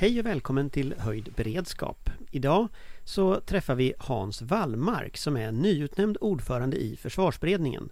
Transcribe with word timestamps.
Hej 0.00 0.20
och 0.20 0.26
välkommen 0.26 0.70
till 0.70 0.94
Höjd 0.98 1.32
beredskap. 1.36 2.10
Idag 2.30 2.68
så 3.04 3.40
träffar 3.40 3.74
vi 3.74 3.92
Hans 3.98 4.42
Wallmark 4.42 5.16
som 5.16 5.36
är 5.36 5.52
nyutnämnd 5.52 6.16
ordförande 6.20 6.76
i 6.76 6.96
försvarsberedningen. 6.96 7.88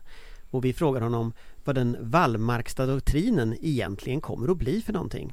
Och 0.50 0.64
vi 0.64 0.72
frågar 0.72 1.00
honom 1.00 1.32
vad 1.64 1.74
den 1.74 1.96
Wallmarksta 2.00 2.86
doktrinen 2.86 3.56
egentligen 3.62 4.20
kommer 4.20 4.50
att 4.50 4.56
bli 4.56 4.82
för 4.82 4.92
någonting. 4.92 5.32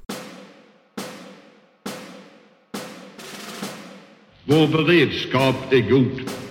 Vår 4.45 4.67
beredskap 4.67 5.55
är 5.73 5.89
god. 5.89 6.42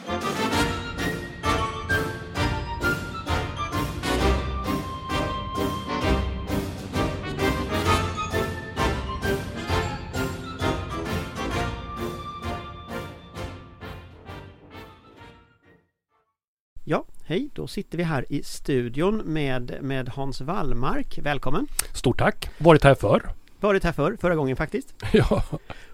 Hej, 17.32 17.50
då 17.52 17.66
sitter 17.66 17.98
vi 17.98 18.04
här 18.04 18.24
i 18.28 18.42
studion 18.42 19.16
med, 19.16 19.78
med 19.80 20.08
Hans 20.08 20.40
Wallmark. 20.40 21.18
Välkommen! 21.18 21.66
Stort 21.94 22.18
tack! 22.18 22.50
Varit 22.58 22.84
här 22.84 22.94
förr. 22.94 23.30
Varit 23.60 23.84
här 23.84 23.92
förr, 23.92 24.16
förra 24.20 24.34
gången 24.34 24.56
faktiskt. 24.56 24.94
Ja. 25.12 25.42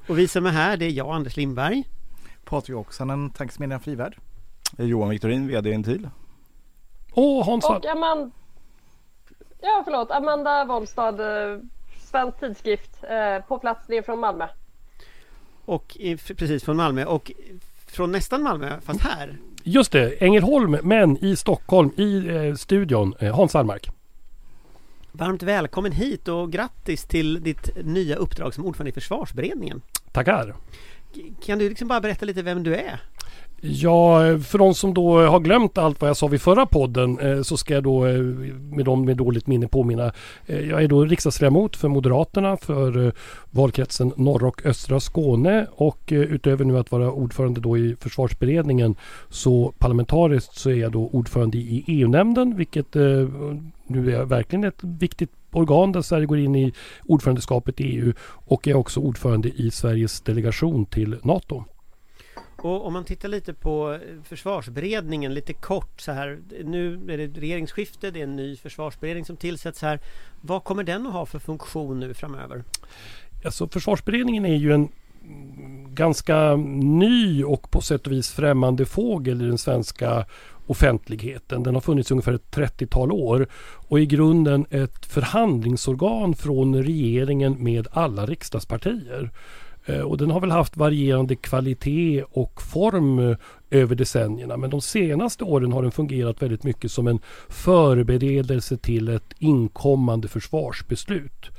Och 0.09 0.19
vi 0.19 0.29
som 0.29 0.47
är 0.47 0.51
här, 0.51 0.77
det 0.77 0.85
är 0.85 0.91
jag, 0.91 1.15
Anders 1.15 1.37
Lindberg. 1.37 1.85
Patrik 2.45 2.77
Oksanen, 2.77 3.31
Tankesmedjan 3.31 3.81
Frivärd. 3.81 4.17
Johan 4.79 5.11
Victorin, 5.11 5.49
VD 5.49 5.71
Intil. 5.71 6.09
Och 7.13 7.45
Hans 7.45 7.65
Och 7.65 7.87
Amanda, 7.87 8.31
ja, 9.61 9.83
förlåt, 9.85 10.11
Amanda 10.11 10.65
Wollstad, 10.65 11.21
eh, 11.21 11.59
Svensk 11.99 12.41
Tidskrift, 12.41 13.05
eh, 13.05 13.47
på 13.49 13.59
plats 13.59 13.89
ner 13.89 14.03
från 14.03 14.21
Malmö. 14.21 14.49
Och 15.65 15.97
precis 16.37 16.65
från 16.65 16.77
Malmö 16.77 17.05
och 17.05 17.33
från 17.91 18.13
nästan 18.13 18.43
Malmö, 18.43 18.81
fast 18.81 19.01
här. 19.01 19.37
Just 19.63 19.93
det, 19.93 20.23
Ängelholm, 20.23 20.79
men 20.83 21.25
i 21.25 21.37
Stockholm, 21.37 21.91
i 21.97 22.29
eh, 22.29 22.55
studion, 22.55 23.15
eh, 23.19 23.37
Hans 23.37 23.55
Wallmark. 23.55 23.89
Varmt 25.13 25.43
välkommen 25.43 25.93
hit 25.93 26.29
och 26.29 26.53
grattis 26.53 27.05
till 27.05 27.43
ditt 27.43 27.71
nya 27.85 28.17
uppdrag 28.17 28.55
som 28.55 28.65
ordförande 28.65 28.91
i 28.91 28.93
försvarsberedningen. 28.93 29.83
Tackar! 30.13 30.55
Kan 31.45 31.59
du 31.59 31.69
liksom 31.69 31.89
bara 31.89 32.01
berätta 32.01 32.27
lite 32.27 32.43
vem 32.43 32.63
du 32.63 32.77
är? 32.77 33.01
Ja, 33.61 34.39
för 34.39 34.59
de 34.59 34.75
som 34.75 34.95
då 34.95 35.27
har 35.27 35.41
glömt 35.41 35.79
allt 35.79 36.01
vad 36.01 36.11
jag 36.11 36.17
sa 36.17 36.27
vid 36.27 36.41
förra 36.41 36.67
podden 36.67 37.19
eh, 37.19 37.43
så 37.43 37.57
ska 37.57 37.75
jag 37.75 37.83
då 37.83 38.07
eh, 38.07 38.23
med 38.71 38.85
de 38.85 39.05
med 39.05 39.17
dåligt 39.17 39.47
minne 39.47 39.69
påminna. 39.69 40.13
Eh, 40.47 40.61
jag 40.61 40.83
är 40.83 40.89
då 40.89 41.05
riksdagsledamot 41.05 41.77
för 41.77 41.89
Moderaterna 41.89 42.57
för 42.57 43.13
valkretsen 43.51 44.13
norra 44.17 44.49
och 44.49 44.67
östra 44.67 45.01
Skåne 45.01 45.67
och 45.73 46.01
utöver 46.09 46.65
nu 46.65 46.79
att 46.79 46.91
vara 46.91 47.13
ordförande 47.13 47.61
då 47.61 47.79
i 47.79 47.97
försvarsberedningen 48.01 48.97
så 49.29 49.73
parlamentariskt 49.79 50.55
så 50.57 50.71
är 50.71 50.75
jag 50.75 50.93
då 50.93 51.09
ordförande 51.13 51.59
i 51.59 51.85
EU-nämnden 51.87 52.57
vilket 52.57 52.95
nu 53.87 54.15
är 54.15 54.25
verkligen 54.25 54.65
ett 54.65 54.79
viktigt 54.83 55.31
organ 55.53 55.93
där 55.93 56.03
Sverige 56.03 56.27
går 56.27 56.39
in 56.39 56.57
i 56.57 56.73
ordförandeskapet 57.05 57.81
i 57.81 57.85
EU 57.85 58.13
och 58.47 58.69
är 58.69 58.75
också 58.75 59.01
ordförande 59.01 59.49
i 59.49 59.71
Sveriges 59.71 60.21
delegation 60.21 60.87
till 60.87 61.17
NATO. 61.23 61.65
Och 62.63 62.87
om 62.87 62.93
man 62.93 63.05
tittar 63.05 63.29
lite 63.29 63.55
på 63.55 63.93
eh, 63.93 64.23
försvarsberedningen 64.25 65.35
lite 65.35 65.53
kort 65.53 66.01
så 66.01 66.13
här. 66.13 66.39
Nu 66.65 66.95
är 67.09 67.19
det 67.19 67.41
regeringsskifte, 67.41 68.11
det 68.11 68.21
är 68.21 68.25
en 68.25 68.37
ny 68.37 68.57
försvarsberedning 68.57 69.25
som 69.25 69.37
tillsätts 69.37 69.83
här. 69.83 70.01
Vad 70.41 70.65
kommer 70.65 70.85
den 70.85 71.07
att 71.07 71.13
ha 71.13 71.27
för 71.27 71.39
funktion 71.39 72.01
nu 72.01 72.15
framöver? 72.15 72.65
Alltså 73.45 73.69
försvarsberedningen 73.69 74.45
är 74.45 74.57
ju 74.57 74.73
en 74.73 74.89
ganska 75.95 76.57
ny 76.57 77.45
och 77.45 77.71
på 77.71 77.81
sätt 77.81 78.07
och 78.07 78.13
vis 78.13 78.31
främmande 78.31 78.87
fågel 78.87 79.43
i 79.43 79.47
den 79.47 79.59
svenska 79.59 80.27
offentligheten. 80.67 81.63
Den 81.63 81.75
har 81.75 81.81
funnits 81.81 82.11
i 82.11 82.15
ungefär 82.15 82.33
ett 82.33 82.57
30-tal 82.57 83.13
år 83.13 83.47
och 83.89 84.01
i 84.01 84.07
grunden 84.07 84.67
ett 84.71 85.07
förhandlingsorgan 85.07 86.35
från 86.35 86.83
regeringen 86.83 87.65
med 87.65 87.89
alla 87.91 88.27
riksdagspartier. 88.27 89.31
Eh, 89.89 90.01
och 90.01 90.19
den 90.19 90.31
har 90.31 90.41
väl 90.41 90.51
haft 90.51 90.77
varierande 90.77 91.37
kvalitet 91.37 92.25
och 92.31 92.63
form 92.63 93.19
eh, 93.19 93.37
över 93.71 93.95
decennierna. 93.95 94.57
Men 94.57 94.71
de 94.71 94.81
senaste 94.81 95.45
åren 95.45 95.73
har 95.73 95.83
den 95.83 95.91
fungerat 95.91 96.43
väldigt 96.43 96.65
mycket 96.65 96.93
som 96.93 97.07
en 97.07 97.21
förberedelse 97.49 98.77
till 98.77 99.09
ett 99.09 99.35
inkommande 99.39 100.29
försvarsbeslut. 100.29 101.51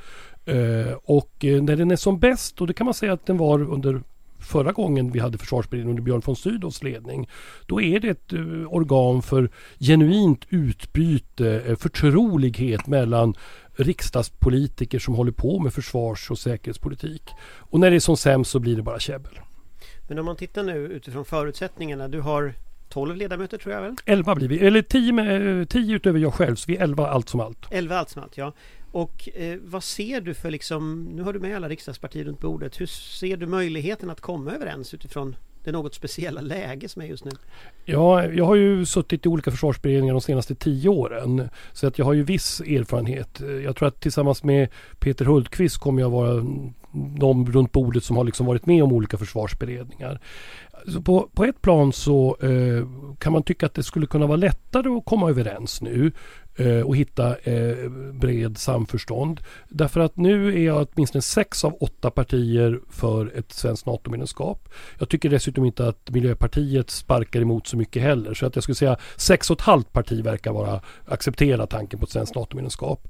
Eh, 0.46 0.94
och 1.04 1.32
när 1.42 1.76
den 1.76 1.92
är 1.92 1.96
som 1.96 2.20
bäst, 2.20 2.62
och 2.62 2.68
det 2.68 2.74
kan 2.74 2.86
man 2.86 2.94
säga 2.94 3.14
att 3.14 3.26
den 3.26 3.38
var 3.38 3.74
under 3.74 4.02
förra 4.40 4.72
gången 4.72 5.12
vi 5.12 5.20
hade 5.20 5.38
försvarsberedningen 5.38 5.90
under 5.90 6.04
Björn 6.04 6.22
von 6.26 6.36
Sydows 6.36 6.84
ledning. 6.84 7.30
Då 7.66 7.82
är 7.82 8.00
det 8.00 8.10
ett 8.10 8.34
organ 8.68 9.22
för 9.22 9.50
genuint 9.80 10.46
utbyte, 10.50 11.76
förtrolighet 11.80 12.88
mellan 12.88 13.36
riksdagspolitiker 13.80 15.00
som 15.00 15.14
håller 15.14 15.32
på 15.32 15.60
med 15.60 15.74
försvars 15.74 16.32
och 16.32 16.40
säkerhetspolitik. 16.40 17.24
Och 17.58 17.80
när 17.80 17.90
det 17.90 17.96
är 17.96 18.00
som 18.00 18.18
sämst 18.18 18.52
så 18.52 18.60
blir 18.60 18.76
det 18.76 18.82
bara 18.82 19.00
käbbel. 19.00 19.40
Men 20.08 20.20
om 20.20 20.26
man 20.26 20.36
tittar 20.36 20.64
nu 20.64 20.78
utifrån 20.78 21.26
förutsättningarna. 21.26 22.08
Du 22.08 22.22
har 22.22 22.54
12 22.90 23.16
ledamöter 23.16 23.58
tror 23.58 23.76
jag 23.76 23.82
väl? 23.82 23.96
11 24.06 24.36
blir 24.36 24.48
vi, 24.48 24.60
eller 24.60 24.82
10, 24.82 25.14
med, 25.14 25.70
10 25.70 25.96
utöver 25.96 26.20
jag 26.20 26.34
själv, 26.34 26.56
så 26.56 26.66
vi 26.68 26.78
är 26.78 26.84
11 26.84 27.08
allt 27.08 27.30
som 27.30 27.40
allt. 27.40 27.68
11 27.72 27.98
allt 27.98 28.10
som 28.10 28.24
allt, 28.24 28.38
ja. 28.38 28.54
Och 28.92 29.30
eh, 29.36 29.58
vad 29.64 29.84
ser 29.84 30.22
du 30.22 30.34
för 30.34 30.52
liksom, 30.52 31.04
nu 31.04 31.22
har 31.22 31.34
du 31.34 31.40
med 31.40 31.56
alla 31.56 31.70
riksdagspartier 31.70 32.24
runt 32.24 32.40
bordet. 32.40 32.82
Hur 32.82 32.86
ser 32.86 33.38
du 33.38 33.46
möjligheten 33.46 34.10
att 34.10 34.22
komma 34.22 34.52
överens 34.52 34.94
utifrån 34.94 35.36
det 35.64 35.72
något 35.72 35.96
speciella 35.96 36.42
läge 36.42 36.90
som 36.90 37.02
är 37.02 37.06
just 37.06 37.26
nu? 37.26 37.32
Ja, 37.86 38.26
jag 38.26 38.46
har 38.46 38.56
ju 38.56 38.86
suttit 38.86 39.26
i 39.26 39.30
olika 39.30 39.52
försvarsberedningar 39.52 40.14
de 40.14 40.22
senaste 40.22 40.56
tio 40.56 40.90
åren. 40.90 41.50
Så 41.74 41.88
att 41.88 41.98
jag 41.98 42.06
har 42.06 42.14
ju 42.14 42.24
viss 42.24 42.60
erfarenhet. 42.60 43.42
Jag 43.64 43.76
tror 43.76 43.88
att 43.88 44.00
tillsammans 44.00 44.44
med 44.44 44.70
Peter 45.00 45.26
Hultqvist 45.26 45.78
kommer 45.78 46.02
jag 46.02 46.10
vara 46.10 46.46
de 47.20 47.52
runt 47.52 47.72
bordet 47.72 48.04
som 48.04 48.18
har 48.18 48.24
liksom 48.24 48.46
varit 48.46 48.66
med 48.66 48.84
om 48.84 48.94
olika 48.94 49.18
försvarsberedningar. 49.18 50.20
Så 50.88 51.02
på, 51.02 51.30
på 51.34 51.46
ett 51.46 51.62
plan 51.62 51.94
så 51.94 52.38
eh, 52.42 52.88
kan 53.18 53.34
man 53.34 53.44
tycka 53.44 53.66
att 53.66 53.74
det 53.74 53.84
skulle 53.84 54.06
kunna 54.06 54.28
vara 54.28 54.38
lättare 54.38 54.90
att 54.90 55.06
komma 55.06 55.30
överens 55.30 55.82
nu 55.82 56.12
Eh, 56.60 56.82
och 56.82 56.96
hitta 56.96 57.38
eh, 57.38 57.90
bred 58.14 58.58
samförstånd. 58.58 59.42
Därför 59.70 60.00
att 60.00 60.18
nu 60.18 60.66
är 60.66 60.88
åtminstone 60.88 61.22
sex 61.22 61.66
av 61.66 61.78
åtta 61.80 62.12
partier 62.12 62.80
för 62.90 63.38
ett 63.38 63.52
svenskt 63.52 63.86
NATO-medlemskap. 63.86 64.70
Jag 64.98 65.10
tycker 65.10 65.30
dessutom 65.30 65.66
inte 65.66 65.88
att 65.88 66.10
Miljöpartiet 66.10 66.90
sparkar 66.90 67.42
emot 67.42 67.68
så 67.68 67.78
mycket 67.78 68.04
heller. 68.04 68.34
Så 68.34 68.46
att 68.46 68.56
jag 68.56 68.64
skulle 68.64 68.76
säga 68.76 68.98
sex 69.16 69.50
och 69.50 69.60
ett 69.60 69.66
halvt 69.66 69.94
parti 69.94 70.24
verkar 70.24 70.52
vara 70.52 70.82
acceptera 71.06 71.68
tanken 71.68 72.00
på 72.00 72.06
ett 72.06 72.12
svenskt 72.12 72.36
NATO-medlemskap. 72.36 73.08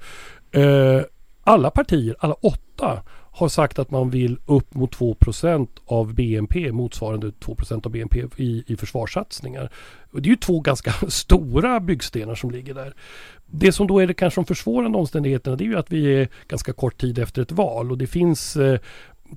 Eh, 0.51 1.01
alla 1.43 1.69
partier, 1.69 2.15
alla 2.19 2.33
åtta, 2.33 3.03
har 3.31 3.49
sagt 3.49 3.79
att 3.79 3.91
man 3.91 4.09
vill 4.09 4.37
upp 4.45 4.73
mot 4.73 4.95
2% 4.95 5.67
av 5.85 6.13
BNP, 6.13 6.71
motsvarande 6.71 7.27
2% 7.27 7.85
av 7.85 7.91
BNP 7.91 8.23
i, 8.35 8.63
i 8.67 8.75
försvarssatsningar. 8.75 9.71
Det 10.11 10.29
är 10.29 10.31
ju 10.31 10.35
två 10.35 10.59
ganska 10.59 10.91
stora 11.07 11.79
byggstenar 11.79 12.35
som 12.35 12.51
ligger 12.51 12.73
där. 12.73 12.93
Det 13.45 13.71
som 13.71 13.87
då 13.87 13.99
är 13.99 14.07
det 14.07 14.13
kanske 14.13 14.41
de 14.41 14.45
försvårande 14.45 14.97
omständigheterna 14.97 15.55
det 15.55 15.63
är 15.63 15.65
ju 15.65 15.77
att 15.77 15.91
vi 15.91 16.21
är 16.21 16.27
ganska 16.47 16.73
kort 16.73 16.97
tid 16.97 17.19
efter 17.19 17.41
ett 17.41 17.51
val 17.51 17.91
och 17.91 17.97
det 17.97 18.07
finns 18.07 18.55
eh, 18.55 18.79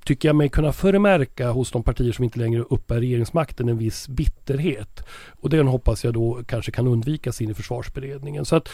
tycker 0.04 0.28
jag 0.28 0.36
mig 0.36 0.48
kunna 0.48 0.72
förmärka 0.72 1.50
hos 1.50 1.70
de 1.70 1.82
partier 1.82 2.12
som 2.12 2.24
inte 2.24 2.38
längre 2.38 2.62
uppbär 2.62 3.00
regeringsmakten 3.00 3.68
en 3.68 3.78
viss 3.78 4.08
bitterhet. 4.08 5.06
Och 5.40 5.50
den 5.50 5.66
hoppas 5.68 6.04
jag 6.04 6.14
då 6.14 6.40
kanske 6.46 6.72
kan 6.72 6.86
undvikas 6.86 7.40
in 7.40 7.50
i 7.50 7.54
försvarsberedningen. 7.54 8.44
Så 8.44 8.56
att 8.56 8.68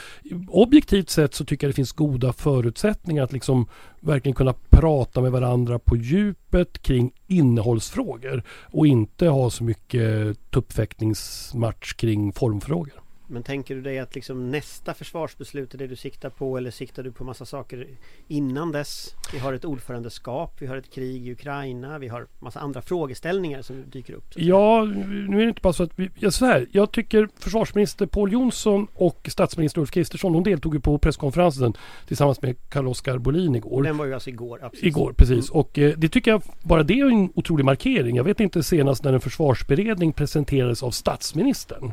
objektivt 0.49 1.11
sett 1.11 1.35
så 1.35 1.45
tycker 1.45 1.67
jag 1.67 1.71
det 1.71 1.77
finns 1.77 1.93
goda 1.93 2.33
förutsättningar 2.33 3.23
att 3.23 3.33
liksom 3.33 3.67
verkligen 4.01 4.35
kunna 4.35 4.55
prata 4.71 5.21
med 5.21 5.33
varandra 5.33 5.79
på 5.79 5.97
djupet 5.97 6.83
kring 6.83 7.13
innehållsfrågor 7.27 8.43
och 8.65 8.87
inte 8.87 9.29
ha 9.29 9.51
så 9.51 9.65
mycket 9.65 10.39
tuppfäktningsmatch 10.51 11.93
kring 11.93 12.33
formfrågor. 12.33 13.08
Men 13.31 13.43
tänker 13.43 13.75
du 13.75 13.83
dig 13.83 13.99
att 13.99 14.15
liksom 14.15 14.51
nästa 14.51 14.95
försvarsbeslut 14.95 15.75
är 15.75 15.79
det 15.79 15.87
du 15.87 15.97
siktar 15.97 16.31
på 16.31 16.57
eller 16.57 16.71
siktar 16.71 17.03
du 17.03 17.13
på 17.13 17.25
massa 17.25 17.45
saker 17.45 17.87
innan 18.29 18.73
dess? 18.73 19.15
Vi 19.33 19.39
har 19.39 19.53
ett 19.53 19.65
ordförandeskap, 19.65 20.57
vi 20.59 20.67
har 20.67 20.77
ett 20.77 20.91
krig 20.91 21.29
i 21.29 21.33
Ukraina, 21.33 21.99
vi 21.99 22.09
har 22.09 22.27
massa 22.39 22.61
andra 22.61 22.83
frågeställningar 22.83 23.63
som 23.63 23.85
dyker 23.91 24.15
upp. 24.15 24.25
Ja, 24.37 24.85
nu 24.85 25.41
är 25.41 25.43
det 25.43 25.49
inte 25.49 25.61
bara 25.61 25.73
så 25.73 25.83
att 25.83 25.91
vi... 25.97 26.11
Ja, 26.15 26.31
så 26.31 26.47
här, 26.47 26.67
jag 26.73 26.93
tycker 26.93 27.29
försvarsminister 27.39 28.07
Paul 28.07 28.33
Jonsson 28.33 28.87
och 28.95 29.29
statsminister 29.31 29.81
Ulf 29.81 29.91
Kristersson, 29.91 30.33
de 30.33 30.45
deltog 30.45 30.75
ju 30.75 30.81
på 30.81 30.99
presskonferensen 30.99 31.73
tillsammans 32.07 32.43
med 32.43 32.57
Carl-Oskar 32.69 33.19
Bolin 33.19 33.55
igår. 33.55 33.83
Den 33.83 33.97
var 33.97 34.05
ju 34.05 34.15
alltså 34.15 34.31
igår. 34.31 34.61
Absolut. 34.63 34.85
Igår, 34.85 35.13
precis. 35.13 35.51
Mm. 35.51 35.61
Och 35.61 35.79
eh, 35.79 35.95
det 35.97 36.09
tycker 36.09 36.31
jag, 36.31 36.43
bara 36.63 36.83
det 36.83 37.01
är 37.01 37.11
en 37.11 37.33
otrolig 37.35 37.65
markering. 37.65 38.17
Jag 38.17 38.25
vet 38.25 38.41
inte 38.41 38.63
senast 38.63 39.05
när 39.05 39.13
en 39.13 39.21
försvarsberedning 39.21 40.13
presenterades 40.13 40.83
av 40.83 40.91
statsministern 40.91 41.93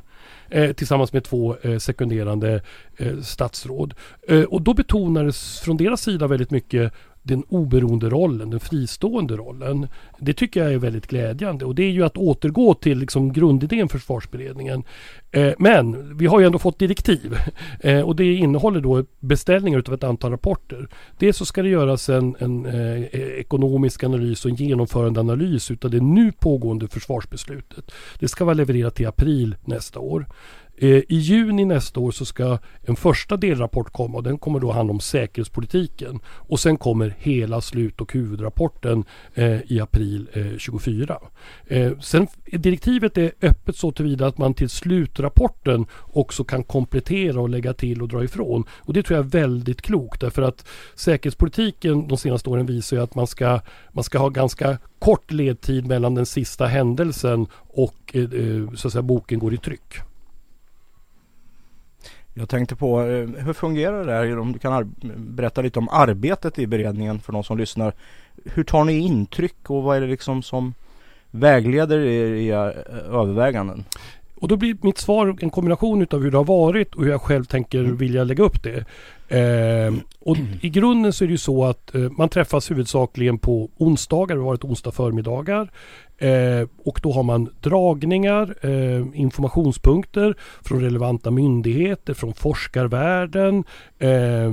eh, 0.50 0.72
tillsammans 0.72 1.14
med 1.14 1.24
två 1.24 1.56
eh, 1.62 1.78
sekunderande 1.78 2.62
eh, 2.98 3.20
statsråd. 3.22 3.94
Eh, 4.28 4.44
och 4.44 4.62
då 4.62 4.74
betonades 4.74 5.60
från 5.60 5.78
deras 5.78 6.02
sida 6.02 6.28
väldigt 6.28 6.52
mycket 6.52 6.94
den 7.26 7.44
oberoende 7.50 8.10
rollen, 8.10 8.50
den 8.50 8.60
fristående 8.60 9.36
rollen. 9.36 9.88
Det 10.20 10.34
tycker 10.34 10.64
jag 10.64 10.74
är 10.74 10.78
väldigt 10.78 11.08
glädjande 11.08 11.66
och 11.66 11.76
det 11.76 11.84
är 11.84 11.92
ju 11.92 12.06
att 12.06 12.18
återgå 12.18 12.74
till 12.74 12.98
liksom 12.98 13.34
grundidén 13.34 13.90
för 13.90 13.98
försvarsberedningen. 13.98 14.84
Eh, 15.32 15.54
men 15.58 16.18
vi 16.18 16.26
har 16.26 16.40
ju 16.40 16.46
ändå 16.46 16.60
fått 16.60 16.80
direktiv 16.80 17.38
eh, 17.80 18.02
och 18.02 18.16
det 18.16 18.34
innehåller 18.34 18.82
då 18.82 19.06
beställningar 19.20 19.80
utav 19.80 19.94
ett 19.94 20.04
antal 20.04 20.32
rapporter. 20.32 20.88
Dels 21.18 21.38
så 21.38 21.46
ska 21.46 21.62
det 21.62 21.70
göras 21.70 22.10
en, 22.10 22.36
en 22.40 22.66
eh, 22.66 23.02
e-, 23.02 23.40
ekonomisk 23.40 24.04
analys 24.04 24.46
och 24.46 24.52
en 24.52 24.58
genomförandeanalys 24.58 25.72
utav 25.72 25.92
det 25.92 26.02
nu 26.02 26.32
pågående 26.32 26.88
försvarsbeslutet. 26.88 27.92
Det 28.20 28.28
ska 28.28 28.46
vara 28.46 28.54
levererat 28.54 29.00
i 29.00 29.06
april 29.06 29.56
nästa 29.66 30.00
år. 30.00 30.26
Eh, 30.78 30.90
I 30.90 31.06
juni 31.16 31.66
nästa 31.66 32.00
år 32.00 32.12
så 32.12 32.26
ska 32.26 32.58
en 32.82 32.96
första 32.96 33.38
delrapport 33.38 33.94
komma 33.94 34.18
och 34.18 34.24
den 34.24 34.38
kommer 34.38 34.60
då 34.60 34.72
handla 34.72 34.94
om 34.94 35.00
säkerhetspolitiken. 35.00 36.20
Och 36.26 36.60
sen 36.60 36.78
kommer 36.78 37.16
hela 37.20 37.62
slut 37.62 38.02
och 38.02 38.14
huvudrapporten 38.14 39.04
eh, 39.34 39.72
i 39.72 39.80
april 39.80 40.30
eh, 40.34 40.58
24. 40.58 41.18
Eh, 41.68 42.00
sen 42.00 42.28
direktivet 42.46 43.18
är 43.18 43.32
öppet 43.42 43.76
så 43.76 43.92
tillvida 43.92 44.28
att 44.28 44.38
man 44.38 44.54
till 44.54 44.70
slutrapporten 44.70 45.86
också 46.02 46.44
kan 46.44 46.64
komplettera 46.64 47.42
och 47.42 47.50
lägga 47.50 47.74
till 47.74 48.02
och 48.02 48.08
dra 48.08 48.24
ifrån. 48.24 48.64
Och 48.72 48.94
det 48.94 49.04
tror 49.04 49.18
jag 49.18 49.26
är 49.26 49.30
väldigt 49.30 49.82
klokt 49.82 50.22
därför 50.22 50.42
att 50.42 50.68
säkerhetspolitiken 50.96 52.08
de 52.08 52.18
senaste 52.18 52.50
åren 52.50 52.66
visar 52.66 52.98
ju 52.98 53.04
att 53.04 53.16
man 53.16 53.28
ska, 53.28 53.60
man 53.92 54.04
ska 54.04 54.18
ha 54.18 54.30
ganska 54.30 54.78
kort 55.00 55.32
ledtid 55.32 55.86
mellan 55.86 56.16
den 56.16 56.26
sista 56.26 56.66
händelsen 56.66 57.48
och 57.68 58.12
eh, 58.14 58.22
eh 58.22 58.72
så 58.76 58.88
att 58.88 58.92
säga, 58.92 59.02
boken 59.02 59.40
går 59.40 59.54
i 59.54 59.58
tryck. 59.58 60.02
Jag 62.38 62.50
tänkte 62.50 62.76
på, 62.76 63.02
eh, 63.02 63.46
hur 63.46 63.54
fungerar 63.54 64.06
det 64.06 64.12
här? 64.12 64.40
Om 64.40 64.52
du 64.52 64.60
kan 64.60 64.96
berätta 65.18 65.62
lite 65.62 65.80
om 65.80 65.90
arbetet 65.92 66.60
i 66.60 66.68
beredningen 66.68 67.20
för 67.20 67.34
de 67.34 67.44
som 67.44 67.58
lyssnar. 67.58 67.94
Hur 68.46 68.64
tar 68.64 68.84
ni 68.84 68.98
intryck 68.98 69.70
och 69.70 69.84
vad 69.84 69.98
är 69.98 70.02
det 70.02 70.08
liksom 70.08 70.44
som 70.44 70.74
vägleder 71.32 72.00
er 72.00 72.26
i 72.26 72.48
era 72.48 72.72
överväganden? 73.12 73.86
Och 74.36 74.48
då 74.48 74.56
blir 74.56 74.78
mitt 74.82 74.98
svar 74.98 75.38
en 75.42 75.50
kombination 75.50 76.02
utav 76.02 76.24
hur 76.24 76.32
det 76.32 76.38
har 76.38 76.46
varit 76.46 76.96
och 76.96 77.04
hur 77.04 77.12
jag 77.12 77.22
själv 77.22 77.46
tänker 77.46 77.80
mm. 77.80 77.98
vilja 77.98 78.24
lägga 78.24 78.44
upp 78.44 78.64
det. 78.64 78.86
Eh, 79.28 79.94
och 80.20 80.38
i 80.62 80.70
grunden 80.70 81.14
så 81.14 81.24
är 81.24 81.28
det 81.28 81.32
ju 81.32 81.38
så 81.38 81.66
att 81.66 81.96
eh, 81.96 82.02
man 82.02 82.30
träffas 82.30 82.72
huvudsakligen 82.72 83.38
på 83.38 83.70
onsdagar, 83.78 84.36
det 84.36 84.42
har 84.42 84.46
varit 84.46 84.64
onsdag 84.64 84.92
förmiddagar. 84.92 85.72
Eh, 86.18 86.68
och 86.84 87.00
då 87.04 87.12
har 87.12 87.24
man 87.24 87.50
dragningar, 87.62 88.56
eh, 88.62 89.06
informationspunkter 89.14 90.36
från 90.62 90.82
relevanta 90.82 91.32
myndigheter, 91.32 92.14
från 92.14 92.34
forskarvärlden, 92.34 93.64
eh, 94.00 94.52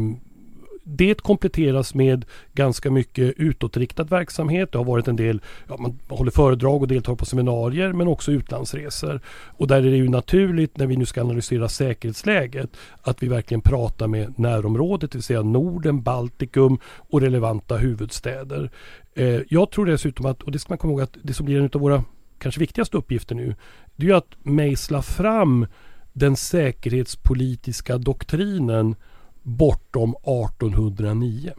det 0.85 1.23
kompletteras 1.23 1.95
med 1.95 2.25
ganska 2.53 2.91
mycket 2.91 3.35
utåtriktad 3.37 4.05
verksamhet. 4.05 4.73
Det 4.73 4.79
har 4.79 4.85
varit 4.85 5.09
en 5.09 5.17
del, 5.17 5.41
ja, 5.69 5.77
man 5.77 5.99
håller 6.09 6.31
föredrag 6.31 6.83
och 6.83 6.89
deltar 6.89 7.15
på 7.15 7.25
seminarier 7.25 7.93
men 7.93 8.09
också 8.09 8.33
utlandsresor. 8.33 9.21
Och 9.57 9.67
där 9.67 9.77
är 9.77 9.91
det 9.91 9.97
ju 9.97 10.09
naturligt 10.09 10.77
när 10.77 10.87
vi 10.87 10.97
nu 10.97 11.07
ska 11.07 11.21
analysera 11.21 11.69
säkerhetsläget 11.69 12.71
att 13.03 13.23
vi 13.23 13.29
verkligen 13.29 13.61
pratar 13.61 14.07
med 14.07 14.39
närområdet, 14.39 15.11
det 15.11 15.19
vill 15.19 15.23
säga 15.23 15.43
Norden, 15.43 16.03
Baltikum 16.03 16.79
och 16.85 17.21
relevanta 17.21 17.77
huvudstäder. 17.77 18.71
Eh, 19.15 19.41
jag 19.49 19.71
tror 19.71 19.87
dessutom 19.87 20.27
att, 20.27 20.43
och 20.43 20.53
det 20.53 20.59
ska 20.59 20.73
man 20.73 20.79
komma 20.79 20.93
ihåg 20.93 21.01
att 21.01 21.17
det 21.23 21.35
som 21.35 21.47
blir 21.47 21.59
en 21.59 21.71
av 21.75 21.81
våra 21.81 22.05
kanske 22.39 22.61
viktigaste 22.61 22.97
uppgifter 22.97 23.35
nu, 23.35 23.57
det 23.97 24.07
är 24.07 24.11
ju 24.11 24.17
att 24.17 24.35
mejsla 24.43 25.03
fram 25.03 25.67
den 26.13 26.37
säkerhetspolitiska 26.37 27.99
doktrinen 27.99 28.97
bortom 29.43 30.11
1809. 30.11 31.53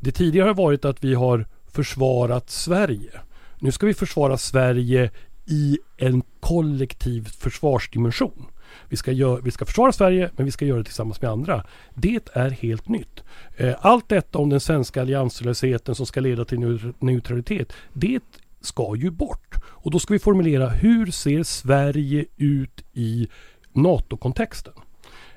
Det 0.00 0.12
tidigare 0.12 0.46
har 0.46 0.54
varit 0.54 0.84
att 0.84 1.04
vi 1.04 1.14
har 1.14 1.46
försvarat 1.66 2.50
Sverige. 2.50 3.20
Nu 3.58 3.72
ska 3.72 3.86
vi 3.86 3.94
försvara 3.94 4.38
Sverige 4.38 5.10
i 5.46 5.78
en 5.96 6.22
kollektiv 6.40 7.28
försvarsdimension. 7.28 8.46
Vi 8.88 8.96
ska, 8.96 9.12
gör, 9.12 9.40
vi 9.40 9.50
ska 9.50 9.64
försvara 9.64 9.92
Sverige 9.92 10.30
men 10.36 10.44
vi 10.44 10.52
ska 10.52 10.64
göra 10.64 10.78
det 10.78 10.84
tillsammans 10.84 11.22
med 11.22 11.30
andra. 11.30 11.64
Det 11.94 12.28
är 12.32 12.50
helt 12.50 12.88
nytt. 12.88 13.24
Eh, 13.56 13.74
allt 13.80 14.08
detta 14.08 14.38
om 14.38 14.50
den 14.50 14.60
svenska 14.60 15.00
allianslösheten 15.00 15.94
som 15.94 16.06
ska 16.06 16.20
leda 16.20 16.44
till 16.44 16.92
neutralitet. 16.98 17.72
Det 17.92 18.20
ska 18.60 18.96
ju 18.96 19.10
bort. 19.10 19.54
Och 19.64 19.90
då 19.90 19.98
ska 19.98 20.12
vi 20.12 20.18
formulera 20.18 20.68
hur 20.68 21.06
ser 21.06 21.42
Sverige 21.42 22.24
ut 22.36 22.84
i 22.92 23.28
NATO-kontexten? 23.72 24.72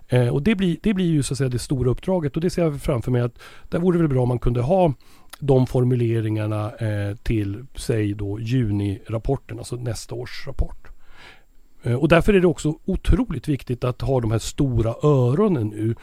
Eh, 0.07 0.27
och 0.27 0.44
det 0.44 0.56
blir, 0.56 0.77
det 0.83 0.94
blir 0.94 1.06
ju 1.06 1.24
så 1.24 1.33
att 1.33 1.38
säga 1.38 1.50
det 1.50 1.59
stora 1.59 1.91
uppdraget 1.91 2.36
och 2.36 2.41
det 2.41 2.50
ser 2.50 2.62
jag 2.62 2.81
framför 2.81 3.12
mig 3.12 3.21
att 3.21 3.39
det 3.69 3.77
vore 3.77 3.97
väl 3.97 4.07
bra 4.07 4.21
om 4.21 4.27
man 4.27 4.39
kunde 4.39 4.62
ha 4.62 4.94
de 5.39 5.68
formuleringarna 5.68 6.71
eh, 6.75 7.15
till, 7.15 7.65
säg 7.75 8.13
då 8.13 8.39
junirapporten, 8.39 9.57
alltså 9.57 9.75
nästa 9.75 10.15
års 10.15 10.47
rapport. 10.47 10.82
Eh, 11.83 11.95
och 11.95 12.07
därför 12.07 12.33
är 12.33 12.41
det 12.41 12.47
också 12.47 12.80
otroligt 12.85 13.47
viktigt 13.47 13.83
att 13.83 14.01
ha 14.01 14.21
de 14.21 14.31
här 14.31 14.39
stora 14.39 14.95
öronen 15.03 15.68
nu. 15.68 15.95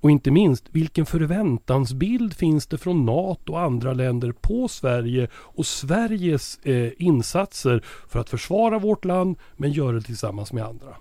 Och 0.00 0.10
inte 0.10 0.30
minst, 0.30 0.64
vilken 0.70 1.06
förväntansbild 1.06 2.34
finns 2.34 2.66
det 2.66 2.78
från 2.78 3.04
NATO 3.04 3.52
och 3.52 3.60
andra 3.60 3.92
länder 3.92 4.32
på 4.32 4.68
Sverige 4.68 5.28
och 5.34 5.66
Sveriges 5.66 6.58
eh, 6.62 6.92
insatser 6.98 7.84
för 8.08 8.20
att 8.20 8.30
försvara 8.30 8.78
vårt 8.78 9.04
land 9.04 9.36
men 9.56 9.72
göra 9.72 9.92
det 9.92 10.02
tillsammans 10.02 10.52
med 10.52 10.64
andra? 10.64 10.96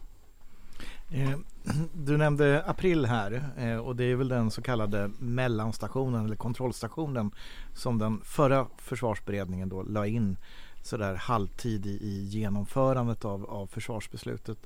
Eh, 1.11 1.37
du 1.93 2.17
nämnde 2.17 2.63
april 2.65 3.05
här 3.05 3.43
eh, 3.57 3.77
och 3.77 3.95
det 3.95 4.03
är 4.03 4.15
väl 4.15 4.27
den 4.27 4.51
så 4.51 4.61
kallade 4.61 5.09
mellanstationen 5.19 6.25
eller 6.25 6.35
kontrollstationen 6.35 7.31
som 7.73 7.97
den 7.97 8.21
förra 8.23 8.67
försvarsberedningen 8.77 9.69
då 9.69 9.83
la 9.83 10.07
in 10.07 10.37
sådär 10.85 11.15
halvtid 11.15 11.85
i, 11.85 12.25
genomförandet 12.25 13.25
av, 13.25 13.45
av 13.45 13.67
försvarsbeslutet. 13.67 14.57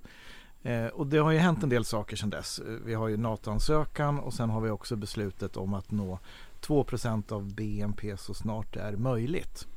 Eh, 0.63 0.85
och 0.85 1.07
det 1.07 1.17
har 1.17 1.31
ju 1.31 1.37
hänt 1.37 1.63
en 1.63 1.69
del 1.69 1.85
saker 1.85 2.15
sedan 2.15 2.29
dess. 2.29 2.59
Eh, 2.59 2.65
vi 2.85 2.93
har 2.93 3.07
ju 3.07 3.17
NATO-ansökan 3.17 4.19
och 4.19 4.33
sen 4.33 4.49
har 4.49 4.61
vi 4.61 4.69
också 4.69 4.95
beslutet 4.95 5.57
om 5.57 5.73
att 5.73 5.91
nå 5.91 6.19
2% 6.61 7.31
av 7.31 7.53
BNP 7.53 8.17
så 8.17 8.33
snart 8.33 8.73
det 8.73 8.81
är 8.81 8.97
möjligt. 8.97 9.67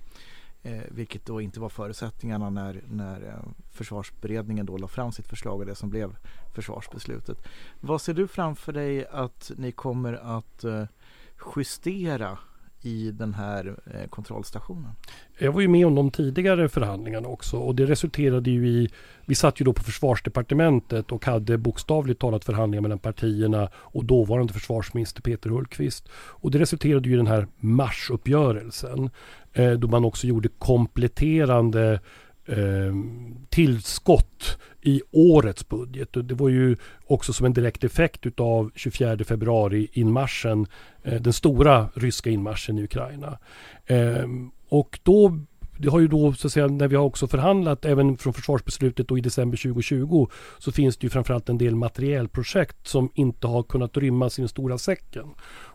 Eh, 0.63 0.83
vilket 0.89 1.27
då 1.27 1.41
inte 1.41 1.61
var 1.61 1.69
förutsättningarna 1.69 2.51
när, 2.51 2.83
när 2.91 3.29
eh, 3.29 3.51
försvarsberedningen 3.71 4.67
då 4.67 4.77
la 4.77 4.89
fram 4.89 5.13
sitt 5.13 5.29
förslag 5.29 5.61
och 5.61 5.67
det 5.67 5.75
som 5.75 5.91
blev 5.91 6.17
försvarsbeslutet. 6.55 7.39
Vad 7.81 8.01
ser 8.01 8.15
du 8.15 8.29
framför 8.29 8.73
dig 8.73 9.07
att 9.07 9.51
ni 9.57 9.73
kommer 9.73 10.37
att 10.37 10.65
eh, 10.65 10.85
justera 11.57 12.39
i 12.83 13.11
den 13.11 13.35
här 13.35 13.77
eh, 13.95 14.09
kontrollstationen? 14.09 14.91
Jag 15.39 15.53
var 15.53 15.61
ju 15.61 15.69
med 15.69 15.87
om 15.87 15.95
de 15.95 16.11
tidigare 16.11 16.69
förhandlingarna 16.69 17.29
också 17.29 17.57
och 17.57 17.75
det 17.75 17.87
resulterade 17.87 18.51
ju 18.51 18.69
i 18.69 18.89
Vi 19.27 19.35
satt 19.35 19.61
ju 19.61 19.65
då 19.65 19.73
på 19.73 19.83
försvarsdepartementet 19.83 21.13
och 21.13 21.25
hade 21.25 21.59
bokstavligt 21.59 22.21
talat 22.21 22.45
förhandlingar 22.45 22.83
mellan 22.83 22.99
partierna 22.99 23.69
och 23.75 24.05
dåvarande 24.05 24.53
försvarsminister 24.53 25.23
Peter 25.23 25.51
Hultqvist. 25.51 26.09
Och 26.15 26.51
det 26.51 26.59
resulterade 26.59 27.09
ju 27.09 27.15
i 27.15 27.17
den 27.17 27.27
här 27.27 27.47
marsuppgörelsen 27.57 29.11
eh, 29.53 29.73
då 29.73 29.89
man 29.89 30.05
också 30.05 30.27
gjorde 30.27 30.49
kompletterande 30.49 32.01
eh, 32.47 32.95
tillskott 33.49 34.59
i 34.83 35.03
årets 35.11 35.69
budget. 35.69 36.17
Och 36.17 36.25
det 36.25 36.35
var 36.35 36.49
ju 36.49 36.77
också 37.07 37.33
som 37.33 37.47
en 37.47 37.53
direkt 37.53 37.85
effekt 37.85 38.27
utav 38.27 38.71
24 38.75 39.25
februari 39.25 39.89
inmarschen, 39.93 40.67
eh, 41.03 41.21
den 41.23 41.33
stora 41.33 41.89
ryska 41.95 42.31
inmarschen 42.31 42.79
i 42.79 42.85
Ukraina. 42.85 43.39
Ehm, 43.87 44.51
och 44.69 44.99
då 45.03 45.39
det 45.81 45.89
har 45.89 46.01
ju 46.01 46.09
då 46.09 46.33
så 46.33 46.47
att 46.47 46.53
säga 46.53 46.67
när 46.67 46.89
vi 46.89 46.97
har 46.97 47.05
också 47.05 47.27
förhandlat 47.27 47.85
även 47.85 48.19
från 48.19 48.33
försvarsbeslutet 48.33 49.11
och 49.11 49.19
i 49.19 49.21
december 49.21 49.57
2020 49.57 50.29
så 50.59 50.73
finns 50.73 50.97
det 50.97 51.05
ju 51.05 51.11
framförallt 51.11 51.49
en 51.49 51.59
del 51.59 51.75
materielprojekt 51.75 52.87
som 52.87 53.11
inte 53.15 53.47
har 53.47 53.63
kunnat 53.63 53.97
rymmas 53.97 54.39
i 54.39 54.43
den 54.43 54.49
stora 54.49 54.79
säcken. 54.79 55.27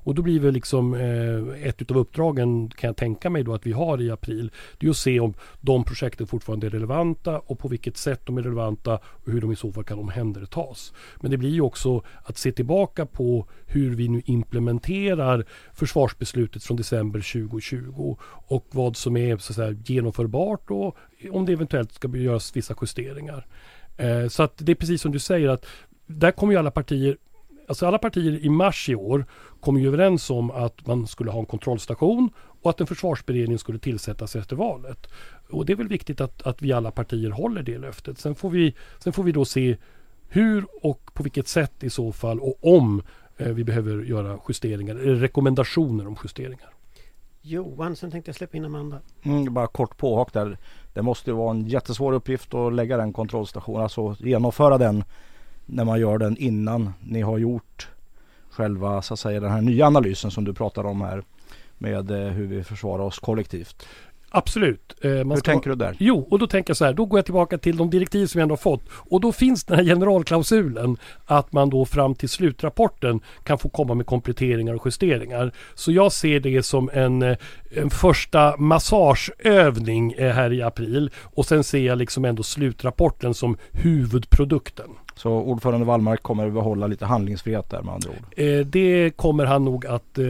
Och 0.06 0.16
då 0.16 0.22
blir 0.22 0.40
väl 0.40 0.54
liksom 0.54 0.94
eh, 0.94 1.68
ett 1.68 1.82
utav 1.82 1.98
uppdragen 1.98 2.70
kan 2.70 2.88
jag 2.88 2.98
tänka 2.98 3.30
mig 3.30 3.44
då 3.44 3.54
att 3.54 3.66
vi 3.66 3.72
har 3.72 4.02
i 4.02 4.12
april. 4.12 4.52
Det 4.78 4.88
är 4.88 4.90
att 4.90 4.98
se 4.98 5.20
om 5.20 5.34
de 5.62 5.84
projekten 5.84 6.28
fortfarande 6.28 6.68
är 6.68 6.72
relevanta 6.72 7.40
och 7.40 7.60
på 7.60 7.68
vilket 7.68 7.98
sätt 7.98 8.22
de 8.26 8.38
är 8.38 8.42
relevanta 8.42 8.96
och 8.96 9.32
hur 9.32 9.42
de 9.42 9.52
i 9.52 9.56
så 9.56 9.72
fall 9.72 9.84
kan 9.84 10.00
omhändertas. 10.00 10.94
Men 11.22 11.32
det 11.32 11.38
blir 11.38 11.50
ju 11.50 11.62
också 11.62 12.04
att 12.24 12.38
se 12.38 12.52
tillbaka 12.52 13.06
på 13.06 13.48
hur 13.66 13.96
vi 13.96 14.08
nu 14.08 14.22
implementerar 14.26 15.46
försvarsbeslutet 15.74 16.64
från 16.64 16.78
december 16.78 17.20
2020 17.20 18.18
och 18.48 18.68
vad 18.72 18.98
som 18.98 19.18
är 19.18 19.38
så 19.38 19.52
att 19.52 19.56
säga, 19.56 19.72
genomförbart 19.96 20.72
och 20.72 20.98
om 21.32 21.46
det 21.46 21.54
eventuellt 21.54 21.94
ska 21.94 22.08
göras 22.08 22.56
vissa 22.56 22.76
justeringar. 22.82 23.46
Eh, 23.98 24.28
så 24.28 24.44
att 24.44 24.54
det 24.58 24.72
är 24.72 24.76
precis 24.76 25.02
som 25.02 25.12
du 25.12 25.20
säger 25.20 25.50
att 25.50 25.66
där 26.06 26.32
kommer 26.32 26.54
ju 26.54 26.60
alla 26.60 26.72
partier 26.72 27.18
Alltså 27.68 27.86
alla 27.86 27.98
partier 27.98 28.46
i 28.46 28.50
mars 28.50 28.90
i 28.90 28.96
år 28.96 29.26
kom 29.60 29.80
ju 29.80 29.88
överens 29.88 30.30
om 30.30 30.52
att 30.52 30.88
man 30.88 31.08
skulle 31.08 31.32
ha 31.32 31.40
en 31.40 31.46
kontrollstation 31.46 32.30
och 32.62 32.70
att 32.70 32.82
en 32.82 32.88
försvarsberedning 32.88 33.60
skulle 33.60 33.80
tillsättas 33.80 34.36
efter 34.36 34.56
valet. 34.56 35.08
Och 35.50 35.66
det 35.66 35.74
är 35.74 35.78
väl 35.78 35.88
viktigt 35.88 36.22
att, 36.22 36.42
att 36.42 36.62
vi 36.62 36.74
alla 36.74 36.92
partier 36.92 37.30
håller 37.30 37.64
det 37.64 37.78
löftet. 37.78 38.20
Sen 38.20 38.36
får, 38.36 38.50
vi, 38.50 38.76
sen 39.00 39.14
får 39.14 39.24
vi 39.24 39.32
då 39.32 39.46
se 39.46 39.78
hur 40.28 40.66
och 40.82 41.14
på 41.14 41.24
vilket 41.24 41.48
sätt 41.48 41.84
i 41.84 41.90
så 41.90 42.12
fall 42.12 42.40
och 42.40 42.58
om 42.62 43.02
eh, 43.38 43.48
vi 43.48 43.64
behöver 43.64 44.04
göra 44.04 44.40
justeringar 44.48 44.96
eller 44.96 45.16
rekommendationer 45.16 46.08
om 46.08 46.18
justeringar. 46.24 46.75
Johan, 47.48 47.96
sen 47.96 48.12
tänkte 48.12 48.30
jag 48.30 48.36
släppa 48.36 48.58
in 48.58 48.66
Amanda. 48.66 49.00
Mm, 49.24 49.54
bara 49.54 49.68
kort 49.68 49.98
påhak 49.98 50.34
där. 50.34 50.58
Det 50.94 51.02
måste 51.02 51.30
ju 51.30 51.36
vara 51.36 51.52
en 51.52 51.68
jättesvår 51.68 52.14
uppgift 52.14 52.54
att 52.54 52.74
lägga 52.74 52.98
den 52.98 53.14
kontrollstationen, 53.14 53.82
alltså 53.82 54.16
genomföra 54.20 54.78
den 54.78 55.04
när 55.66 55.86
man 55.86 56.00
gör 56.00 56.18
den 56.18 56.38
innan 56.38 56.94
ni 57.04 57.22
har 57.22 57.38
gjort 57.38 57.90
själva 58.50 59.02
så 59.02 59.14
att 59.14 59.20
säga 59.20 59.40
den 59.40 59.52
här 59.52 59.62
nya 59.62 59.88
analysen 59.88 60.32
som 60.32 60.44
du 60.44 60.54
pratar 60.54 60.86
om 60.86 61.02
här 61.02 61.24
med 61.78 62.12
eh, 62.12 62.18
hur 62.18 62.48
vi 62.48 62.64
försvarar 62.64 63.04
oss 63.04 63.20
kollektivt. 63.20 63.88
Absolut. 64.30 64.96
Eh, 65.02 65.10
man 65.12 65.30
Hur 65.30 65.36
ska- 65.36 65.52
tänker 65.52 65.70
du 65.70 65.76
där? 65.76 65.96
Jo, 66.00 66.28
och 66.32 66.40
då 66.40 66.48
tänker 66.48 66.70
jag 66.70 66.78
så 66.78 66.86
här, 66.86 66.94
då 66.94 67.06
går 67.06 67.18
jag 67.18 67.26
tillbaka 67.26 67.58
till 67.58 67.78
de 67.78 67.90
direktiv 67.90 68.26
som 68.28 68.40
vi 68.40 68.42
ändå 68.44 68.52
har 68.52 68.58
fått. 68.58 68.84
Och 68.90 69.22
då 69.22 69.32
finns 69.32 69.64
den 69.64 69.78
här 69.78 69.84
generalklausulen 69.84 70.98
att 71.26 71.52
man 71.54 71.70
då 71.70 71.86
fram 71.86 72.16
till 72.16 72.30
slutrapporten 72.30 73.20
kan 73.44 73.58
få 73.58 73.70
komma 73.70 73.94
med 73.94 74.06
kompletteringar 74.06 74.74
och 74.74 74.82
justeringar. 74.86 75.52
Så 75.76 75.92
jag 75.92 76.12
ser 76.12 76.40
det 76.40 76.64
som 76.64 76.90
en, 76.94 77.22
eh, 77.22 77.38
en 77.76 77.90
första 77.90 78.58
massageövning 78.58 80.12
eh, 80.14 80.34
här 80.34 80.54
i 80.54 80.62
april. 80.62 81.12
Och 81.24 81.46
sen 81.46 81.64
ser 81.64 81.80
jag 81.86 81.98
liksom 81.98 82.26
ändå 82.26 82.44
slutrapporten 82.44 83.34
som 83.34 83.58
huvudprodukten. 83.72 84.90
Så 85.16 85.32
ordförande 85.32 85.86
Wallmark 85.86 86.24
kommer 86.24 86.50
behålla 86.50 86.88
lite 86.88 87.06
handlingsfrihet 87.06 87.70
där 87.70 87.82
med 87.82 87.94
andra 87.94 88.10
ord. 88.10 88.18
Eh, 88.38 88.60
det 88.66 89.12
kommer 89.16 89.46
han 89.46 89.66
nog 89.66 89.86
att 89.86 90.18
eh, 90.18 90.26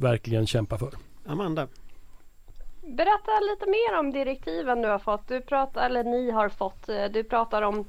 verkligen 0.00 0.46
kämpa 0.46 0.78
för. 0.78 0.88
Amanda. 1.26 1.66
Berätta 2.90 3.40
lite 3.40 3.66
mer 3.66 3.98
om 3.98 4.10
direktiven 4.10 4.82
du 4.82 4.88
har 4.88 4.98
fått. 4.98 5.28
Du 5.28 5.40
pratar, 5.40 5.86
eller 5.86 6.04
ni 6.04 6.30
har 6.30 6.48
fått. 6.48 6.88
Eh, 6.88 7.04
du 7.04 7.24
pratar 7.24 7.62
om 7.62 7.88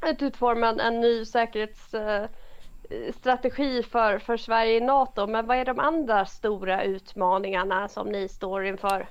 att 0.00 0.22
utforma 0.22 0.68
en 0.68 1.00
ny 1.00 1.24
säkerhetsstrategi 1.24 3.78
eh, 3.78 3.84
för, 3.84 4.18
för 4.18 4.36
Sverige 4.36 4.76
i 4.76 4.80
NATO. 4.80 5.26
Men 5.26 5.46
vad 5.46 5.56
är 5.56 5.64
de 5.64 5.78
andra 5.78 6.26
stora 6.26 6.84
utmaningarna 6.84 7.88
som 7.88 8.08
ni 8.08 8.28
står 8.28 8.64
inför? 8.64 9.08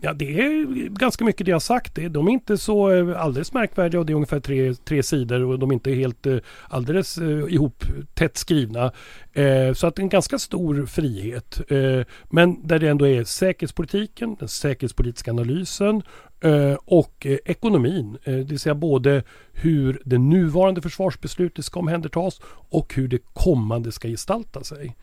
Ja, 0.00 0.12
det 0.12 0.40
är 0.40 0.88
ganska 0.88 1.24
mycket 1.24 1.46
det 1.46 1.50
jag 1.50 1.54
har 1.54 1.60
sagt. 1.60 1.98
De 2.10 2.28
är 2.28 2.32
inte 2.32 2.58
så 2.58 2.90
eh, 2.90 3.20
alldeles 3.20 3.52
märkvärdiga 3.52 4.00
och 4.00 4.06
det 4.06 4.12
är 4.12 4.14
ungefär 4.14 4.40
tre, 4.40 4.74
tre 4.74 5.02
sidor 5.02 5.42
och 5.44 5.58
de 5.58 5.70
är 5.70 5.74
inte 5.74 5.90
helt 5.90 6.26
eh, 6.26 6.36
alldeles 6.68 7.18
eh, 7.18 7.54
ihop 7.54 7.84
tätt 8.14 8.36
skrivna. 8.36 8.92
Så 9.74 9.86
att 9.86 9.96
det 9.96 10.00
är 10.00 10.02
en 10.02 10.08
ganska 10.08 10.38
stor 10.38 10.86
frihet. 10.86 11.60
Men 12.30 12.66
där 12.66 12.78
det 12.78 12.88
ändå 12.88 13.06
är 13.06 13.24
säkerhetspolitiken, 13.24 14.36
den 14.38 14.48
säkerhetspolitiska 14.48 15.30
analysen 15.30 16.02
och 16.84 17.26
ekonomin. 17.44 18.18
Det 18.24 18.42
vill 18.44 18.58
säga 18.58 18.74
både 18.74 19.22
hur 19.52 20.02
det 20.04 20.18
nuvarande 20.18 20.82
försvarsbeslutet 20.82 21.64
ska 21.64 21.80
omhändertas 21.80 22.40
och 22.68 22.94
hur 22.94 23.08
det 23.08 23.18
kommande 23.32 23.92
ska 23.92 24.08
gestalta 24.08 24.64
sig. 24.64 24.96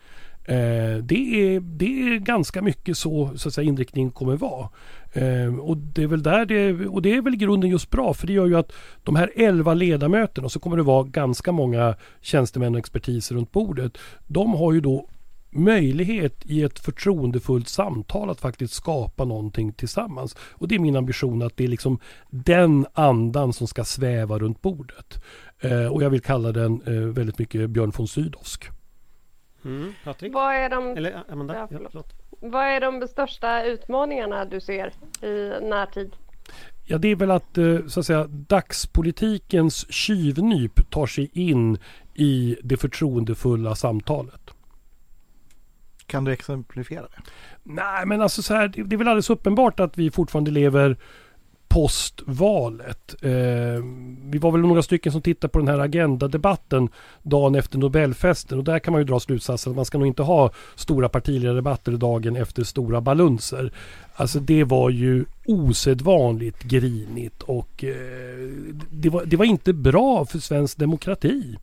Eh, 0.44 0.96
det, 1.02 1.54
är, 1.54 1.60
det 1.60 2.02
är 2.02 2.18
ganska 2.18 2.62
mycket 2.62 2.98
så, 2.98 3.30
så 3.36 3.48
att 3.48 3.54
säga, 3.54 3.68
inriktningen 3.68 4.10
kommer 4.10 4.36
vara. 4.36 4.68
Eh, 5.12 5.58
och 5.58 5.76
det 5.76 6.02
är 6.02 6.06
väl 6.06 6.22
där 6.22 6.46
det, 6.46 6.86
och 6.86 7.02
det 7.02 7.14
är 7.14 7.22
väl 7.22 7.34
i 7.34 7.36
grunden 7.36 7.70
just 7.70 7.90
bra 7.90 8.14
för 8.14 8.26
det 8.26 8.32
gör 8.32 8.46
ju 8.46 8.56
att 8.56 8.72
de 9.02 9.16
här 9.16 9.30
11 9.36 9.74
ledamöterna 9.74 10.44
och 10.44 10.52
så 10.52 10.60
kommer 10.60 10.76
det 10.76 10.82
vara 10.82 11.02
ganska 11.02 11.52
många 11.52 11.94
tjänstemän 12.20 12.74
och 12.74 12.78
expertiser 12.78 13.34
runt 13.34 13.52
bordet. 13.52 13.98
De 14.26 14.54
har 14.54 14.72
ju 14.72 14.80
då 14.80 15.08
möjlighet 15.50 16.46
i 16.46 16.62
ett 16.62 16.78
förtroendefullt 16.78 17.68
samtal 17.68 18.30
att 18.30 18.40
faktiskt 18.40 18.74
skapa 18.74 19.24
någonting 19.24 19.72
tillsammans. 19.72 20.36
Och 20.38 20.68
det 20.68 20.74
är 20.74 20.78
min 20.78 20.96
ambition 20.96 21.42
att 21.42 21.56
det 21.56 21.64
är 21.64 21.68
liksom 21.68 21.98
den 22.30 22.86
andan 22.92 23.52
som 23.52 23.66
ska 23.66 23.84
sväva 23.84 24.38
runt 24.38 24.62
bordet. 24.62 25.24
Eh, 25.60 25.86
och 25.86 26.02
jag 26.02 26.10
vill 26.10 26.22
kalla 26.22 26.52
den 26.52 26.82
eh, 26.86 26.92
väldigt 26.92 27.38
mycket 27.38 27.70
Björn 27.70 27.92
von 27.96 28.08
Sydowsk. 28.08 28.70
Mm, 29.64 29.92
Patrik? 30.04 30.34
Vad 30.34 30.54
är 30.54 30.68
de, 30.70 30.96
Eller 30.96 31.22
Amanda? 31.28 31.54
Ja, 31.54 31.60
Ja, 31.60 31.66
förlåt. 31.70 31.90
förlåt. 31.92 32.12
vad 32.52 32.64
är 32.64 32.80
de 32.80 33.08
största 33.08 33.64
utmaningarna 33.64 34.44
du 34.44 34.60
ser 34.60 34.92
i 35.22 35.52
närtid? 35.62 36.16
Ja, 36.84 36.98
det 36.98 37.08
är 37.08 37.16
väl 37.16 37.30
att, 37.30 37.58
eh, 37.58 37.86
så 37.86 38.00
att 38.00 38.06
säga, 38.06 38.26
dagspolitikens 38.28 39.92
tjuvnyp 39.92 40.90
tar 40.90 41.06
sig 41.06 41.30
in 41.32 41.78
i 42.14 42.56
det 42.62 42.76
förtroendefulla 42.76 43.74
samtalet. 43.74 44.50
Kan 46.06 46.24
du 46.24 46.32
exemplifiera 46.32 47.02
det? 47.02 47.22
Nej, 47.62 48.06
men 48.06 48.22
alltså 48.22 48.42
så 48.42 48.54
här, 48.54 48.68
det 48.68 48.82
det 48.82 48.96
är 48.96 48.98
väl 48.98 49.08
alldeles 49.08 49.30
uppenbart 49.30 49.80
att 49.80 49.98
vi 49.98 50.10
fortfarande 50.10 50.50
lever 50.50 50.96
postvalet. 51.74 53.14
Eh, 53.22 53.30
vi 54.30 54.38
var 54.38 54.52
väl 54.52 54.60
några 54.60 54.82
stycken 54.82 55.12
som 55.12 55.22
tittade 55.22 55.48
på 55.48 55.58
den 55.58 55.68
här 55.68 55.78
agendadebatten 55.78 56.88
dagen 57.22 57.54
efter 57.54 57.78
Nobelfesten 57.78 58.58
och 58.58 58.64
där 58.64 58.78
kan 58.78 58.92
man 58.92 59.00
ju 59.00 59.04
dra 59.04 59.20
slutsatsen 59.20 59.70
att 59.70 59.76
man 59.76 59.84
ska 59.84 59.98
nog 59.98 60.06
inte 60.06 60.22
ha 60.22 60.50
stora 60.74 61.08
partiledardebatter 61.08 61.92
dagen 61.92 62.36
efter 62.36 62.64
stora 62.64 63.00
balunser. 63.00 63.72
Alltså 64.14 64.40
det 64.40 64.64
var 64.64 64.90
ju 64.90 65.24
osedvanligt 65.46 66.62
grinigt 66.62 67.42
och 67.42 67.84
eh, 67.84 67.94
det, 68.90 69.08
var, 69.08 69.24
det 69.24 69.36
var 69.36 69.44
inte 69.44 69.72
bra 69.72 70.24
för 70.24 70.38
svensk 70.38 70.78
demokrati. 70.78 71.56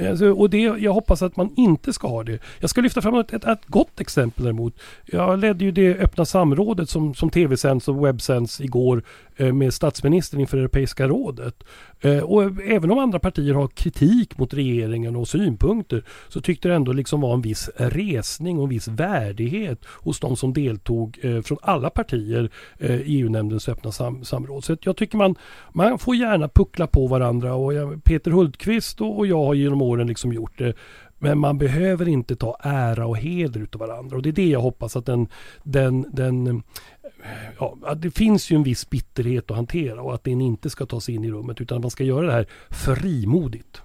Eh, 0.00 0.10
alltså, 0.10 0.32
och 0.32 0.50
det, 0.50 0.58
jag 0.58 0.92
hoppas 0.92 1.22
att 1.22 1.36
man 1.36 1.50
inte 1.56 1.92
ska 1.92 2.08
ha 2.08 2.24
det. 2.24 2.38
Jag 2.58 2.70
ska 2.70 2.80
lyfta 2.80 3.02
fram 3.02 3.14
ett, 3.14 3.32
ett, 3.32 3.44
ett 3.44 3.66
gott 3.66 4.00
exempel 4.00 4.44
däremot. 4.44 4.74
Jag 5.06 5.38
ledde 5.38 5.64
ju 5.64 5.70
det 5.70 5.98
öppna 5.98 6.24
samrådet 6.24 6.88
som, 6.88 7.14
som 7.14 7.30
tv-sänds 7.30 7.88
och 7.88 8.06
webbsänds 8.06 8.60
igår 8.60 9.02
Eh, 9.40 9.52
med 9.52 9.74
statsministern 9.74 10.40
inför 10.40 10.58
Europeiska 10.58 11.08
rådet. 11.08 11.64
Eh, 12.00 12.18
och 12.18 12.42
även 12.64 12.90
om 12.90 12.98
andra 12.98 13.18
partier 13.18 13.54
har 13.54 13.68
kritik 13.68 14.38
mot 14.38 14.54
regeringen 14.54 15.16
och 15.16 15.28
synpunkter 15.28 16.04
så 16.28 16.40
tyckte 16.40 16.68
det 16.68 16.74
ändå 16.74 16.92
liksom 16.92 17.20
var 17.20 17.34
en 17.34 17.40
viss 17.40 17.70
resning 17.76 18.58
och 18.58 18.64
en 18.64 18.70
viss 18.70 18.88
värdighet 18.88 19.84
hos 19.84 20.20
de 20.20 20.36
som 20.36 20.52
deltog 20.52 21.18
eh, 21.22 21.40
från 21.42 21.58
alla 21.62 21.90
partier 21.90 22.50
i 22.80 23.20
EU-nämndens 23.20 23.68
öppna 23.68 23.92
sam 23.92 24.24
samråd. 24.24 24.64
Så 24.64 24.76
jag 24.80 24.96
tycker 24.96 25.16
man, 25.16 25.34
man 25.72 25.98
får 25.98 26.16
gärna 26.16 26.48
puckla 26.48 26.86
på 26.86 27.06
varandra 27.06 27.54
och 27.54 27.74
jag, 27.74 28.04
Peter 28.04 28.30
Hultqvist 28.30 29.00
och 29.00 29.26
jag 29.26 29.44
har 29.44 29.54
genom 29.54 29.82
åren 29.82 30.06
liksom 30.06 30.32
gjort 30.32 30.58
det. 30.58 30.74
Men 31.22 31.38
man 31.38 31.58
behöver 31.58 32.08
inte 32.08 32.36
ta 32.36 32.56
ära 32.62 33.06
och 33.06 33.18
heder 33.18 33.60
utav 33.60 33.80
varandra 33.80 34.16
och 34.16 34.22
det 34.22 34.28
är 34.28 34.32
det 34.32 34.48
jag 34.48 34.60
hoppas 34.60 34.96
att 34.96 35.06
den, 35.06 35.28
den, 35.62 36.06
den 36.12 36.62
ja, 37.58 37.94
det 37.96 38.10
finns 38.10 38.50
ju 38.50 38.56
en 38.56 38.62
viss 38.62 38.90
bitterhet 38.90 39.50
att 39.50 39.56
hantera 39.56 40.02
och 40.02 40.14
att 40.14 40.24
den 40.24 40.40
inte 40.40 40.70
ska 40.70 40.86
tas 40.86 41.08
in 41.08 41.24
i 41.24 41.30
rummet 41.30 41.60
utan 41.60 41.76
att 41.76 41.82
man 41.82 41.90
ska 41.90 42.04
göra 42.04 42.26
det 42.26 42.32
här 42.32 42.46
frimodigt. 42.70 43.82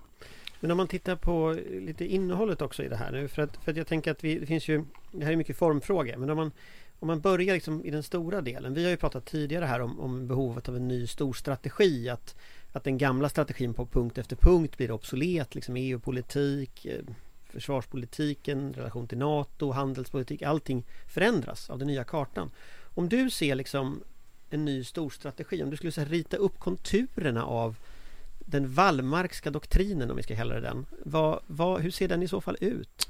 Men 0.60 0.72
om 0.72 0.78
man 0.78 0.88
tittar 0.88 1.16
på 1.16 1.58
lite 1.72 2.06
innehållet 2.06 2.62
också 2.62 2.84
i 2.84 2.88
det 2.88 2.96
här 2.96 3.12
nu 3.12 3.28
för 3.28 3.42
att, 3.42 3.58
för 3.58 3.72
att 3.72 3.78
jag 3.78 3.88
tänker 3.88 4.12
att 4.12 4.24
vi, 4.24 4.40
det 4.40 4.46
finns 4.46 4.68
ju 4.68 4.86
Det 5.12 5.26
här 5.26 5.32
är 5.32 5.36
mycket 5.36 5.58
formfråga 5.58 6.18
men 6.18 6.30
om 6.30 6.38
man 6.38 6.52
Om 7.00 7.08
man 7.08 7.22
börjar 7.22 7.54
liksom 7.54 7.86
i 7.86 7.92
den 7.92 8.04
stora 8.04 8.42
delen 8.42 8.74
Vi 8.74 8.84
har 8.84 8.92
ju 8.92 8.98
pratat 8.98 9.26
tidigare 9.26 9.66
här 9.66 9.80
om, 9.80 10.00
om 10.00 10.28
behovet 10.28 10.70
av 10.70 10.76
en 10.76 10.88
ny 10.88 11.08
stor 11.08 11.34
strategi 11.34 12.10
att 12.10 12.36
Att 12.72 12.84
den 12.84 12.98
gamla 12.98 13.30
strategin 13.30 13.74
på 13.74 13.86
punkt 13.86 14.18
efter 14.18 14.36
punkt 14.36 14.78
blir 14.78 14.92
obsolet 14.92 15.56
liksom 15.56 15.76
EU-politik 15.76 16.86
eh, 16.86 17.02
Försvarspolitiken, 17.56 18.74
relation 18.74 19.08
till 19.08 19.18
NATO, 19.18 19.72
handelspolitik 19.72 20.42
Allting 20.42 20.84
förändras 21.08 21.70
av 21.70 21.80
den 21.80 21.88
nya 21.88 22.04
kartan 22.04 22.52
Om 22.96 23.10
du 23.10 23.30
ser 23.30 23.56
liksom 23.56 24.02
En 24.50 24.66
ny 24.66 24.84
stor 24.84 25.10
strategi 25.10 25.64
Om 25.64 25.70
du 25.70 25.78
skulle 25.78 25.94
här, 25.98 26.06
rita 26.06 26.38
upp 26.38 26.60
konturerna 26.60 27.46
av 27.46 27.76
den 28.40 28.74
Wallmarkska 28.74 29.52
doktrinen 29.52 30.12
om 30.12 30.18
vi 30.18 30.24
ska 30.24 30.36
kalla 30.36 30.56
det 30.56 30.62
den. 30.62 30.86
Vad, 31.04 31.40
vad, 31.48 31.82
hur 31.82 31.92
ser 31.92 32.08
den 32.08 32.24
i 32.24 32.28
så 32.28 32.42
fall 32.42 32.58
ut? 32.62 33.08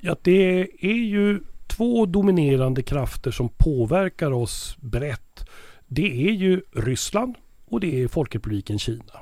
Ja, 0.00 0.16
det 0.22 0.68
är 0.80 1.04
ju 1.04 1.40
två 1.66 2.06
dominerande 2.06 2.82
krafter 2.82 3.30
som 3.30 3.48
påverkar 3.48 4.30
oss 4.30 4.76
brett. 4.80 5.48
Det 5.86 6.28
är 6.28 6.32
ju 6.32 6.62
Ryssland 6.72 7.34
och 7.64 7.80
det 7.80 8.02
är 8.02 8.08
Folkrepubliken 8.08 8.78
Kina. 8.78 9.20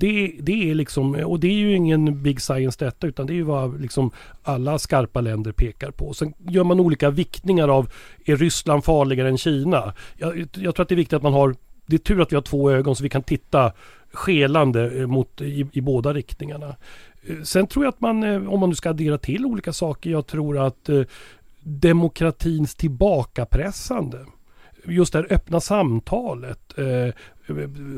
Det, 0.00 0.32
det 0.40 0.70
är 0.70 0.74
liksom, 0.74 1.14
och 1.14 1.40
det 1.40 1.46
är 1.46 1.52
ju 1.54 1.74
ingen 1.74 2.22
big 2.22 2.40
science 2.40 2.84
detta 2.84 3.06
utan 3.06 3.26
det 3.26 3.32
är 3.32 3.34
ju 3.34 3.42
vad 3.42 3.80
liksom 3.80 4.10
alla 4.42 4.78
skarpa 4.78 5.20
länder 5.20 5.52
pekar 5.52 5.90
på. 5.90 6.14
Sen 6.14 6.34
gör 6.48 6.64
man 6.64 6.80
olika 6.80 7.10
viktningar 7.10 7.68
av, 7.68 7.90
är 8.24 8.36
Ryssland 8.36 8.84
farligare 8.84 9.28
än 9.28 9.38
Kina? 9.38 9.94
Jag, 10.16 10.48
jag 10.54 10.74
tror 10.74 10.82
att 10.82 10.88
det 10.88 10.94
är 10.94 10.96
viktigt 10.96 11.16
att 11.16 11.22
man 11.22 11.32
har, 11.32 11.54
det 11.86 11.96
är 11.96 11.98
tur 11.98 12.20
att 12.20 12.32
vi 12.32 12.36
har 12.36 12.42
två 12.42 12.70
ögon 12.70 12.96
så 12.96 13.02
vi 13.02 13.08
kan 13.08 13.22
titta 13.22 13.72
skelande 14.12 15.00
eh, 15.00 15.06
mot, 15.06 15.40
i, 15.40 15.66
i 15.72 15.80
båda 15.80 16.12
riktningarna. 16.12 16.76
Eh, 17.26 17.42
sen 17.42 17.66
tror 17.66 17.84
jag 17.84 17.92
att 17.92 18.00
man, 18.00 18.22
eh, 18.22 18.52
om 18.52 18.60
man 18.60 18.68
nu 18.68 18.74
ska 18.74 18.90
addera 18.90 19.18
till 19.18 19.46
olika 19.46 19.72
saker, 19.72 20.10
jag 20.10 20.26
tror 20.26 20.58
att 20.58 20.88
demokratins 21.62 22.74
tillbakapressande, 22.74 24.18
just 24.84 25.12
det 25.12 25.18
här 25.18 25.32
öppna 25.32 25.60
samtalet, 25.60 26.78
eh, 26.78 27.14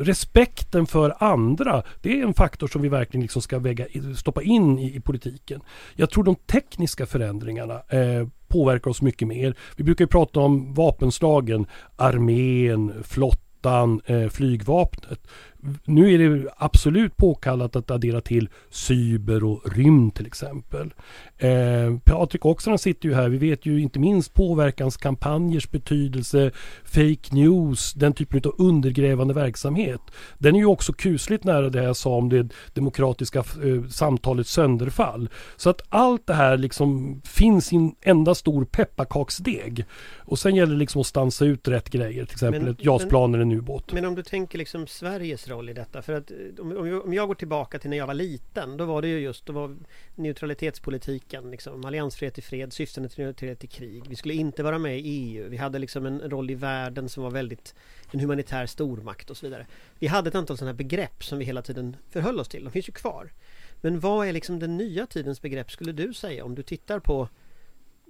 respekten 0.00 0.86
för 0.86 1.14
andra, 1.18 1.82
det 2.02 2.20
är 2.20 2.26
en 2.26 2.34
faktor 2.34 2.68
som 2.68 2.82
vi 2.82 2.88
verkligen 2.88 3.22
liksom 3.22 3.42
ska 3.42 3.58
väga, 3.58 3.86
stoppa 4.16 4.42
in 4.42 4.78
i, 4.78 4.96
i 4.96 5.00
politiken. 5.00 5.60
Jag 5.94 6.10
tror 6.10 6.24
de 6.24 6.34
tekniska 6.34 7.06
förändringarna 7.06 7.74
eh, 7.88 8.28
påverkar 8.48 8.90
oss 8.90 9.02
mycket 9.02 9.28
mer. 9.28 9.54
Vi 9.76 9.84
brukar 9.84 10.04
ju 10.04 10.08
prata 10.08 10.40
om 10.40 10.74
vapenslagen, 10.74 11.66
armén, 11.96 12.92
flottan, 13.04 14.00
eh, 14.06 14.28
flygvapnet 14.28 15.28
nu 15.84 16.14
är 16.14 16.18
det 16.18 16.50
absolut 16.56 17.16
påkallat 17.16 17.76
att 17.76 17.90
addera 17.90 18.20
till 18.20 18.48
cyber 18.70 19.44
och 19.44 19.72
rymd 19.76 20.14
till 20.14 20.26
exempel. 20.26 20.94
Eh, 21.38 21.98
Patrik 22.04 22.46
Oksanen 22.46 22.78
sitter 22.78 23.08
ju 23.08 23.14
här. 23.14 23.28
Vi 23.28 23.38
vet 23.38 23.66
ju 23.66 23.80
inte 23.80 23.98
minst 23.98 24.34
påverkanskampanjers 24.34 25.70
betydelse, 25.70 26.50
fake 26.84 27.34
news, 27.34 27.92
den 27.92 28.12
typen 28.12 28.42
av 28.44 28.54
undergrävande 28.58 29.34
verksamhet. 29.34 30.00
Den 30.38 30.54
är 30.54 30.58
ju 30.58 30.66
också 30.66 30.92
kusligt 30.92 31.44
nära 31.44 31.70
det 31.70 31.82
jag 31.82 31.96
sa 31.96 32.10
om 32.16 32.28
det 32.28 32.48
demokratiska 32.74 33.38
eh, 33.38 33.88
samtalets 33.90 34.50
sönderfall. 34.50 35.28
Så 35.56 35.70
att 35.70 35.82
allt 35.88 36.26
det 36.26 36.34
här 36.34 36.56
liksom 36.56 37.20
finns 37.24 37.72
i 37.72 37.76
en 37.76 37.94
enda 38.02 38.34
stor 38.34 38.64
pepparkaksdeg. 38.64 39.84
Och 40.18 40.38
sen 40.38 40.54
gäller 40.54 40.72
det 40.72 40.78
liksom 40.78 41.00
att 41.00 41.06
stansa 41.06 41.44
ut 41.44 41.68
rätt 41.68 41.90
grejer, 41.90 42.24
till 42.24 42.34
exempel 42.34 42.62
Men- 42.62 42.72
ett 42.72 42.84
JAS-plan 42.84 43.34
eller 43.34 43.42
en 43.42 43.52
ubåt. 43.52 43.92
Men 43.92 44.04
om 44.04 44.14
du 44.14 44.22
tänker 44.22 44.58
liksom 44.58 44.86
Sveriges 44.86 45.48
roll 45.50 45.68
i 45.68 45.72
detta. 45.72 46.02
För 46.02 46.12
att 46.12 46.30
om, 46.58 46.76
om 46.76 46.88
jag- 46.88 47.04
om 47.04 47.14
jag 47.14 47.28
går 47.28 47.34
tillbaka 47.34 47.78
till 47.78 47.90
när 47.90 47.96
jag 47.96 48.06
var 48.06 48.14
liten. 48.14 48.76
Då 48.76 48.84
var 48.84 49.02
det 49.02 49.08
ju 49.08 49.18
just 49.18 49.46
då 49.46 49.52
var 49.52 49.76
neutralitetspolitiken. 50.14 51.50
Liksom, 51.50 51.84
alliansfrihet 51.84 52.38
i 52.38 52.42
fred, 52.42 52.72
syftande 52.72 53.08
till 53.08 53.24
neutralitet 53.24 53.64
i 53.64 53.66
krig. 53.66 54.02
Vi 54.08 54.16
skulle 54.16 54.34
inte 54.34 54.62
vara 54.62 54.78
med 54.78 54.98
i 54.98 55.02
EU. 55.02 55.48
Vi 55.48 55.56
hade 55.56 55.78
liksom 55.78 56.06
en 56.06 56.20
roll 56.30 56.50
i 56.50 56.54
världen 56.54 57.08
som 57.08 57.22
var 57.22 57.30
väldigt 57.30 57.74
en 58.12 58.20
humanitär 58.20 58.66
stormakt 58.66 59.30
och 59.30 59.36
så 59.36 59.46
vidare. 59.46 59.66
Vi 59.98 60.06
hade 60.06 60.28
ett 60.28 60.34
antal 60.34 60.58
sådana 60.58 60.72
här 60.72 60.76
begrepp 60.76 61.24
som 61.24 61.38
vi 61.38 61.44
hela 61.44 61.62
tiden 61.62 61.96
förhöll 62.10 62.40
oss 62.40 62.48
till. 62.48 62.64
De 62.64 62.70
finns 62.70 62.88
ju 62.88 62.92
kvar. 62.92 63.32
Men 63.80 64.00
vad 64.00 64.26
är 64.26 64.32
liksom 64.32 64.58
den 64.58 64.76
nya 64.76 65.06
tidens 65.06 65.42
begrepp 65.42 65.70
skulle 65.70 65.92
du 65.92 66.14
säga 66.14 66.44
om 66.44 66.54
du 66.54 66.62
tittar 66.62 66.98
på 66.98 67.28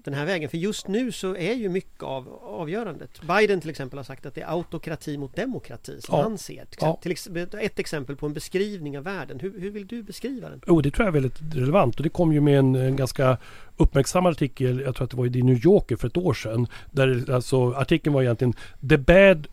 den 0.04 0.14
här 0.14 0.26
vägen? 0.26 0.49
För 0.50 0.57
just 0.59 0.88
nu 0.88 1.12
så 1.12 1.37
är 1.37 1.54
ju 1.54 1.69
mycket 1.69 2.02
av 2.02 2.28
avgörandet. 2.42 3.11
Biden 3.23 3.61
till 3.61 3.71
exempel 3.71 3.99
har 3.99 4.04
sagt 4.04 4.26
att 4.26 4.35
det 4.35 4.40
är 4.40 4.50
autokrati 4.52 5.19
mot 5.19 5.37
demokrati 5.37 6.00
som 6.00 6.16
Ja. 6.19 6.23
han 6.23 6.38
ser. 6.38 6.64
Till, 6.64 6.78
Ja. 6.80 6.99
till 7.02 7.12
ex- 7.12 7.28
ett 7.61 7.78
exempel 7.78 8.16
på 8.16 8.26
en 8.26 8.33
beskrivning 8.33 8.99
av 8.99 9.04
världen. 9.04 9.40
Hur, 9.40 9.61
hur 9.61 9.71
vill 9.71 9.87
du 9.87 10.02
beskriva 10.02 10.50
den? 10.50 10.61
Jo, 10.66 10.80
det 10.80 10.90
tror 10.90 11.04
jag 11.07 11.16
är 11.16 11.21
väldigt 11.21 11.54
relevant 11.54 11.97
och 11.97 12.02
det 12.02 12.09
kom 12.09 12.33
ju 12.33 12.40
med 12.40 12.59
en, 12.59 12.75
en 12.75 12.97
ganska 12.97 13.37
uppmärksammad 13.76 14.30
artikel, 14.33 14.80
jag 14.80 14.95
tror 14.95 15.04
att 15.04 15.11
det 15.11 15.16
var 15.16 15.26
i 15.26 15.33
The 15.33 15.42
New 15.42 15.66
Yorker 15.66 15.97
för 15.97 16.09
ett 16.09 16.16
år 16.16 16.35
sedan. 16.35 16.66
Där 16.90 17.30
alltså 17.33 17.73
artikeln 17.73 18.14
var 18.14 18.23
egentligen 18.23 18.54
The 18.88 18.97
bad 18.99 19.49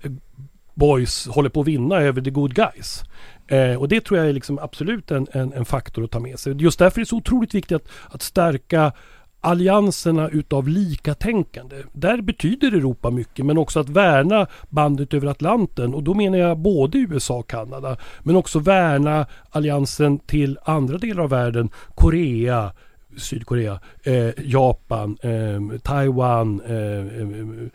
boys 0.73 1.27
håller 1.27 1.49
på 1.49 1.61
att 1.61 1.67
vinna 1.67 1.95
över 2.01 2.21
the 2.21 2.29
good 2.29 2.53
guys. 2.55 3.03
Eh, 3.47 3.75
och 3.75 3.87
det 3.87 4.01
tror 4.05 4.19
jag 4.19 4.29
är 4.29 4.33
liksom 4.33 4.59
absolut 4.59 5.11
en, 5.11 5.27
en, 5.31 5.53
en 5.53 5.65
faktor 5.65 6.03
att 6.03 6.11
ta 6.11 6.19
med 6.19 6.39
sig. 6.39 6.53
Just 6.61 6.79
därför 6.79 6.99
är 6.99 7.05
det 7.05 7.09
så 7.09 7.17
otroligt 7.17 7.55
viktigt 7.55 7.75
att, 7.75 7.87
att 8.09 8.21
stärka 8.21 8.91
allianserna 9.41 10.29
utav 10.29 10.67
likatänkande. 10.67 11.75
Där 11.93 12.21
betyder 12.21 12.67
Europa 12.67 13.09
mycket 13.09 13.45
men 13.45 13.57
också 13.57 13.79
att 13.79 13.89
värna 13.89 14.47
bandet 14.69 15.13
över 15.13 15.27
Atlanten 15.27 15.93
och 15.93 16.03
då 16.03 16.13
menar 16.13 16.37
jag 16.37 16.57
både 16.57 16.97
USA 16.97 17.37
och 17.37 17.49
Kanada 17.49 17.97
men 18.23 18.35
också 18.35 18.59
värna 18.59 19.25
alliansen 19.49 20.19
till 20.19 20.57
andra 20.63 20.97
delar 20.97 21.23
av 21.23 21.29
världen, 21.29 21.69
Korea, 21.95 22.71
Sydkorea, 23.17 23.79
eh, 24.03 24.29
Japan, 24.43 25.17
eh, 25.21 25.79
Taiwan, 25.79 26.61
eh, 26.61 27.67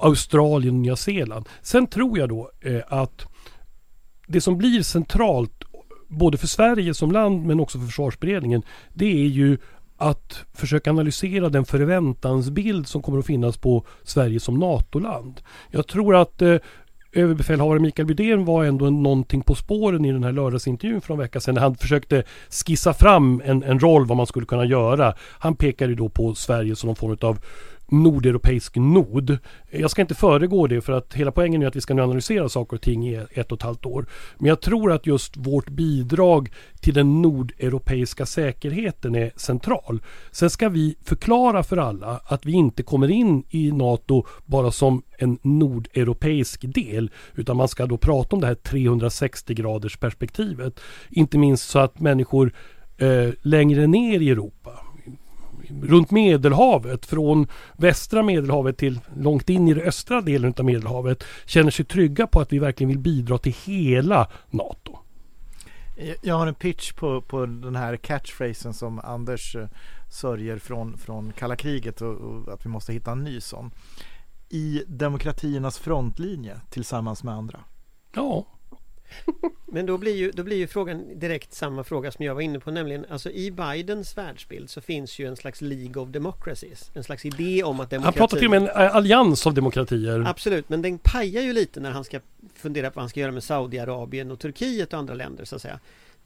Australien, 0.00 0.82
Nya 0.82 0.96
Zeeland. 0.96 1.48
Sen 1.62 1.86
tror 1.86 2.18
jag 2.18 2.28
då 2.28 2.50
eh, 2.60 2.80
att 2.88 3.26
det 4.26 4.40
som 4.40 4.58
blir 4.58 4.82
centralt 4.82 5.64
både 6.08 6.38
för 6.38 6.46
Sverige 6.46 6.94
som 6.94 7.12
land 7.12 7.46
men 7.46 7.60
också 7.60 7.78
för 7.78 7.86
försvarsberedningen 7.86 8.62
det 8.94 9.22
är 9.24 9.28
ju 9.28 9.58
att 10.00 10.44
försöka 10.54 10.90
analysera 10.90 11.48
den 11.48 11.64
förväntansbild 11.64 12.86
som 12.88 13.02
kommer 13.02 13.18
att 13.18 13.26
finnas 13.26 13.56
på 13.56 13.86
Sverige 14.02 14.40
som 14.40 14.58
NATO-land. 14.58 15.40
Jag 15.70 15.86
tror 15.86 16.16
att 16.16 16.42
eh, 16.42 16.56
överbefälhavare 17.12 17.78
Mikael 17.78 18.06
Bydén 18.06 18.44
var 18.44 18.64
ändå 18.64 18.90
någonting 18.90 19.42
på 19.42 19.54
spåren 19.54 20.04
i 20.04 20.12
den 20.12 20.24
här 20.24 20.32
lördagsintervjun 20.32 21.00
för 21.00 21.14
en 21.14 21.20
vecka 21.20 21.40
sedan 21.40 21.54
när 21.54 21.62
han 21.62 21.76
försökte 21.76 22.22
skissa 22.66 22.94
fram 22.94 23.42
en, 23.44 23.62
en 23.62 23.80
roll 23.80 24.06
vad 24.06 24.16
man 24.16 24.26
skulle 24.26 24.46
kunna 24.46 24.64
göra. 24.64 25.14
Han 25.18 25.56
pekade 25.56 25.94
då 25.94 26.08
på 26.08 26.34
Sverige 26.34 26.76
som 26.76 26.86
någon 26.86 26.96
form 26.96 27.16
av 27.20 27.38
nordeuropeisk 27.90 28.76
nod. 28.76 29.38
Jag 29.70 29.90
ska 29.90 30.02
inte 30.02 30.14
föregå 30.14 30.66
det 30.66 30.80
för 30.80 30.92
att 30.92 31.14
hela 31.14 31.32
poängen 31.32 31.62
är 31.62 31.66
att 31.66 31.76
vi 31.76 31.80
ska 31.80 31.94
nu 31.94 32.02
analysera 32.02 32.48
saker 32.48 32.76
och 32.76 32.82
ting 32.82 33.08
i 33.08 33.26
ett 33.30 33.52
och 33.52 33.58
ett 33.58 33.62
halvt 33.62 33.86
år. 33.86 34.06
Men 34.38 34.48
jag 34.48 34.60
tror 34.60 34.92
att 34.92 35.06
just 35.06 35.36
vårt 35.36 35.68
bidrag 35.68 36.52
till 36.80 36.94
den 36.94 37.22
nordeuropeiska 37.22 38.26
säkerheten 38.26 39.14
är 39.14 39.32
central. 39.36 40.02
Sen 40.30 40.50
ska 40.50 40.68
vi 40.68 40.96
förklara 41.04 41.62
för 41.62 41.76
alla 41.76 42.20
att 42.24 42.46
vi 42.46 42.52
inte 42.52 42.82
kommer 42.82 43.10
in 43.10 43.44
i 43.50 43.72
NATO 43.72 44.26
bara 44.46 44.70
som 44.70 45.02
en 45.18 45.38
nordeuropeisk 45.42 46.60
del 46.74 47.10
utan 47.34 47.56
man 47.56 47.68
ska 47.68 47.86
då 47.86 47.96
prata 47.96 48.36
om 48.36 48.40
det 48.40 48.46
här 48.46 48.54
360 48.54 49.54
graders 49.54 49.96
perspektivet. 49.96 50.80
Inte 51.10 51.38
minst 51.38 51.68
så 51.68 51.78
att 51.78 52.00
människor 52.00 52.52
eh, 52.98 53.28
längre 53.42 53.86
ner 53.86 54.20
i 54.20 54.30
Europa 54.30 54.70
runt 55.82 56.10
Medelhavet, 56.10 57.06
från 57.06 57.46
västra 57.76 58.22
Medelhavet 58.22 58.78
till 58.78 59.00
långt 59.16 59.50
in 59.50 59.68
i 59.68 59.74
den 59.74 59.82
östra 59.82 60.20
delen 60.20 60.54
av 60.58 60.64
Medelhavet, 60.64 61.24
känner 61.46 61.70
sig 61.70 61.84
trygga 61.84 62.26
på 62.26 62.40
att 62.40 62.52
vi 62.52 62.58
verkligen 62.58 62.88
vill 62.88 62.98
bidra 62.98 63.38
till 63.38 63.54
hela 63.64 64.28
NATO. 64.50 64.98
Jag 66.22 66.34
har 66.34 66.46
en 66.46 66.54
pitch 66.54 66.92
på, 66.92 67.20
på 67.20 67.46
den 67.46 67.76
här 67.76 67.96
catchphrasen 67.96 68.74
som 68.74 68.98
Anders 68.98 69.56
eh, 69.56 69.68
sörjer 70.10 70.58
från, 70.58 70.98
från 70.98 71.32
kalla 71.32 71.56
kriget 71.56 72.00
och, 72.00 72.14
och 72.14 72.52
att 72.52 72.66
vi 72.66 72.70
måste 72.70 72.92
hitta 72.92 73.12
en 73.12 73.24
ny 73.24 73.40
sån. 73.40 73.70
I 74.48 74.82
demokratiernas 74.86 75.78
frontlinje 75.78 76.60
tillsammans 76.70 77.24
med 77.24 77.34
andra. 77.34 77.60
Ja, 78.14 78.46
Men 79.66 79.86
då 79.86 79.98
blir, 79.98 80.16
ju, 80.16 80.30
då 80.30 80.42
blir 80.42 80.56
ju 80.56 80.66
frågan 80.66 81.18
direkt 81.18 81.54
samma 81.54 81.84
fråga 81.84 82.12
som 82.12 82.24
jag 82.24 82.34
var 82.34 82.42
inne 82.42 82.60
på 82.60 82.70
nämligen 82.70 83.06
alltså 83.10 83.30
i 83.30 83.50
Bidens 83.50 84.16
världsbild 84.16 84.70
så 84.70 84.80
finns 84.80 85.18
ju 85.18 85.26
en 85.26 85.36
slags 85.36 85.60
League 85.60 86.02
of 86.02 86.08
Democracies 86.08 86.90
En 86.94 87.04
slags 87.04 87.24
idé 87.24 87.62
om 87.62 87.80
att 87.80 87.92
han 87.92 88.00
demokrati 88.00 88.18
pratar 88.18 88.36
till 88.36 88.46
och 88.46 88.50
med 88.50 88.62
en 88.62 88.68
eh, 88.68 88.96
allians 88.96 89.46
av 89.46 89.54
demokratier. 89.54 90.24
Absolut, 90.26 90.68
men 90.68 90.82
den 90.82 90.98
pajar 90.98 91.42
ju 91.42 91.52
lite 91.52 91.80
när 91.80 91.90
han 91.90 92.04
ska 92.04 92.20
fundera 92.54 92.90
på 92.90 92.94
vad 92.94 93.02
han 93.02 93.08
ska 93.08 93.20
göra 93.20 93.32
med 93.32 93.44
Saudiarabien 93.44 94.30
och 94.30 94.38
Turkiet 94.38 94.92
och 94.92 94.98
andra 94.98 95.14
länder 95.14 95.44
så 95.44 95.56
att 95.56 95.62
säga 95.62 95.80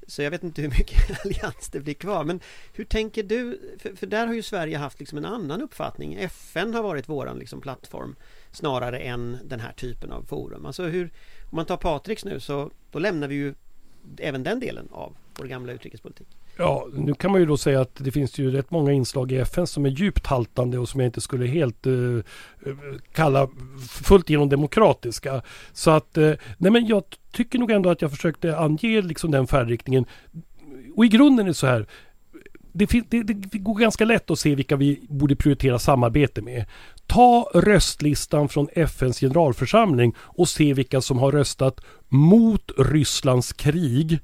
Så 0.07 0.23
jag 0.23 0.31
vet 0.31 0.43
inte 0.43 0.63
hur 0.63 0.69
mycket 0.69 1.25
allians 1.25 1.69
det 1.69 1.81
blir 1.81 1.95
kvar 1.95 2.25
men 2.25 2.41
hur 2.73 2.85
tänker 2.85 3.23
du? 3.23 3.61
För, 3.79 3.97
för 3.97 4.07
där 4.07 4.27
har 4.27 4.35
ju 4.35 4.43
Sverige 4.43 4.79
haft 4.79 5.01
liksom 5.01 5.19
en 5.19 5.25
annan 5.25 5.63
uppfattning 5.63 6.15
FN 6.15 6.75
har 6.75 6.83
varit 6.83 7.09
våran 7.09 7.39
liksom 7.39 7.61
plattform 7.61 8.17
Snarare 8.53 8.99
än 8.99 9.39
den 9.45 9.61
här 9.61 9.73
typen 9.73 10.13
av 10.13 10.23
forum 10.23 10.67
Alltså 10.67 10.83
hur 10.83 11.11
om 11.55 11.57
man 11.57 11.67
tar 11.67 11.77
Patriks 11.77 12.25
nu 12.25 12.41
så 12.41 12.71
Då 12.91 12.99
lämnar 12.99 13.29
vi 13.29 13.35
ju 13.35 13.55
Även 14.19 14.43
den 14.43 14.61
delen 14.61 14.89
av 14.93 15.17
vår 15.39 15.45
gamla 15.45 15.73
utrikespolitik 15.73 16.27
Ja, 16.57 16.87
nu 16.93 17.15
kan 17.15 17.31
man 17.31 17.41
ju 17.41 17.47
då 17.47 17.57
säga 17.57 17.81
att 17.81 17.95
det 17.95 18.11
finns 18.11 18.39
ju 18.39 18.51
rätt 18.51 18.71
många 18.71 18.93
inslag 18.93 19.33
i 19.33 19.37
FN 19.37 19.67
som 19.67 19.87
är 19.87 19.91
djupt 19.91 20.27
haltande 20.27 20.79
och 20.79 20.89
som 20.89 21.01
jag 21.01 21.09
inte 21.09 21.21
skulle 21.21 21.47
helt 21.47 21.87
eh, 21.87 21.93
eh 21.93 22.75
kalla 23.13 23.49
fullt 23.91 24.31
igenom 24.31 24.49
demokratiska. 24.49 25.43
Så 25.73 25.91
att, 25.91 26.17
eh, 26.17 26.33
nej 26.59 26.73
men 26.73 26.87
jag 26.87 27.03
tycker 27.33 27.59
nog 27.59 27.71
ändå 27.71 27.91
att 27.91 28.03
jag 28.03 28.11
försökte 28.11 28.59
ange 28.59 29.03
liksom 29.03 29.31
den 29.31 29.47
färdriktningen. 29.47 30.05
Och 30.97 31.05
i 31.05 31.09
grunden 31.09 31.47
är 31.47 31.51
det 31.51 31.55
så 31.55 31.67
här. 31.67 31.87
Det, 32.73 32.87
det, 33.09 33.23
det 33.23 33.59
går 33.59 33.75
ganska 33.75 34.05
lätt 34.05 34.31
att 34.31 34.39
se 34.39 34.55
vilka 34.55 34.77
vi 34.77 35.07
borde 35.09 35.37
prioritera 35.37 35.79
samarbete 35.79 36.43
med. 36.43 36.65
Ta 37.07 37.51
röstlistan 37.55 38.49
från 38.49 38.69
FNs 38.73 39.21
generalförsamling 39.21 40.15
och 40.19 40.49
se 40.49 40.75
vilka 40.75 41.01
som 41.01 41.19
har 41.19 41.33
röstat 41.33 41.81
mot 42.09 42.71
Rysslands 42.79 43.53
krig 43.53 44.19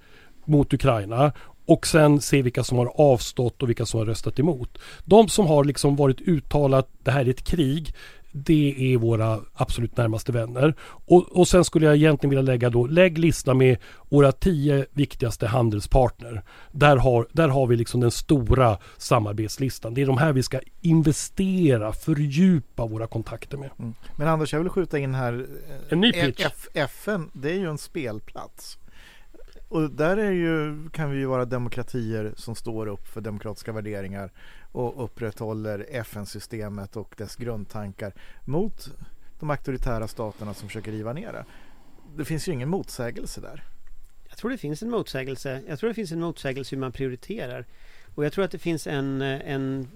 mot 0.45 0.75
Ukraina 0.75 1.33
och 1.67 1.87
sen 1.87 2.21
se 2.21 2.43
vilka 2.43 2.65
som 2.65 2.79
har 2.79 2.93
avstått 2.95 3.63
och 3.63 3.69
vilka 3.69 3.87
som 3.87 3.99
har 4.01 4.07
röstat 4.07 4.39
emot. 4.39 4.79
De 5.05 5.29
som 5.29 5.47
har 5.47 5.65
liksom 5.65 5.97
varit 5.97 6.21
uttalat 6.21 6.89
det 7.03 7.11
här 7.11 7.25
är 7.25 7.31
ett 7.31 7.45
krig 7.45 7.95
det 8.33 8.93
är 8.95 8.97
våra 8.97 9.41
absolut 9.55 9.97
närmaste 9.97 10.33
vänner. 10.33 10.75
Och, 10.83 11.37
och 11.39 11.49
sen 11.49 11.65
skulle 11.65 11.87
jag 11.87 11.97
egentligen 11.97 12.31
vilja 12.31 12.43
lägga 12.43 12.71
då, 12.71 12.87
lägg 12.87 13.19
lista 13.19 13.55
med 13.55 13.77
våra 14.09 14.33
tio 14.33 14.87
viktigaste 14.93 15.47
handelspartner. 15.47 16.43
Där 16.73 16.97
har, 16.97 17.27
där 17.33 17.49
har 17.49 17.67
vi 17.67 17.77
liksom 17.77 18.01
den 18.01 18.11
stora 18.11 18.79
samarbetslistan. 18.97 19.95
Det 19.95 20.03
är 20.03 20.07
de 20.07 20.19
här 20.19 20.33
vi 20.33 20.43
ska 20.43 20.61
investera, 20.81 21.93
fördjupa 21.93 22.87
våra 22.87 23.07
kontakter 23.07 23.57
med. 23.59 23.71
Mm. 23.79 23.95
Men 24.17 24.29
Anders, 24.29 24.53
jag 24.53 24.61
vill 24.61 24.69
skjuta 24.69 24.99
in 24.99 25.15
här. 25.15 25.33
eh, 25.69 25.77
En 25.89 26.01
ny 26.01 26.13
pitch. 26.13 26.45
F- 26.47 26.69
FN, 26.75 27.31
det 27.33 27.51
är 27.51 27.59
ju 27.59 27.67
en 27.71 27.79
spelplats. 27.79 28.79
Och 29.71 29.91
där 29.91 30.17
är 30.17 30.31
ju, 30.31 30.89
kan 30.91 31.11
vi 31.11 31.19
ju 31.19 31.27
vara 31.27 31.45
demokratier 31.45 32.33
som 32.37 32.55
står 32.55 32.87
upp 32.87 33.07
för 33.07 33.21
demokratiska 33.21 33.73
värderingar 33.73 34.31
och 34.73 35.05
upprätthåller 35.05 35.87
FN-systemet 35.91 36.97
och 36.97 37.15
dess 37.17 37.37
grundtankar 37.37 38.13
mot 38.45 38.91
de 39.41 39.51
auktoritära 39.51 40.09
staterna 40.09 40.55
som 40.55 40.69
försöker 40.69 40.93
riva 40.93 41.13
ner 41.13 41.33
det. 41.33 41.45
Det 42.17 42.25
finns 42.25 42.49
ju 42.49 42.53
ingen 42.53 42.69
motsägelse 42.69 43.41
där. 43.41 43.65
Jag 44.29 44.39
tror 44.39 44.51
det 44.51 44.59
finns 44.59 44.83
en 44.83 44.91
motsägelse 44.91 45.63
Jag 45.69 45.79
tror 45.79 45.89
det 45.89 45.95
finns 45.95 46.13
en 46.13 46.21
motsägelse 46.21 46.77
hur 46.77 46.81
man 46.81 46.93
prioriterar 46.93 47.67
Och 48.15 48.25
jag 48.25 48.33
tror 48.33 48.45
att 48.45 48.51
det 48.51 48.59
finns 48.59 48.87
en, 48.87 49.23
eh, 49.23 49.53
en 49.53 49.89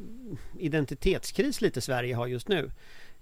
identitetskris 0.58 1.60
lite 1.60 1.80
Sverige 1.80 2.14
har 2.14 2.26
just 2.26 2.48
nu 2.48 2.70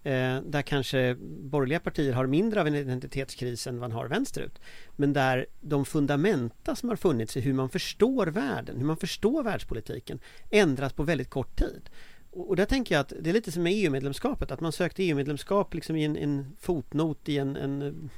där 0.02 0.62
kanske 0.62 1.16
borgerliga 1.24 1.80
partier 1.80 2.12
har 2.12 2.26
mindre 2.26 2.60
av 2.60 2.66
en 2.66 2.74
identitetskris 2.74 3.66
än 3.66 3.78
man 3.78 3.92
har 3.92 4.08
vänsterut. 4.08 4.60
Men 4.96 5.12
där 5.12 5.46
de 5.60 5.84
fundamenta 5.84 6.76
som 6.76 6.88
har 6.88 6.96
funnits 6.96 7.36
i 7.36 7.40
hur 7.40 7.52
man 7.52 7.68
förstår 7.68 8.26
världen, 8.26 8.78
hur 8.78 8.86
man 8.86 8.96
förstår 8.96 9.42
världspolitiken 9.42 10.18
ändras 10.50 10.92
på 10.92 11.02
väldigt 11.02 11.30
kort 11.30 11.58
tid. 11.58 11.90
Och 12.34 12.56
där 12.56 12.64
tänker 12.64 12.94
jag 12.94 13.00
att 13.00 13.12
det 13.20 13.30
är 13.30 13.34
lite 13.34 13.52
som 13.52 13.62
med 13.62 13.72
EU-medlemskapet, 13.72 14.50
att 14.50 14.60
man 14.60 14.72
sökte 14.72 15.04
EU-medlemskap 15.04 15.74
liksom 15.74 15.96
i 15.96 16.04
en, 16.04 16.16
en 16.16 16.56
fotnot 16.60 17.28
i 17.28 17.38
en, 17.38 17.56
en, 17.56 18.10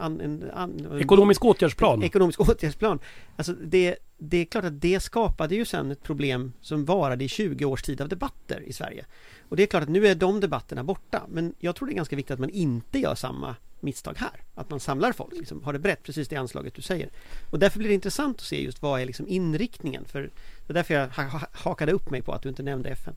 en, 0.00 0.50
an, 0.52 0.98
Ekonomisk 1.00 1.44
åtgärdsplan. 1.44 2.02
ekonomisk 2.02 2.40
åtgärdsplan. 2.40 2.98
Alltså 3.36 3.52
det, 3.52 3.96
det 4.18 4.36
är 4.36 4.44
klart 4.44 4.64
att 4.64 4.80
det 4.80 5.00
skapade 5.00 5.54
ju 5.54 5.64
sen 5.64 5.90
ett 5.90 6.02
problem 6.02 6.52
som 6.60 6.84
varade 6.84 7.24
i 7.24 7.28
20 7.28 7.64
års 7.64 7.82
tid 7.82 8.00
av 8.00 8.08
debatter 8.08 8.60
i 8.60 8.72
Sverige. 8.72 9.04
Och 9.48 9.56
det 9.56 9.62
är 9.62 9.66
klart 9.66 9.82
att 9.82 9.88
nu 9.88 10.06
är 10.06 10.14
de 10.14 10.40
debatterna 10.40 10.84
borta, 10.84 11.22
men 11.28 11.54
jag 11.58 11.76
tror 11.76 11.88
det 11.88 11.92
är 11.94 11.96
ganska 11.96 12.16
viktigt 12.16 12.34
att 12.34 12.40
man 12.40 12.50
inte 12.50 12.98
gör 12.98 13.14
samma 13.14 13.56
misstag 13.80 14.14
här. 14.16 14.30
Att 14.54 14.70
man 14.70 14.80
samlar 14.80 15.12
folk, 15.12 15.32
liksom, 15.32 15.62
har 15.64 15.72
det 15.72 15.78
brett, 15.78 16.02
precis 16.02 16.28
det 16.28 16.36
anslaget 16.36 16.74
du 16.74 16.82
säger. 16.82 17.08
Och 17.50 17.58
därför 17.58 17.78
blir 17.78 17.88
det 17.88 17.94
intressant 17.94 18.36
att 18.36 18.42
se 18.42 18.64
just 18.64 18.82
vad 18.82 19.00
är 19.00 19.06
liksom 19.06 19.28
inriktningen. 19.28 20.04
För 20.04 20.20
det 20.66 20.72
är 20.72 20.74
därför 20.74 20.94
jag 20.94 21.08
ha- 21.08 21.22
ha- 21.22 21.46
hakade 21.52 21.92
upp 21.92 22.10
mig 22.10 22.22
på 22.22 22.32
att 22.32 22.42
du 22.42 22.48
inte 22.48 22.62
nämnde 22.62 22.88
FN. 22.90 23.14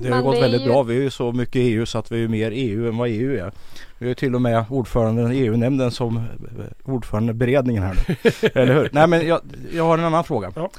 Det 0.00 0.08
har 0.08 0.16
ju 0.16 0.22
gått 0.22 0.42
väldigt 0.42 0.60
ju- 0.62 0.66
bra. 0.66 0.82
Vi 0.82 0.96
är 0.96 1.00
ju 1.00 1.10
så 1.10 1.32
mycket 1.32 1.56
EU 1.56 1.86
så 1.86 1.98
att 1.98 2.12
vi 2.12 2.24
är 2.24 2.28
mer 2.28 2.50
EU 2.54 2.88
än 2.88 2.96
vad 2.96 3.08
EU 3.08 3.32
är. 3.38 3.52
Vi 3.98 4.10
är 4.10 4.14
till 4.14 4.34
och 4.34 4.42
med 4.42 4.64
ordförande 4.68 5.34
i 5.34 5.38
EU-nämnden 5.38 5.90
som 5.90 6.16
eh, 6.16 6.22
ordförande 6.84 7.30
i 7.30 7.34
beredningen 7.34 7.82
här 7.82 8.04
nu. 8.08 8.30
Eller 8.62 8.74
hur? 8.74 8.90
Nej 8.92 9.06
men 9.06 9.26
jag, 9.26 9.40
jag 9.74 9.84
har 9.84 9.98
en 9.98 10.04
annan 10.04 10.24
fråga. 10.24 10.52
Ja. 10.56 10.70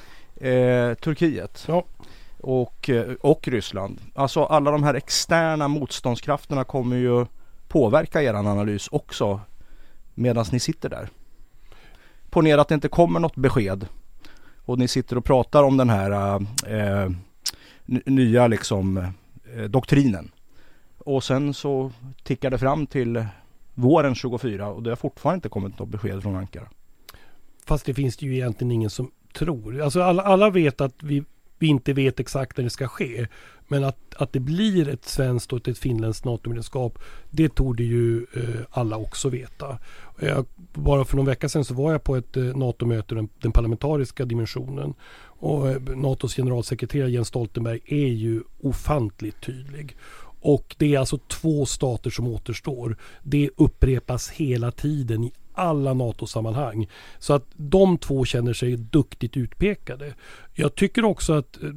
Eh, 0.48 0.94
Turkiet. 0.94 1.64
Ja. 1.68 1.86
Och, 2.44 2.90
eh, 2.90 3.14
och 3.22 3.48
Ryssland. 3.48 4.02
Alltså 4.16 4.44
alla 4.44 4.72
de 4.72 4.84
här 4.84 4.94
externa 4.94 5.68
motståndskrafterna 5.68 6.64
kommer 6.64 6.96
ju 6.96 7.26
påverka 7.68 8.22
er 8.22 8.34
analys 8.34 8.88
också 8.92 9.40
medan 10.14 10.46
ni 10.52 10.60
sitter 10.60 10.90
där. 10.90 11.10
Ponera 12.30 12.62
att 12.62 12.68
det 12.68 12.76
inte 12.76 12.88
kommer 12.88 13.20
något 13.20 13.36
besked 13.36 13.88
och 14.66 14.80
ni 14.80 14.88
sitter 14.88 15.18
och 15.18 15.26
pratar 15.26 15.64
om 15.64 15.78
den 15.78 15.90
här 15.90 16.12
eh, 16.68 17.04
eh 17.04 17.10
nya 18.06 18.48
liksom 18.48 18.98
eh, 19.56 19.64
doktrinen. 19.70 20.32
Och 20.98 21.24
sen 21.24 21.54
så 21.54 21.92
tickar 22.24 22.52
det 22.52 22.58
fram 22.58 22.88
till 22.88 23.26
våren 23.74 24.16
24 24.16 24.68
och 24.68 24.84
det 24.84 24.92
har 24.92 24.96
fortfarande 24.96 25.38
inte 25.38 25.50
kommit 25.50 25.80
något 25.80 25.90
besked 25.90 26.22
från 26.22 26.36
Ankara. 26.36 26.68
Fast 27.66 27.86
det 27.86 27.94
finns 27.94 28.18
det 28.18 28.26
ju 28.26 28.34
egentligen 28.34 28.72
ingen 28.72 28.90
som 28.90 29.12
tror. 29.34 29.82
Alltså 29.82 30.02
alla, 30.02 30.24
alla 30.24 30.50
vet 30.50 30.82
att 30.82 31.04
vi, 31.04 31.24
vi 31.64 31.68
inte 31.68 31.94
vet 31.94 32.20
exakt 32.20 32.58
när 32.58 32.64
det 32.64 32.70
ska 32.70 32.88
ske. 32.88 33.28
Men 33.68 33.84
att, 33.84 34.16
att 34.16 34.34
det 34.34 34.40
blir 34.40 34.90
ett 34.90 35.06
svenskt 35.06 35.54
och 35.54 35.68
ett 35.68 35.78
finländskt 35.78 36.26
NATO-medlemskap, 36.26 37.00
det 37.30 37.50
torde 37.50 37.84
ju 37.84 38.26
eh, 38.36 38.62
alla 38.70 38.98
också 38.98 39.30
veta. 39.30 39.78
Jag, 40.20 40.46
bara 40.74 41.06
för 41.06 41.18
någon 41.18 41.26
vecka 41.26 41.50
sedan 41.50 41.66
så 41.66 41.74
var 41.74 41.92
jag 41.92 42.04
på 42.04 42.16
ett 42.16 42.38
eh, 42.38 42.44
NATO-möte, 42.44 43.16
den, 43.16 43.30
den 43.42 43.52
parlamentariska 43.52 44.26
dimensionen. 44.26 44.94
Och 45.24 45.70
eh, 45.70 45.82
NATOs 45.82 46.36
generalsekreterare 46.36 47.12
Jens 47.12 47.28
Stoltenberg 47.28 47.80
är 47.86 48.08
ju 48.08 48.44
ofantligt 48.62 49.42
tydlig. 49.42 49.98
Och 50.42 50.76
det 50.80 50.96
är 50.96 51.00
alltså 51.00 51.18
två 51.18 51.66
stater 51.66 52.10
som 52.10 52.28
återstår. 52.28 52.98
Det 53.22 53.50
upprepas 53.58 54.30
hela 54.30 54.72
tiden 54.72 55.24
i 55.24 55.32
alla 55.54 55.94
NATO-sammanhang. 55.94 56.90
Så 57.20 57.34
att 57.34 57.46
de 57.56 57.98
två 57.98 58.26
känner 58.26 58.54
sig 58.54 58.76
duktigt 58.78 59.38
utpekade. 59.38 60.14
Jag 60.54 60.76
tycker 60.76 61.06
också 61.06 61.34
att 61.34 61.64
eh, 61.64 61.70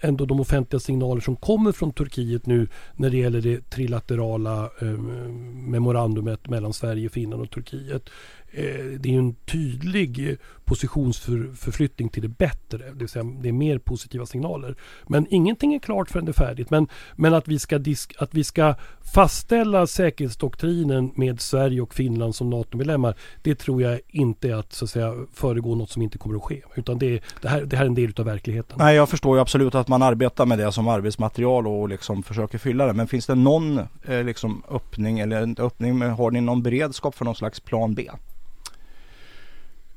ändå 0.00 0.24
de 0.24 0.40
offentliga 0.40 0.80
signaler 0.80 1.20
som 1.20 1.36
kommer 1.36 1.72
från 1.72 1.92
Turkiet 1.92 2.46
nu 2.46 2.68
när 2.96 3.10
det 3.10 3.16
gäller 3.16 3.40
det 3.40 3.70
trilaterala 3.70 4.70
eh, 4.80 4.88
memorandumet 4.88 6.48
mellan 6.48 6.72
Sverige, 6.72 7.08
Finland 7.08 7.42
och 7.42 7.50
Turkiet. 7.50 8.10
Eh, 8.52 8.64
det 8.98 9.08
är 9.08 9.12
ju 9.12 9.18
en 9.18 9.34
tydlig 9.34 10.30
eh, 10.30 10.36
positionsförflyttning 10.64 12.08
till 12.08 12.22
det 12.22 12.28
bättre. 12.28 12.78
Det 12.78 12.98
vill 12.98 13.08
säga 13.08 13.24
det 13.24 13.48
är 13.48 13.52
mer 13.52 13.78
positiva 13.78 14.26
signaler. 14.26 14.76
Men 15.06 15.26
ingenting 15.30 15.74
är 15.74 15.78
klart 15.78 16.10
förrän 16.10 16.24
det 16.24 16.30
är 16.30 16.46
färdigt. 16.46 16.70
Men, 16.70 16.88
men 17.16 17.34
att, 17.34 17.48
vi 17.48 17.58
ska 17.58 17.78
disk, 17.78 18.14
att 18.18 18.34
vi 18.34 18.44
ska 18.44 18.74
fastställa 19.14 19.86
säkerhetsdoktrinen 19.86 21.12
med 21.14 21.40
Sverige 21.40 21.80
och 21.80 21.94
Finland 21.94 22.34
som 22.34 22.50
NATO-medlemmar. 22.50 23.14
Det 23.42 23.54
tror 23.54 23.82
jag 23.82 24.00
inte 24.08 24.48
är 24.48 24.54
att, 24.54 24.72
så 24.72 24.84
att 24.84 24.90
säga, 24.90 25.14
föregå 25.34 25.74
något 25.74 25.90
som 25.90 26.02
inte 26.02 26.18
kommer 26.18 26.36
att 26.36 26.42
ske. 26.42 26.62
Utan 26.74 26.98
det, 26.98 27.20
det, 27.42 27.48
här, 27.48 27.62
det 27.62 27.76
här 27.76 27.84
är 27.84 27.88
en 27.88 27.94
del 27.94 28.12
av 28.18 28.24
verkligheten. 28.24 28.76
Nej 28.78 28.96
jag 28.96 29.08
förstår 29.08 29.36
ju 29.36 29.40
absolut 29.40 29.74
att 29.74 29.88
man 29.88 30.02
arbetar 30.02 30.46
med 30.46 30.58
det 30.58 30.72
som 30.72 30.88
arbetsmaterial 30.88 31.66
och 31.66 31.88
liksom 31.88 32.22
försöker 32.22 32.58
fylla 32.58 32.86
det. 32.86 32.92
Men 32.92 33.08
finns 33.08 33.26
det 33.26 33.34
någon 33.34 33.78
eh, 34.04 34.24
liksom 34.24 34.62
öppning 34.70 35.20
eller 35.20 35.42
inte 35.42 35.62
öppning 35.62 35.98
men 35.98 36.10
har 36.10 36.30
ni 36.30 36.40
någon 36.40 36.62
beredskap 36.62 37.14
för 37.14 37.24
någon 37.24 37.34
slags 37.34 37.60
plan 37.60 37.94
B? 37.94 38.10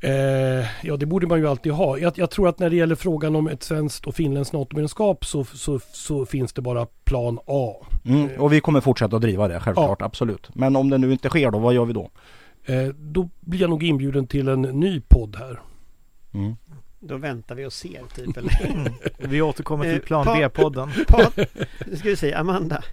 Eh, 0.04 0.66
ja, 0.82 0.98
det 0.98 1.06
borde 1.06 1.28
man 1.28 1.40
ju 1.40 1.48
alltid 1.48 1.72
ha. 1.72 1.98
Jag, 1.98 2.14
jag 2.18 2.30
tror 2.32 2.48
att 2.50 2.60
när 2.60 2.70
det 2.70 2.76
gäller 2.76 2.96
frågan 2.96 3.36
om 3.36 3.48
ett 3.48 3.64
svenskt 3.64 4.08
och 4.08 4.16
finländskt 4.16 4.54
NATO-medlemskap 4.54 5.26
så, 5.26 5.44
så, 5.44 5.80
så 5.92 6.26
finns 6.26 6.54
det 6.54 6.62
bara 6.62 6.86
plan 7.04 7.40
A. 7.48 7.74
Mm, 8.06 8.30
och 8.40 8.54
vi 8.54 8.60
kommer 8.62 8.82
fortsätta 8.82 9.16
att 9.16 9.22
driva 9.22 9.48
det 9.48 9.60
självklart, 9.60 10.02
absolut. 10.02 10.56
Men 10.56 10.76
om 10.76 10.90
det 10.90 10.98
nu 10.98 11.12
inte 11.12 11.30
sker 11.30 11.52
då, 11.52 11.60
vad 11.60 11.74
gör 11.74 11.86
vi 11.86 11.94
då? 11.94 12.10
Eh, 12.66 12.86
då 12.88 13.30
blir 13.40 13.62
jag 13.62 13.70
nog 13.70 13.84
inbjuden 13.84 14.28
till 14.28 14.48
en 14.48 14.62
ny 14.62 15.02
podd 15.08 15.36
här. 15.36 15.60
Mm. 16.34 16.56
Då 17.00 17.18
väntar 17.18 17.56
vi 17.56 17.66
och 17.66 17.74
ser 17.74 18.02
typ. 18.16 18.38
Eller? 18.38 18.92
Vi 19.28 19.42
återkommer 19.42 19.84
till 19.84 19.94
Eh, 19.94 20.00
plan 20.00 20.26
pa- 20.26 20.36
B-podden. 20.38 20.92
Nu 21.88 21.96
ska 21.98 22.10
vi 22.10 22.16
säga 22.16 22.38
Amanda. 22.38 22.84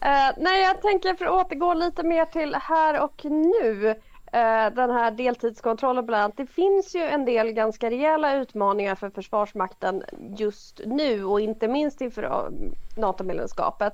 Eh, 0.00 0.30
nej, 0.38 0.62
jag 0.62 0.82
tänker 0.82 1.14
för 1.14 1.24
att 1.24 1.46
återgå 1.46 1.74
lite 1.74 2.02
mer 2.02 2.24
till 2.24 2.54
här 2.62 3.02
och 3.04 3.24
nu. 3.24 3.94
Eh, 4.34 4.74
den 4.74 4.90
här 4.90 5.10
deltidskontrollen 5.10 6.06
bland 6.06 6.22
annat. 6.22 6.36
Det 6.36 6.46
finns 6.46 6.94
ju 6.94 7.00
en 7.00 7.24
del 7.24 7.52
ganska 7.52 7.90
rejäla 7.90 8.36
utmaningar 8.36 8.94
för 8.94 9.10
Försvarsmakten 9.10 10.02
just 10.36 10.80
nu 10.86 11.24
och 11.24 11.40
inte 11.40 11.68
minst 11.68 12.00
inför 12.00 12.22
eh, 12.22 12.70
NATO-medlemskapet. 12.96 13.92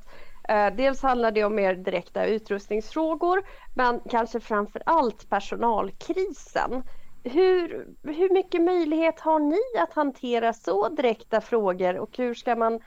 Eh, 0.49 0.75
dels 0.77 1.03
handlar 1.03 1.31
det 1.31 1.45
om 1.45 1.55
mer 1.55 1.75
direkta 1.75 2.27
utrustningsfrågor 2.27 3.43
men 3.75 4.01
kanske 4.11 4.41
framför 4.41 4.83
allt 4.87 5.31
personalkrisen. 5.31 6.83
Hur, 7.25 7.87
hur 8.03 8.33
mycket 8.33 8.63
möjlighet 8.63 9.21
har 9.21 9.39
ni 9.39 9.83
att 9.83 9.93
hantera 9.93 10.53
så 10.53 10.89
direkta 10.89 11.41
frågor 11.41 11.99
och 11.99 12.19
hur 12.19 12.35
ska 12.35 12.57
man 12.57 12.81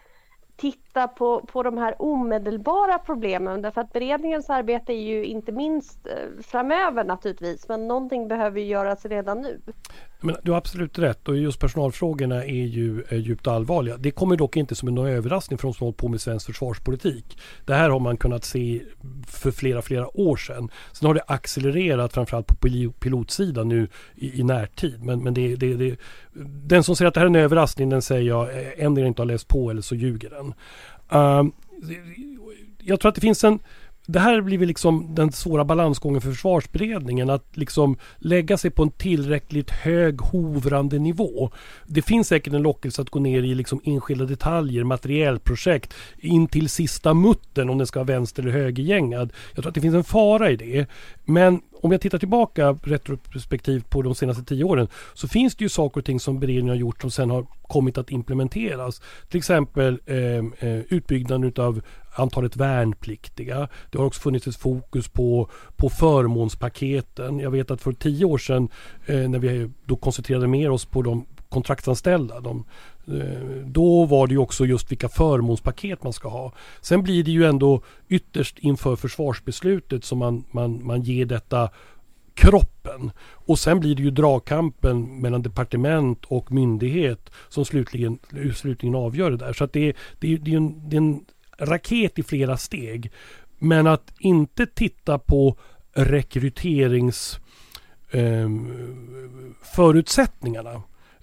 titta 0.61 1.07
på, 1.07 1.41
på 1.51 1.63
de 1.63 1.77
här 1.77 1.95
omedelbara 2.01 2.99
problemen 2.99 3.61
därför 3.61 3.81
att 3.81 3.93
beredningens 3.93 4.49
arbete 4.49 4.93
är 4.93 5.01
ju 5.01 5.25
inte 5.25 5.51
minst 5.51 6.07
eh, 6.07 6.43
framöver 6.43 7.03
naturligtvis 7.03 7.67
men 7.69 7.87
någonting 7.87 8.27
behöver 8.27 8.59
ju 8.59 8.65
göras 8.65 9.05
redan 9.05 9.41
nu. 9.41 9.61
Men 10.21 10.35
du 10.43 10.51
har 10.51 10.57
absolut 10.57 10.99
rätt 10.99 11.27
och 11.27 11.37
just 11.37 11.59
personalfrågorna 11.59 12.45
är 12.45 12.65
ju 12.65 13.03
är 13.09 13.17
djupt 13.17 13.47
allvarliga. 13.47 13.97
Det 13.97 14.11
kommer 14.11 14.35
dock 14.35 14.57
inte 14.57 14.75
som 14.75 14.87
en 14.87 14.97
överraskning 14.97 15.57
för 15.57 15.67
de 15.67 15.73
som 15.73 15.85
hållit 15.85 15.97
på 15.97 16.07
med 16.07 16.21
svensk 16.21 16.45
försvarspolitik. 16.45 17.37
Det 17.65 17.73
här 17.73 17.89
har 17.89 17.99
man 17.99 18.17
kunnat 18.17 18.43
se 18.43 18.81
för 19.27 19.51
flera, 19.51 19.81
flera 19.81 20.17
år 20.17 20.35
sedan. 20.35 20.69
Sen 20.91 21.07
har 21.07 21.13
det 21.13 21.23
accelererat 21.27 22.13
framförallt 22.13 22.47
på 22.47 22.55
pilotsidan 22.99 23.67
nu 23.67 23.87
i, 24.15 24.39
i 24.39 24.43
närtid. 24.43 25.03
Men, 25.03 25.23
men 25.23 25.33
det, 25.33 25.55
det, 25.55 25.73
det, 25.73 25.97
den 26.63 26.83
som 26.83 26.95
säger 26.95 27.07
att 27.07 27.13
det 27.13 27.19
här 27.19 27.25
är 27.25 27.29
en 27.29 27.35
överraskning 27.35 27.89
den 27.89 28.01
säger 28.01 28.27
jag 28.27 28.49
eh, 28.49 28.85
ändå 28.85 29.01
inte 29.01 29.21
har 29.21 29.27
läst 29.27 29.47
på 29.47 29.69
eller 29.69 29.81
så 29.81 29.95
ljuger 29.95 30.29
den. 30.29 30.53
Uh, 31.13 31.51
jag 32.83 32.99
tror 32.99 33.09
att 33.09 33.15
det 33.15 33.21
finns 33.21 33.43
en 33.43 33.59
det 34.11 34.19
här 34.19 34.41
blir 34.41 34.57
väl 34.57 34.67
liksom 34.67 35.15
den 35.15 35.31
svåra 35.31 35.65
balansgången 35.65 36.21
för 36.21 36.29
försvarsberedningen 36.29 37.29
att 37.29 37.57
liksom 37.57 37.97
lägga 38.17 38.57
sig 38.57 38.71
på 38.71 38.83
en 38.83 38.91
tillräckligt 38.91 39.69
hög 39.69 40.21
hovrande 40.21 40.99
nivå. 40.99 41.51
Det 41.85 42.01
finns 42.01 42.27
säkert 42.27 42.53
en 42.53 42.61
lockelse 42.61 43.01
att 43.01 43.09
gå 43.09 43.19
ner 43.19 43.43
i 43.43 43.55
liksom 43.55 43.81
enskilda 43.83 44.25
detaljer, 44.25 44.83
materiellprojekt 44.83 45.93
in 46.17 46.47
till 46.47 46.69
sista 46.69 47.13
muttern 47.13 47.69
om 47.69 47.77
den 47.77 47.87
ska 47.87 47.99
vara 47.99 48.07
vänster 48.07 48.43
eller 48.43 48.51
högergängad. 48.51 49.33
Jag 49.55 49.63
tror 49.63 49.67
att 49.67 49.75
det 49.75 49.81
finns 49.81 49.95
en 49.95 50.03
fara 50.03 50.51
i 50.51 50.55
det. 50.55 50.85
Men 51.25 51.61
om 51.81 51.91
jag 51.91 52.01
tittar 52.01 52.17
tillbaka 52.17 52.77
retrospektivt 52.83 53.89
på 53.89 54.01
de 54.01 54.15
senaste 54.15 54.43
tio 54.43 54.63
åren 54.63 54.87
så 55.13 55.27
finns 55.27 55.55
det 55.55 55.65
ju 55.65 55.69
saker 55.69 56.01
och 56.01 56.05
ting 56.05 56.19
som 56.19 56.39
beredningen 56.39 56.69
har 56.69 56.75
gjort 56.75 57.01
som 57.01 57.11
sen 57.11 57.29
har 57.29 57.45
kommit 57.61 57.97
att 57.97 58.11
implementeras. 58.11 59.01
Till 59.29 59.37
exempel 59.37 59.99
eh, 60.05 60.17
eh 60.69 60.79
utbyggnaden 60.89 61.43
utav 61.43 61.81
antalet 62.15 62.55
värnpliktiga. 62.55 63.67
Det 63.89 63.97
har 63.97 64.05
också 64.05 64.21
funnits 64.21 64.47
ett 64.47 64.55
fokus 64.55 65.07
på, 65.09 65.49
på 65.75 65.89
förmånspaketen. 65.89 67.39
Jag 67.39 67.51
vet 67.51 67.71
att 67.71 67.81
för 67.81 67.91
tio 67.93 68.25
år 68.25 68.37
sedan 68.37 68.69
eh, 69.05 69.29
när 69.29 69.39
vi 69.39 69.69
då 69.85 69.95
koncentrerade 69.95 70.47
mer 70.47 70.69
oss 70.71 70.85
på 70.85 71.01
de 71.01 71.25
kontraktsanställda. 71.49 72.39
De, 72.39 72.65
eh, 73.07 73.65
då 73.65 74.05
var 74.05 74.27
det 74.27 74.33
ju 74.33 74.37
också 74.37 74.65
just 74.65 74.91
vilka 74.91 75.09
förmånspaket 75.09 76.03
man 76.03 76.13
ska 76.13 76.29
ha. 76.29 76.53
Sen 76.81 77.03
blir 77.03 77.23
det 77.23 77.31
ju 77.31 77.45
ändå 77.45 77.81
ytterst 78.09 78.59
inför 78.59 78.95
försvarsbeslutet 78.95 80.03
som 80.05 80.17
man, 80.19 80.43
man, 80.51 80.85
man 80.85 81.01
ger 81.01 81.25
detta 81.25 81.69
kroppen. 82.33 83.11
Och 83.21 83.59
sen 83.59 83.79
blir 83.79 83.95
det 83.95 84.03
ju 84.03 84.11
dragkampen 84.11 85.21
mellan 85.21 85.41
departement 85.41 86.25
och 86.25 86.51
myndighet 86.51 87.29
som 87.49 87.65
slutligen, 87.65 88.19
slutligen 88.55 88.95
avgör 88.95 89.31
det 89.31 89.37
där. 89.37 89.53
Så 89.53 89.63
att 89.63 89.73
det, 89.73 89.87
är- 89.89 89.95
det, 90.19 90.33
är- 90.33 90.37
det 90.37 90.51
är 90.53 90.57
en, 90.57 90.89
det 90.89 90.95
är 90.95 91.01
en 91.01 91.25
raket 91.61 92.19
i 92.19 92.23
flera 92.23 92.57
steg. 92.57 93.11
Men 93.57 93.87
att 93.87 94.13
inte 94.19 94.65
titta 94.65 95.19
på 95.19 95.57
rekryterings 95.93 97.39
eh, 98.11 98.49
förutsättningarna. 99.75 100.81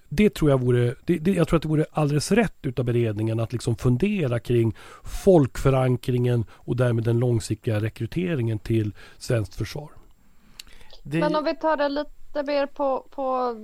Det 0.09 0.35
tror 0.35 0.51
jag 0.51 0.61
vore, 0.61 0.95
det, 1.05 1.19
det, 1.19 1.33
jag 1.33 1.49
tror 1.49 1.57
att 1.57 1.63
det 1.63 1.69
vore 1.69 1.87
alldeles 1.93 2.33
rätt 2.33 2.57
utav 2.63 2.85
beredningen 2.85 3.41
att 3.41 3.53
liksom 3.53 3.77
fundera 3.77 4.41
kring 4.41 4.77
folkförankringen 5.05 6.45
och 6.51 6.77
därmed 6.77 7.05
den 7.05 7.19
långsiktiga 7.19 7.81
rekryteringen 7.81 8.59
till 8.59 8.93
svenskt 9.19 9.55
försvar. 9.55 9.91
Det... 11.03 11.19
Men 11.19 11.37
om 11.37 11.45
vi 11.45 11.57
tar 11.57 11.77
det 11.77 11.89
lite 11.89 12.43
mer 12.47 12.67
på, 12.67 13.07
på 13.11 13.55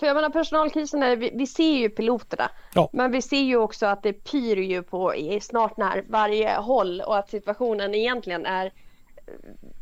för 0.00 0.06
jag 0.06 0.14
menar 0.14 0.30
personalkrisen 0.30 1.02
är, 1.02 1.16
vi, 1.16 1.30
vi 1.34 1.46
ser 1.46 1.72
ju 1.76 1.88
piloterna. 1.88 2.50
Ja. 2.74 2.88
Men 2.92 3.12
vi 3.12 3.22
ser 3.22 3.40
ju 3.40 3.56
också 3.56 3.86
att 3.86 4.02
det 4.02 4.12
pyr 4.12 4.56
ju 4.56 4.82
på 4.82 5.14
i 5.14 5.40
snart 5.40 5.76
när 5.76 6.04
varje 6.08 6.56
håll 6.56 7.00
och 7.00 7.18
att 7.18 7.30
situationen 7.30 7.94
egentligen 7.94 8.46
är 8.46 8.72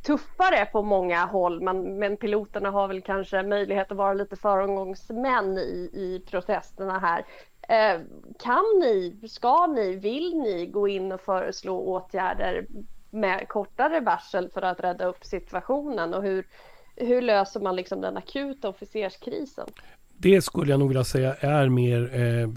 tuffare 0.07 0.67
på 0.67 0.83
många 0.83 1.25
håll 1.27 1.61
men, 1.61 1.99
men 1.99 2.17
piloterna 2.17 2.71
har 2.71 2.89
väl 2.89 3.03
kanske 3.03 3.43
möjlighet 3.43 3.91
att 3.91 3.97
vara 3.97 4.15
lite 4.15 4.37
föregångsmän 4.37 5.59
i, 5.59 5.91
i 5.93 6.23
protesterna 6.31 6.99
här. 6.99 7.25
Eh, 7.69 8.01
kan 8.39 8.65
ni, 8.81 9.29
ska 9.29 9.67
ni, 9.67 9.97
vill 9.97 10.39
ni 10.39 10.67
gå 10.67 10.89
in 10.89 11.13
och 11.13 11.21
föreslå 11.21 11.79
åtgärder 11.79 12.67
med 13.11 13.49
kortare 13.49 14.01
varsel 14.01 14.49
för 14.49 14.63
att 14.63 14.81
rädda 14.81 15.07
upp 15.07 15.25
situationen 15.25 16.15
och 16.15 16.23
hur, 16.23 16.47
hur 16.97 17.23
löser 17.23 17.61
man 17.61 17.77
liksom 17.77 18.01
den 18.01 18.17
akuta 18.17 18.69
officerskrisen? 18.69 19.69
Det 20.21 20.43
skulle 20.43 20.71
jag 20.71 20.81
nog 20.81 20.89
vilja 20.89 21.05
säga 21.05 21.35
är 21.35 21.69
mer 21.69 22.11
eh, 22.15 22.49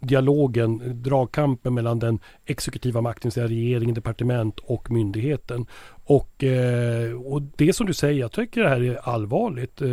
dialogen, 0.00 1.02
dragkampen 1.02 1.74
mellan 1.74 1.98
den 1.98 2.18
exekutiva 2.46 3.00
makten, 3.00 3.30
säga 3.30 3.46
regeringen, 3.46 3.94
departement 3.94 4.58
och 4.58 4.90
myndigheten. 4.90 5.66
Och, 6.08 6.44
eh, 6.44 7.12
och 7.12 7.42
det 7.56 7.72
som 7.72 7.86
du 7.86 7.94
säger, 7.94 8.20
jag 8.20 8.32
tycker 8.32 8.62
det 8.62 8.68
här 8.68 8.82
är 8.82 9.08
allvarligt. 9.08 9.82
Eh, 9.82 9.92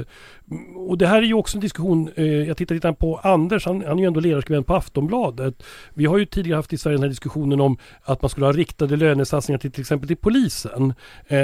och 0.76 0.98
det 0.98 1.08
här 1.08 1.18
är 1.18 1.26
ju 1.26 1.34
också 1.34 1.58
en 1.58 1.62
diskussion, 1.62 2.10
eh, 2.16 2.26
jag 2.26 2.58
tittar 2.58 2.76
lite 2.76 2.94
på 2.94 3.20
Anders, 3.24 3.66
han, 3.66 3.84
han 3.88 3.98
är 3.98 4.02
ju 4.02 4.08
ändå 4.08 4.20
ledarskribent 4.20 4.68
på 4.68 4.76
Aftonbladet. 4.76 5.64
Vi 5.94 6.06
har 6.06 6.18
ju 6.18 6.26
tidigare 6.26 6.56
haft 6.56 6.74
i 6.74 6.78
Sverige 6.78 6.98
den 6.98 7.04
här 7.04 7.10
diskussionen 7.10 7.62
om 7.62 7.78
att 8.04 8.22
man 8.22 8.30
skulle 8.30 8.46
ha 8.46 8.54
riktade 8.54 8.96
lönesatsningar 8.96 9.60
till 9.60 9.72
till 9.72 9.82
exempel 9.82 10.08
till 10.08 10.18
polisen. 10.18 10.94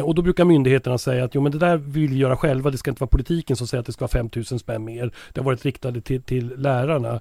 Och 0.03 0.15
då 0.15 0.21
brukar 0.21 0.45
myndigheterna 0.45 0.97
säga 0.97 1.23
att 1.23 1.35
jo 1.35 1.41
men 1.41 1.51
det 1.51 1.57
där 1.57 1.77
vill 1.77 2.09
vi 2.09 2.17
göra 2.17 2.37
själva, 2.37 2.69
det 2.69 2.77
ska 2.77 2.91
inte 2.91 3.01
vara 3.01 3.09
politiken 3.09 3.55
som 3.55 3.67
säger 3.67 3.79
att 3.79 3.85
det 3.85 3.91
ska 3.91 4.03
vara 4.03 4.11
5000 4.11 4.59
spänn 4.59 4.85
mer. 4.85 5.11
Det 5.33 5.41
har 5.41 5.45
varit 5.45 5.65
riktade 5.65 6.01
till, 6.01 6.21
till 6.21 6.53
lärarna. 6.57 7.19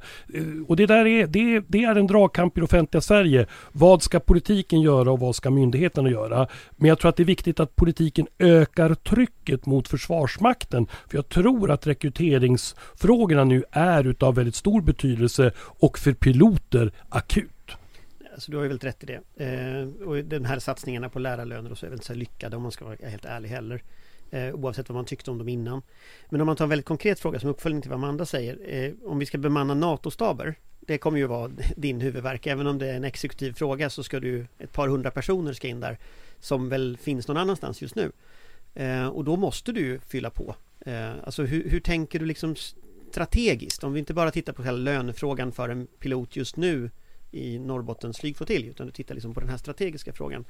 Och 0.68 0.76
det 0.76 0.86
där 0.86 1.06
är, 1.06 1.26
det, 1.26 1.64
det 1.68 1.84
är 1.84 1.96
en 1.96 2.06
dragkamp 2.06 2.56
i 2.56 2.60
det 2.60 2.64
offentliga 2.64 3.00
Sverige. 3.00 3.46
Vad 3.72 4.02
ska 4.02 4.20
politiken 4.20 4.80
göra 4.80 5.12
och 5.12 5.20
vad 5.20 5.36
ska 5.36 5.50
myndigheterna 5.50 6.10
göra? 6.10 6.46
Men 6.76 6.88
jag 6.88 6.98
tror 6.98 7.08
att 7.08 7.16
det 7.16 7.22
är 7.22 7.24
viktigt 7.24 7.39
viktigt 7.40 7.60
att 7.60 7.76
politiken 7.76 8.26
ökar 8.38 8.94
trycket 8.94 9.66
mot 9.66 9.88
Försvarsmakten. 9.88 10.86
För 10.86 11.18
jag 11.18 11.28
tror 11.28 11.70
att 11.70 11.86
rekryteringsfrågorna 11.86 13.44
nu 13.44 13.64
är 13.70 14.06
utav 14.06 14.34
väldigt 14.34 14.54
stor 14.54 14.82
betydelse 14.82 15.52
och 15.58 15.98
för 15.98 16.12
piloter 16.12 16.92
akut. 17.08 17.76
Alltså, 18.34 18.50
du 18.50 18.56
har 18.56 18.64
ju 18.64 18.68
väldigt 18.68 18.84
rätt 18.84 19.02
i 19.02 19.06
det. 19.06 19.44
Eh, 19.44 20.08
och 20.08 20.24
den 20.24 20.44
här 20.44 20.58
satsningarna 20.58 21.08
på 21.08 21.18
lärarlöner 21.18 21.70
och 21.70 21.78
så 21.78 21.86
är 21.86 21.90
väl 21.90 21.96
inte 21.96 22.06
så 22.06 22.14
lyckade 22.14 22.56
om 22.56 22.62
man 22.62 22.72
ska 22.72 22.84
vara 22.84 22.96
helt 23.02 23.24
ärlig 23.24 23.48
heller. 23.48 23.82
Eh, 24.30 24.54
oavsett 24.54 24.88
vad 24.88 24.96
man 24.96 25.04
tyckte 25.04 25.30
om 25.30 25.38
dem 25.38 25.48
innan. 25.48 25.82
Men 26.28 26.40
om 26.40 26.46
man 26.46 26.56
tar 26.56 26.64
en 26.64 26.68
väldigt 26.68 26.86
konkret 26.86 27.20
fråga 27.20 27.40
som 27.40 27.50
uppföljning 27.50 27.82
till 27.82 27.90
vad 27.90 27.98
Amanda 27.98 28.26
säger. 28.26 28.58
Eh, 28.64 28.92
om 29.04 29.18
vi 29.18 29.26
ska 29.26 29.38
bemanna 29.38 29.74
NATO-staber. 29.74 30.54
Det 30.90 30.98
kommer 30.98 31.18
ju 31.18 31.26
vara 31.26 31.50
din 31.76 32.00
huvudverk. 32.00 32.46
Även 32.46 32.66
om 32.66 32.78
det 32.78 32.90
är 32.90 32.94
en 32.94 33.04
exekutiv 33.04 33.52
fråga 33.52 33.90
så 33.90 34.02
ska 34.02 34.20
du 34.20 34.46
ett 34.58 34.72
par 34.72 34.88
hundra 34.88 35.10
personer 35.10 35.52
ska 35.52 35.68
in 35.68 35.80
där 35.80 35.98
som 36.38 36.68
väl 36.68 36.96
finns 36.96 37.28
någon 37.28 37.36
annanstans 37.36 37.82
just 37.82 37.94
nu. 37.94 38.12
Eh, 38.74 39.06
och 39.06 39.24
då 39.24 39.36
måste 39.36 39.72
du 39.72 39.98
fylla 39.98 40.30
på. 40.30 40.54
Eh, 40.80 41.10
alltså 41.24 41.42
hur, 41.42 41.70
hur, 41.70 41.80
tänker 41.80 42.18
du 42.18 42.26
liksom 42.26 42.54
strategiskt? 43.10 43.84
Om 43.84 43.92
vi 43.92 43.98
inte 43.98 44.14
bara 44.14 44.30
tittar 44.30 44.52
på 44.52 44.62
själva 44.62 44.78
lönefrågan 44.78 45.52
för 45.52 45.68
en 45.68 45.86
pilot 45.86 46.36
just 46.36 46.56
nu 46.56 46.90
i 47.30 47.58
Norrbottens 47.58 48.18
flygflottilj 48.18 48.66
utan 48.66 48.86
du 48.86 48.92
tittar 48.92 49.14
liksom 49.14 49.34
på 49.34 49.40
den 49.40 49.48
här 49.48 49.56
strategiska 49.56 50.12
frågan. 50.12 50.44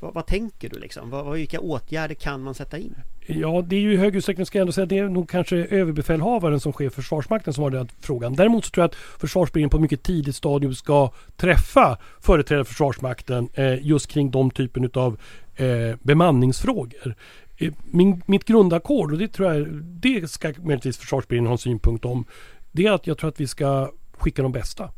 Vad, 0.00 0.14
vad, 0.14 0.26
tänker 0.26 0.68
du 0.68 0.78
liksom? 0.78 1.10
Vad, 1.10 1.32
vilka 1.32 1.60
åtgärder 1.60 2.14
kan 2.14 2.42
man 2.42 2.54
sätta 2.54 2.78
in? 2.78 2.94
Ja, 3.26 3.62
det 3.66 3.76
är 3.76 3.80
ju 3.80 3.92
i 3.92 3.96
hög 3.96 4.16
utsträckning, 4.16 4.46
ska 4.46 4.58
jag 4.58 4.60
ändå 4.60 4.72
säga, 4.72 4.86
det 4.86 4.98
är 4.98 5.08
nog 5.08 5.28
kanske 5.28 5.56
överbefälhavaren 5.56 6.60
som 6.60 6.72
chef 6.72 6.92
för 6.92 7.02
Försvarsmakten 7.02 7.54
som 7.54 7.64
har 7.64 7.70
den 7.70 7.88
frågan. 8.00 8.34
Däremot 8.34 8.64
så 8.64 8.70
tror 8.70 8.82
jag 8.82 8.88
att 8.88 8.94
Försvarsberedningen 8.94 9.70
på 9.70 9.78
mycket 9.78 10.02
tidigt 10.02 10.36
stadium 10.36 10.74
ska 10.74 11.12
träffa 11.36 11.98
företrädare 12.20 12.64
för 12.64 12.72
Försvarsmakten 12.72 13.48
eh, 13.54 13.86
just 13.86 14.06
kring 14.06 14.30
de 14.30 14.50
typen 14.50 14.90
av 14.94 15.20
eh, 15.56 15.96
bemanningsfrågor. 16.02 17.14
Eh, 17.56 17.72
min, 17.84 18.22
mitt 18.26 18.44
grundackord, 18.44 19.12
och 19.12 19.18
det 19.18 19.28
tror 19.28 19.54
jag, 19.54 19.66
det 19.82 20.30
ska 20.30 20.52
möjligtvis 20.58 20.98
Försvarsberedningen 20.98 21.48
ha 21.48 21.54
en 21.54 21.58
synpunkt 21.58 22.04
om, 22.04 22.24
det 22.72 22.86
är 22.86 22.92
att 22.92 23.06
jag 23.06 23.18
tror 23.18 23.28
att 23.28 23.40
vi 23.40 23.46
ska 23.46 23.90
skicka 24.12 24.42
de 24.42 24.52
bästa. 24.52 24.90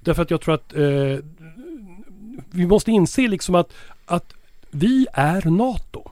Därför 0.00 0.22
att 0.22 0.30
jag 0.30 0.40
tror 0.40 0.54
att 0.54 0.74
eh, 0.74 1.18
vi 2.50 2.66
måste 2.66 2.90
inse 2.90 3.28
liksom 3.28 3.54
att, 3.54 3.72
att 4.06 4.34
vi 4.70 5.06
är 5.12 5.50
NATO. 5.50 6.10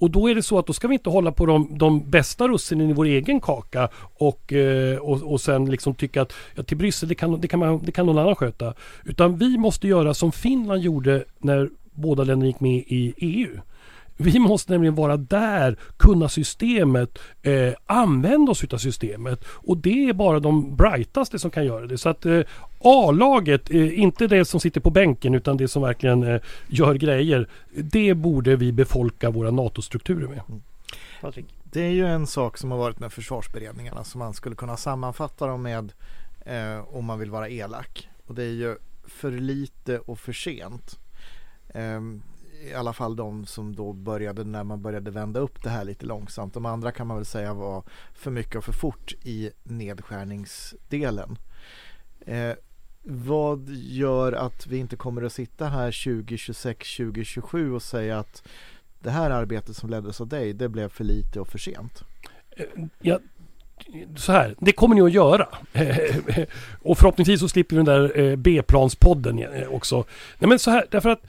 Och 0.00 0.10
då 0.10 0.30
är 0.30 0.34
det 0.34 0.42
så 0.42 0.58
att 0.58 0.66
då 0.66 0.72
ska 0.72 0.88
vi 0.88 0.94
inte 0.94 1.10
hålla 1.10 1.32
på 1.32 1.46
de, 1.46 1.68
de 1.78 2.10
bästa 2.10 2.48
russinen 2.48 2.90
i 2.90 2.92
vår 2.92 3.04
egen 3.04 3.40
kaka 3.40 3.88
och, 4.14 4.52
eh, 4.52 4.98
och, 4.98 5.22
och 5.32 5.40
sen 5.40 5.70
liksom 5.70 5.94
tycka 5.94 6.22
att 6.22 6.32
ja, 6.54 6.62
till 6.62 6.76
Bryssel 6.76 7.08
det 7.08 7.14
kan, 7.14 7.40
det, 7.40 7.48
kan 7.48 7.60
man, 7.60 7.80
det 7.84 7.92
kan 7.92 8.06
någon 8.06 8.18
annan 8.18 8.36
sköta. 8.36 8.74
Utan 9.04 9.36
vi 9.36 9.58
måste 9.58 9.88
göra 9.88 10.14
som 10.14 10.32
Finland 10.32 10.82
gjorde 10.82 11.24
när 11.38 11.70
båda 11.92 12.24
länderna 12.24 12.46
gick 12.46 12.60
med 12.60 12.84
i 12.86 13.14
EU. 13.16 13.60
Vi 14.20 14.38
måste 14.38 14.72
nämligen 14.72 14.94
vara 14.94 15.16
där, 15.16 15.76
kunna 15.96 16.28
systemet, 16.28 17.18
eh, 17.42 17.72
använda 17.86 18.52
oss 18.52 18.64
utav 18.64 18.78
systemet. 18.78 19.44
Och 19.48 19.76
det 19.76 20.08
är 20.08 20.12
bara 20.12 20.40
de 20.40 20.76
brightaste 20.76 21.38
som 21.38 21.50
kan 21.50 21.66
göra 21.66 21.86
det. 21.86 21.98
Så 21.98 22.08
att 22.08 22.26
eh, 22.26 22.40
A-laget, 22.80 23.70
eh, 23.70 23.98
inte 24.00 24.26
det 24.26 24.44
som 24.44 24.60
sitter 24.60 24.80
på 24.80 24.90
bänken 24.90 25.34
utan 25.34 25.56
det 25.56 25.68
som 25.68 25.82
verkligen 25.82 26.22
eh, 26.22 26.40
gör 26.68 26.94
grejer. 26.94 27.48
Det 27.74 28.14
borde 28.14 28.56
vi 28.56 28.72
befolka 28.72 29.30
våra 29.30 29.50
NATO-strukturer 29.50 30.28
med. 30.28 30.40
Mm. 30.48 30.62
Det 31.72 31.82
är 31.82 31.90
ju 31.90 32.06
en 32.06 32.26
sak 32.26 32.58
som 32.58 32.70
har 32.70 32.78
varit 32.78 33.00
med 33.00 33.12
försvarsberedningarna 33.12 34.04
som 34.04 34.18
man 34.18 34.34
skulle 34.34 34.56
kunna 34.56 34.76
sammanfatta 34.76 35.46
dem 35.46 35.62
med 35.62 35.92
eh, 36.46 36.96
om 36.96 37.04
man 37.04 37.18
vill 37.18 37.30
vara 37.30 37.48
elak. 37.48 38.08
Och 38.26 38.34
det 38.34 38.42
är 38.42 38.52
ju 38.52 38.76
för 39.06 39.30
lite 39.30 39.98
och 39.98 40.18
för 40.18 40.32
sent. 40.32 40.98
I 42.62 42.74
alla 42.74 42.92
fall 42.92 43.16
de 43.16 43.46
som 43.46 43.76
då 43.76 43.92
började 43.92 44.44
när 44.44 44.64
man 44.64 44.82
började 44.82 45.10
vända 45.10 45.40
upp 45.40 45.62
det 45.62 45.70
här 45.70 45.84
lite 45.84 46.06
långsamt. 46.06 46.54
De 46.54 46.66
andra 46.66 46.92
kan 46.92 47.06
man 47.06 47.16
väl 47.16 47.26
säga 47.26 47.54
var 47.54 47.82
för 48.14 48.30
mycket 48.30 48.56
och 48.56 48.64
för 48.64 48.72
fort 48.72 49.12
i 49.22 49.50
nedskärningsdelen. 49.62 51.38
Eh, 52.26 52.52
vad 53.02 53.68
gör 53.70 54.32
att 54.32 54.66
vi 54.66 54.76
inte 54.76 54.96
kommer 54.96 55.22
att 55.22 55.32
sitta 55.32 55.66
här 55.66 56.04
2026, 56.04 56.96
2027 56.96 57.72
och 57.72 57.82
säga 57.82 58.18
att 58.18 58.42
det 58.98 59.10
här 59.10 59.30
arbetet 59.30 59.76
som 59.76 59.90
leddes 59.90 60.20
av 60.20 60.28
dig, 60.28 60.52
det 60.52 60.68
blev 60.68 60.88
för 60.88 61.04
lite 61.04 61.40
och 61.40 61.48
för 61.48 61.58
sent? 61.58 62.04
Eh, 62.50 62.64
ja, 63.00 63.18
så 64.16 64.32
här, 64.32 64.54
det 64.58 64.72
kommer 64.72 64.94
ni 64.94 65.00
att 65.00 65.12
göra. 65.12 65.48
Eh, 65.72 66.46
och 66.82 66.98
förhoppningsvis 66.98 67.40
så 67.40 67.48
slipper 67.48 67.76
vi 67.76 67.82
den 67.82 67.84
där 67.84 68.18
eh, 68.20 68.36
B-planspodden 68.36 69.44
också. 69.68 70.04
Nej 70.38 70.48
men 70.48 70.58
så 70.58 70.70
här, 70.70 70.86
därför 70.90 71.08
att 71.10 71.22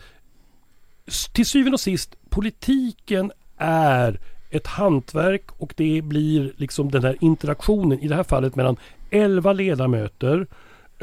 till 1.33 1.45
syvende 1.45 1.73
och 1.73 1.79
sist, 1.79 2.15
politiken 2.29 3.31
är 3.57 4.19
ett 4.49 4.67
hantverk 4.67 5.45
och 5.57 5.73
det 5.77 6.01
blir 6.01 6.53
liksom 6.57 6.91
den 6.91 7.03
här 7.03 7.17
interaktionen 7.19 7.99
i 7.99 8.07
det 8.07 8.15
här 8.15 8.23
fallet 8.23 8.55
mellan 8.55 8.77
11 9.09 9.53
ledamöter 9.53 10.47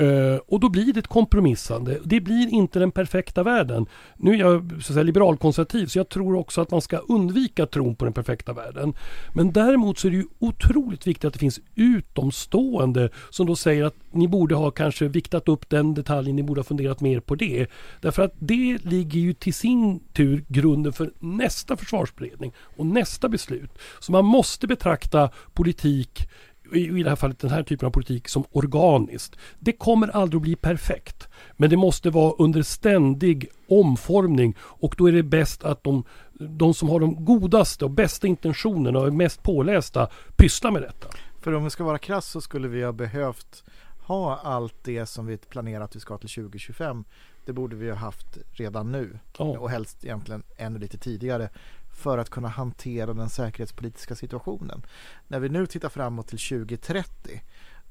Uh, 0.00 0.38
och 0.46 0.60
då 0.60 0.68
blir 0.68 0.92
det 0.92 1.00
ett 1.00 1.06
kompromissande. 1.06 1.98
Det 2.04 2.20
blir 2.20 2.48
inte 2.48 2.78
den 2.78 2.90
perfekta 2.90 3.42
världen. 3.42 3.86
Nu 4.16 4.34
är 4.34 4.36
jag 4.36 4.70
så 4.70 4.76
att 4.76 4.84
säga, 4.84 5.02
liberalkonservativ 5.02 5.86
så 5.86 5.98
jag 5.98 6.08
tror 6.08 6.36
också 6.36 6.60
att 6.60 6.70
man 6.70 6.82
ska 6.82 6.98
undvika 6.98 7.66
tron 7.66 7.96
på 7.96 8.04
den 8.04 8.14
perfekta 8.14 8.52
världen. 8.52 8.94
Men 9.34 9.52
däremot 9.52 9.98
så 9.98 10.06
är 10.06 10.10
det 10.10 10.16
ju 10.16 10.26
otroligt 10.38 11.06
viktigt 11.06 11.24
att 11.24 11.32
det 11.32 11.38
finns 11.38 11.60
utomstående 11.74 13.10
som 13.30 13.46
då 13.46 13.56
säger 13.56 13.84
att 13.84 13.94
ni 14.10 14.28
borde 14.28 14.54
ha 14.54 14.70
kanske 14.70 15.08
viktat 15.08 15.48
upp 15.48 15.68
den 15.68 15.94
detaljen, 15.94 16.36
ni 16.36 16.42
borde 16.42 16.60
ha 16.60 16.64
funderat 16.64 17.00
mer 17.00 17.20
på 17.20 17.34
det. 17.34 17.66
Därför 18.00 18.22
att 18.22 18.34
det 18.38 18.78
ligger 18.84 19.20
ju 19.20 19.32
till 19.32 19.54
sin 19.54 20.00
tur 20.12 20.44
grunden 20.48 20.92
för 20.92 21.10
nästa 21.18 21.76
försvarsberedning 21.76 22.52
och 22.76 22.86
nästa 22.86 23.28
beslut. 23.28 23.70
Så 24.00 24.12
man 24.12 24.24
måste 24.24 24.66
betrakta 24.66 25.30
politik 25.54 26.28
i 26.72 27.02
det 27.02 27.08
här 27.08 27.16
fallet 27.16 27.38
den 27.38 27.50
här 27.50 27.62
typen 27.62 27.86
av 27.86 27.90
politik 27.90 28.28
som 28.28 28.44
organiskt. 28.52 29.36
Det 29.58 29.72
kommer 29.72 30.08
aldrig 30.08 30.38
att 30.38 30.42
bli 30.42 30.56
perfekt. 30.56 31.28
Men 31.56 31.70
det 31.70 31.76
måste 31.76 32.10
vara 32.10 32.32
under 32.38 32.62
ständig 32.62 33.48
omformning 33.68 34.54
och 34.60 34.94
då 34.98 35.08
är 35.08 35.12
det 35.12 35.22
bäst 35.22 35.64
att 35.64 35.84
de, 35.84 36.04
de 36.32 36.74
som 36.74 36.88
har 36.88 37.00
de 37.00 37.24
godaste 37.24 37.84
och 37.84 37.90
bästa 37.90 38.26
intentionerna 38.26 38.98
och 38.98 39.06
är 39.06 39.10
mest 39.10 39.42
pålästa 39.42 40.08
pysslar 40.36 40.70
med 40.70 40.82
detta. 40.82 41.08
För 41.40 41.52
om 41.52 41.64
vi 41.64 41.70
ska 41.70 41.84
vara 41.84 41.98
krass 41.98 42.26
så 42.26 42.40
skulle 42.40 42.68
vi 42.68 42.84
ha 42.84 42.92
behövt 42.92 43.64
ha 44.06 44.36
allt 44.36 44.74
det 44.82 45.06
som 45.06 45.26
vi 45.26 45.36
planerat 45.36 45.84
att 45.84 45.96
vi 45.96 46.00
ska 46.00 46.18
till 46.18 46.28
2025 46.28 47.04
Det 47.44 47.52
borde 47.52 47.76
vi 47.76 47.90
ha 47.90 47.96
haft 47.96 48.38
redan 48.52 48.92
nu 48.92 49.18
Ja. 49.38 49.44
och 49.58 49.70
helst 49.70 50.04
egentligen 50.04 50.42
ännu 50.56 50.78
lite 50.78 50.98
tidigare 50.98 51.48
för 51.96 52.18
att 52.18 52.30
kunna 52.30 52.48
hantera 52.48 53.14
den 53.14 53.28
säkerhetspolitiska 53.28 54.14
situationen. 54.14 54.82
När 55.28 55.40
vi 55.40 55.48
nu 55.48 55.66
tittar 55.66 55.88
framåt 55.88 56.28
till 56.28 56.38
2030 56.38 57.42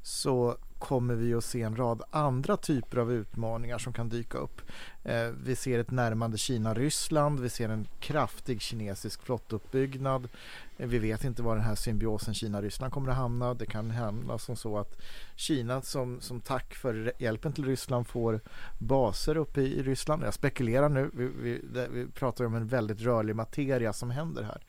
så 0.02 0.58
kommer 0.80 1.16
vi 1.16 1.34
att 1.34 1.44
se 1.44 1.62
en 1.62 1.76
rad 1.76 2.02
andra 2.10 2.58
typer 2.58 2.98
av 2.98 3.14
utmaningar 3.14 3.78
som 3.78 3.94
kan 3.94 4.10
dyka 4.10 4.38
upp. 4.38 4.62
Eh, 5.04 5.28
vi 5.44 5.56
ser 5.56 5.80
ett 5.80 5.92
närmande 5.92 6.38
Kina-Ryssland, 6.38 7.40
vi 7.40 7.50
ser 7.50 7.70
en 7.70 7.88
kraftig 8.00 8.62
kinesisk 8.62 9.24
flottuppbyggnad. 9.24 10.28
Eh, 10.78 10.88
vi 10.88 11.00
vet 11.00 11.24
inte 11.24 11.44
var 11.44 11.56
den 11.56 11.66
här 11.66 11.76
symbiosen 11.76 12.34
Kina-Ryssland 12.34 12.94
kommer 12.94 13.10
att 13.10 13.18
hamna. 13.18 13.54
Det 13.54 13.66
kan 13.66 13.92
hända 13.92 14.38
som 14.38 14.56
så 14.56 14.78
att 14.78 15.02
Kina 15.36 15.82
som, 15.82 16.22
som 16.22 16.42
tack 16.42 16.76
för 16.76 17.14
hjälpen 17.20 17.54
till 17.54 17.66
Ryssland 17.66 18.08
får 18.08 18.42
baser 18.80 19.38
uppe 19.38 19.62
i, 19.62 19.80
i 19.80 19.84
Ryssland. 19.84 20.24
Jag 20.24 20.34
spekulerar 20.34 20.90
nu, 20.90 21.10
vi, 21.14 21.28
vi, 21.28 21.62
det, 21.74 21.88
vi 21.88 22.08
pratar 22.08 22.46
om 22.46 22.56
en 22.56 22.68
väldigt 22.68 23.02
rörlig 23.02 23.36
materia 23.36 23.94
som 23.94 24.12
händer 24.12 24.44
här. 24.44 24.62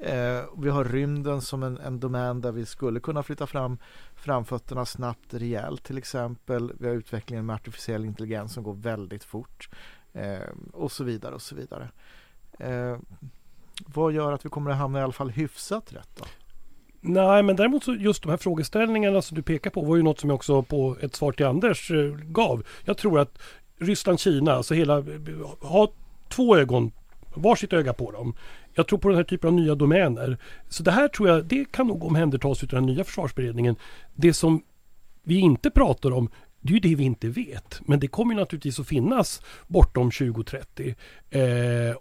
Eh, 0.00 0.44
vi 0.58 0.70
har 0.70 0.84
rymden 0.84 1.40
som 1.40 1.62
en, 1.62 1.78
en 1.78 2.00
domän 2.00 2.40
där 2.40 2.52
vi 2.52 2.66
skulle 2.66 3.00
kunna 3.00 3.22
flytta 3.22 3.46
fram 3.46 3.78
framfötterna 4.14 4.86
snabbt 4.86 5.34
rejält 5.34 5.82
till 5.82 5.98
exempel. 5.98 6.72
Vi 6.78 6.88
har 6.88 6.94
utvecklingen 6.94 7.46
med 7.46 7.54
artificiell 7.54 8.04
intelligens 8.04 8.52
som 8.52 8.62
går 8.62 8.74
väldigt 8.74 9.24
fort 9.24 9.68
eh, 10.12 10.38
och 10.72 10.92
så 10.92 11.04
vidare 11.04 11.34
och 11.34 11.42
så 11.42 11.54
vidare. 11.54 11.88
Eh, 12.58 12.98
vad 13.86 14.12
gör 14.12 14.32
att 14.32 14.44
vi 14.44 14.48
kommer 14.48 14.70
att 14.70 14.76
hamna 14.76 14.98
i 14.98 15.02
alla 15.02 15.12
fall 15.12 15.30
hyfsat 15.30 15.92
rätt 15.92 16.08
då? 16.14 16.24
Nej, 17.00 17.42
men 17.42 17.56
däremot 17.56 17.84
så 17.84 17.94
just 17.94 18.22
de 18.22 18.28
här 18.28 18.36
frågeställningarna 18.36 19.22
som 19.22 19.34
du 19.34 19.42
pekar 19.42 19.70
på 19.70 19.82
var 19.82 19.96
ju 19.96 20.02
något 20.02 20.20
som 20.20 20.30
jag 20.30 20.34
också 20.34 20.62
på 20.62 20.96
ett 21.00 21.14
svar 21.14 21.32
till 21.32 21.46
Anders 21.46 21.90
eh, 21.90 22.14
gav. 22.14 22.66
Jag 22.84 22.96
tror 22.96 23.20
att 23.20 23.38
Ryssland-Kina, 23.78 24.52
alltså 24.52 24.74
hela, 24.74 24.98
eh, 24.98 25.04
ha 25.60 25.92
två 26.28 26.56
ögon, 26.56 26.92
varsitt 27.34 27.72
öga 27.72 27.92
på 27.92 28.10
dem. 28.10 28.34
Jag 28.74 28.86
tror 28.86 28.98
på 28.98 29.08
den 29.08 29.16
här 29.16 29.24
typen 29.24 29.48
av 29.48 29.54
nya 29.54 29.74
domäner. 29.74 30.38
Så 30.68 30.82
det 30.82 30.90
här 30.90 31.08
tror 31.08 31.28
jag, 31.28 31.44
det 31.44 31.72
kan 31.72 31.86
nog 31.86 32.04
omhändertas 32.04 32.64
utav 32.64 32.76
den 32.76 32.86
nya 32.86 33.04
försvarsberedningen. 33.04 33.76
Det 34.14 34.32
som 34.32 34.62
vi 35.22 35.38
inte 35.38 35.70
pratar 35.70 36.10
om, 36.10 36.30
det 36.60 36.70
är 36.70 36.74
ju 36.74 36.80
det 36.80 36.94
vi 36.94 37.04
inte 37.04 37.28
vet. 37.28 37.80
Men 37.84 38.00
det 38.00 38.06
kommer 38.06 38.34
ju 38.34 38.40
naturligtvis 38.40 38.80
att 38.80 38.88
finnas 38.88 39.42
bortom 39.66 40.10
2030. 40.10 40.94
Eh, 41.30 41.40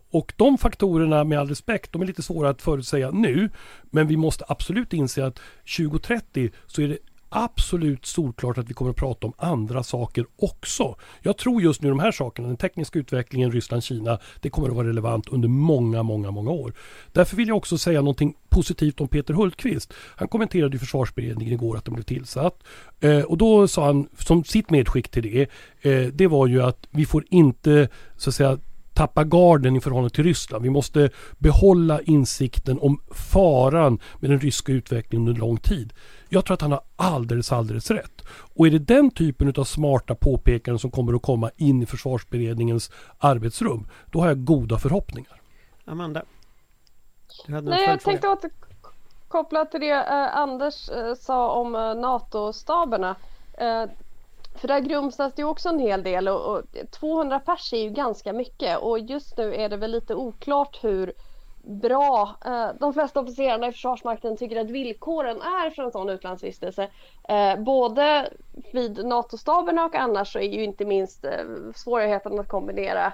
och 0.09 0.33
de 0.35 0.57
faktorerna 0.57 1.23
med 1.23 1.39
all 1.39 1.49
respekt, 1.49 1.91
de 1.91 2.01
är 2.01 2.05
lite 2.05 2.21
svåra 2.21 2.49
att 2.49 2.61
förutsäga 2.61 3.11
nu. 3.11 3.49
Men 3.83 4.07
vi 4.07 4.17
måste 4.17 4.45
absolut 4.47 4.93
inse 4.93 5.25
att 5.25 5.39
2030 5.77 6.49
så 6.67 6.81
är 6.81 6.87
det 6.87 6.97
absolut 7.29 8.05
solklart 8.05 8.57
att 8.57 8.69
vi 8.69 8.73
kommer 8.73 8.91
att 8.91 8.97
prata 8.97 9.27
om 9.27 9.33
andra 9.37 9.83
saker 9.83 10.25
också. 10.35 10.95
Jag 11.21 11.37
tror 11.37 11.61
just 11.61 11.81
nu 11.81 11.89
de 11.89 11.99
här 11.99 12.11
sakerna, 12.11 12.47
den 12.47 12.57
tekniska 12.57 12.99
utvecklingen 12.99 13.51
Ryssland-Kina, 13.51 14.19
det 14.41 14.49
kommer 14.49 14.69
att 14.69 14.75
vara 14.75 14.87
relevant 14.87 15.27
under 15.27 15.47
många, 15.47 16.03
många, 16.03 16.31
många 16.31 16.51
år. 16.51 16.73
Därför 17.11 17.37
vill 17.37 17.47
jag 17.47 17.57
också 17.57 17.77
säga 17.77 18.01
någonting 18.01 18.33
positivt 18.49 19.01
om 19.01 19.07
Peter 19.07 19.33
Hultqvist. 19.33 19.93
Han 20.15 20.27
kommenterade 20.27 20.75
i 20.75 20.79
försvarsberedningen 20.79 21.53
igår 21.53 21.77
att 21.77 21.85
den 21.85 21.93
blev 21.93 22.03
tillsatt. 22.03 22.63
Eh, 22.99 23.21
och 23.21 23.37
då 23.37 23.67
sa 23.67 23.85
han 23.85 24.07
som 24.17 24.43
sitt 24.43 24.69
medskick 24.69 25.09
till 25.09 25.23
det, 25.23 25.41
eh, 25.91 26.07
det 26.13 26.27
var 26.27 26.47
ju 26.47 26.63
att 26.63 26.87
vi 26.91 27.05
får 27.05 27.25
inte 27.29 27.89
så 28.17 28.29
att 28.29 28.35
säga 28.35 28.57
tappa 28.97 29.23
garden 29.23 29.75
i 29.75 29.81
förhållande 29.81 30.15
till 30.15 30.23
Ryssland. 30.23 30.63
Vi 30.63 30.69
måste 30.69 31.09
behålla 31.37 32.01
insikten 32.01 32.79
om 32.79 32.99
faran 33.11 33.99
med 34.19 34.29
den 34.29 34.39
ryska 34.39 34.71
utvecklingen 34.71 35.27
under 35.27 35.41
lång 35.41 35.57
tid. 35.57 35.93
Jag 36.29 36.45
tror 36.45 36.53
att 36.53 36.61
han 36.61 36.71
har 36.71 36.81
alldeles, 36.95 37.51
alldeles 37.51 37.91
rätt. 37.91 38.21
Och 38.55 38.67
är 38.67 38.71
det 38.71 38.79
den 38.79 39.11
typen 39.11 39.53
av 39.57 39.63
smarta 39.63 40.15
påpekanden 40.15 40.79
som 40.79 40.91
kommer 40.91 41.13
att 41.13 41.21
komma 41.21 41.51
in 41.57 41.81
i 41.81 41.85
försvarsberedningens 41.85 42.91
arbetsrum, 43.17 43.87
då 44.11 44.19
har 44.19 44.27
jag 44.27 44.45
goda 44.45 44.77
förhoppningar. 44.77 45.41
Amanda? 45.85 46.21
Du 47.45 47.53
hade 47.53 47.71
en 47.71 47.77
Nej, 47.77 47.89
jag 47.89 48.01
tänkte 48.01 48.27
återkoppla 48.27 49.65
till 49.65 49.79
det 49.79 49.91
eh, 49.91 50.37
Anders 50.37 50.89
eh, 50.89 51.13
sa 51.13 51.51
om 51.51 51.75
eh, 51.75 51.95
NATO-staberna. 51.95 53.15
Eh, 53.53 53.85
för 54.55 54.67
där 54.67 54.79
grumsas 54.79 55.33
det 55.33 55.41
ju 55.41 55.47
också 55.47 55.69
en 55.69 55.79
hel 55.79 56.03
del 56.03 56.27
och, 56.27 56.57
och 56.57 56.61
200 56.91 57.39
pers 57.39 57.73
är 57.73 57.77
ju 57.77 57.89
ganska 57.89 58.33
mycket 58.33 58.79
och 58.79 58.99
just 58.99 59.37
nu 59.37 59.55
är 59.55 59.69
det 59.69 59.77
väl 59.77 59.91
lite 59.91 60.15
oklart 60.15 60.83
hur 60.83 61.13
bra 61.67 62.37
eh, 62.45 62.69
de 62.79 62.93
flesta 62.93 63.19
officerarna 63.19 63.67
i 63.67 63.71
Försvarsmakten 63.71 64.37
tycker 64.37 64.61
att 64.61 64.69
villkoren 64.69 65.41
är 65.41 65.69
för 65.69 65.83
en 65.83 65.91
sån 65.91 66.09
utlandsvistelse. 66.09 66.89
Eh, 67.29 67.59
både 67.59 68.29
vid 68.73 69.05
NATO-staberna 69.05 69.85
och 69.85 69.95
annars 69.95 70.33
så 70.33 70.39
är 70.39 70.53
ju 70.53 70.63
inte 70.63 70.85
minst 70.85 71.25
eh, 71.25 71.31
svårigheten 71.75 72.39
att 72.39 72.47
kombinera 72.47 73.13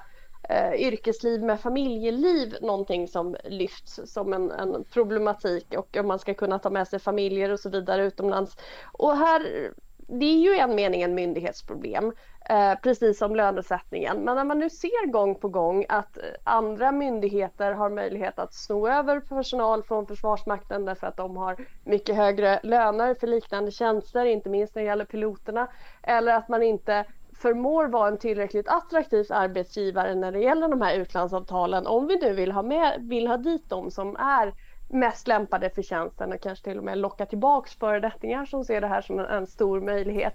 yrkesliv 0.78 1.44
med 1.44 1.60
familjeliv 1.60 2.58
någonting 2.62 3.08
som 3.08 3.36
lyfts 3.44 4.00
som 4.06 4.34
en, 4.34 4.52
en 4.52 4.84
problematik 4.84 5.74
och 5.78 5.98
om 5.98 6.08
man 6.08 6.20
ska 6.20 6.34
kunna 6.34 6.60
ta 6.60 6.70
med 6.70 6.88
sig 6.88 7.00
familjer 7.00 7.52
och 7.52 7.60
så 7.60 7.70
vidare 7.70 8.06
utomlands. 8.06 8.58
Och 8.92 9.18
här, 9.18 9.72
det 10.08 10.26
är 10.26 10.40
ju 10.40 10.56
i 10.56 10.60
en 10.60 10.76
mening 10.76 11.02
en 11.02 11.16
myndighetsproblem, 11.16 12.14
eh, 12.50 12.76
precis 12.84 13.18
som 13.18 13.36
lönesättningen. 13.36 14.18
Men 14.18 14.36
när 14.36 14.44
man 14.44 14.60
nu 14.60 14.70
ser 14.70 15.08
gång 15.08 15.36
på 15.36 15.48
gång 15.50 15.86
att 15.90 16.18
andra 16.44 16.92
myndigheter 16.92 17.72
har 17.72 17.90
möjlighet 17.90 18.40
att 18.40 18.54
sno 18.54 18.88
över 18.88 19.20
personal 19.20 19.84
från 19.84 20.08
Försvarsmakten 20.08 20.86
därför 20.86 21.08
att 21.08 21.18
de 21.18 21.38
har 21.38 21.56
mycket 21.84 22.16
högre 22.16 22.60
löner 22.64 23.16
för 23.16 23.28
liknande 23.28 23.72
tjänster, 23.72 24.26
inte 24.26 24.50
minst 24.50 24.76
när 24.76 24.82
det 24.82 24.88
gäller 24.88 25.06
piloterna, 25.06 25.68
eller 26.04 26.34
att 26.36 26.50
man 26.50 26.64
inte 26.64 27.06
förmår 27.36 27.88
vara 27.88 28.08
en 28.08 28.18
tillräckligt 28.18 28.68
attraktiv 28.68 29.26
arbetsgivare 29.30 30.16
när 30.16 30.32
det 30.32 30.40
gäller 30.40 30.68
de 30.68 30.82
här 30.82 30.96
utlandsavtalen. 30.96 31.88
Om 31.88 32.08
vi 32.08 32.20
nu 32.20 32.34
vill 32.34 32.52
ha, 32.52 32.62
med, 32.62 32.98
vill 33.00 33.28
ha 33.28 33.38
dit 33.38 33.70
dem 33.70 33.92
som 33.92 34.16
är 34.16 34.54
mest 34.88 35.28
lämpade 35.28 35.70
för 35.70 35.82
tjänsten 35.82 36.34
och 36.34 36.42
kanske 36.42 36.64
till 36.64 36.78
och 36.78 36.84
med 36.84 36.98
locka 36.98 37.26
tillbaks 37.26 37.76
föredettingar 37.76 38.46
som 38.46 38.66
ser 38.66 38.82
det 38.82 38.88
här 38.88 39.02
som 39.02 39.20
en, 39.20 39.26
en 39.26 39.48
stor 39.48 39.82
möjlighet. 39.82 40.34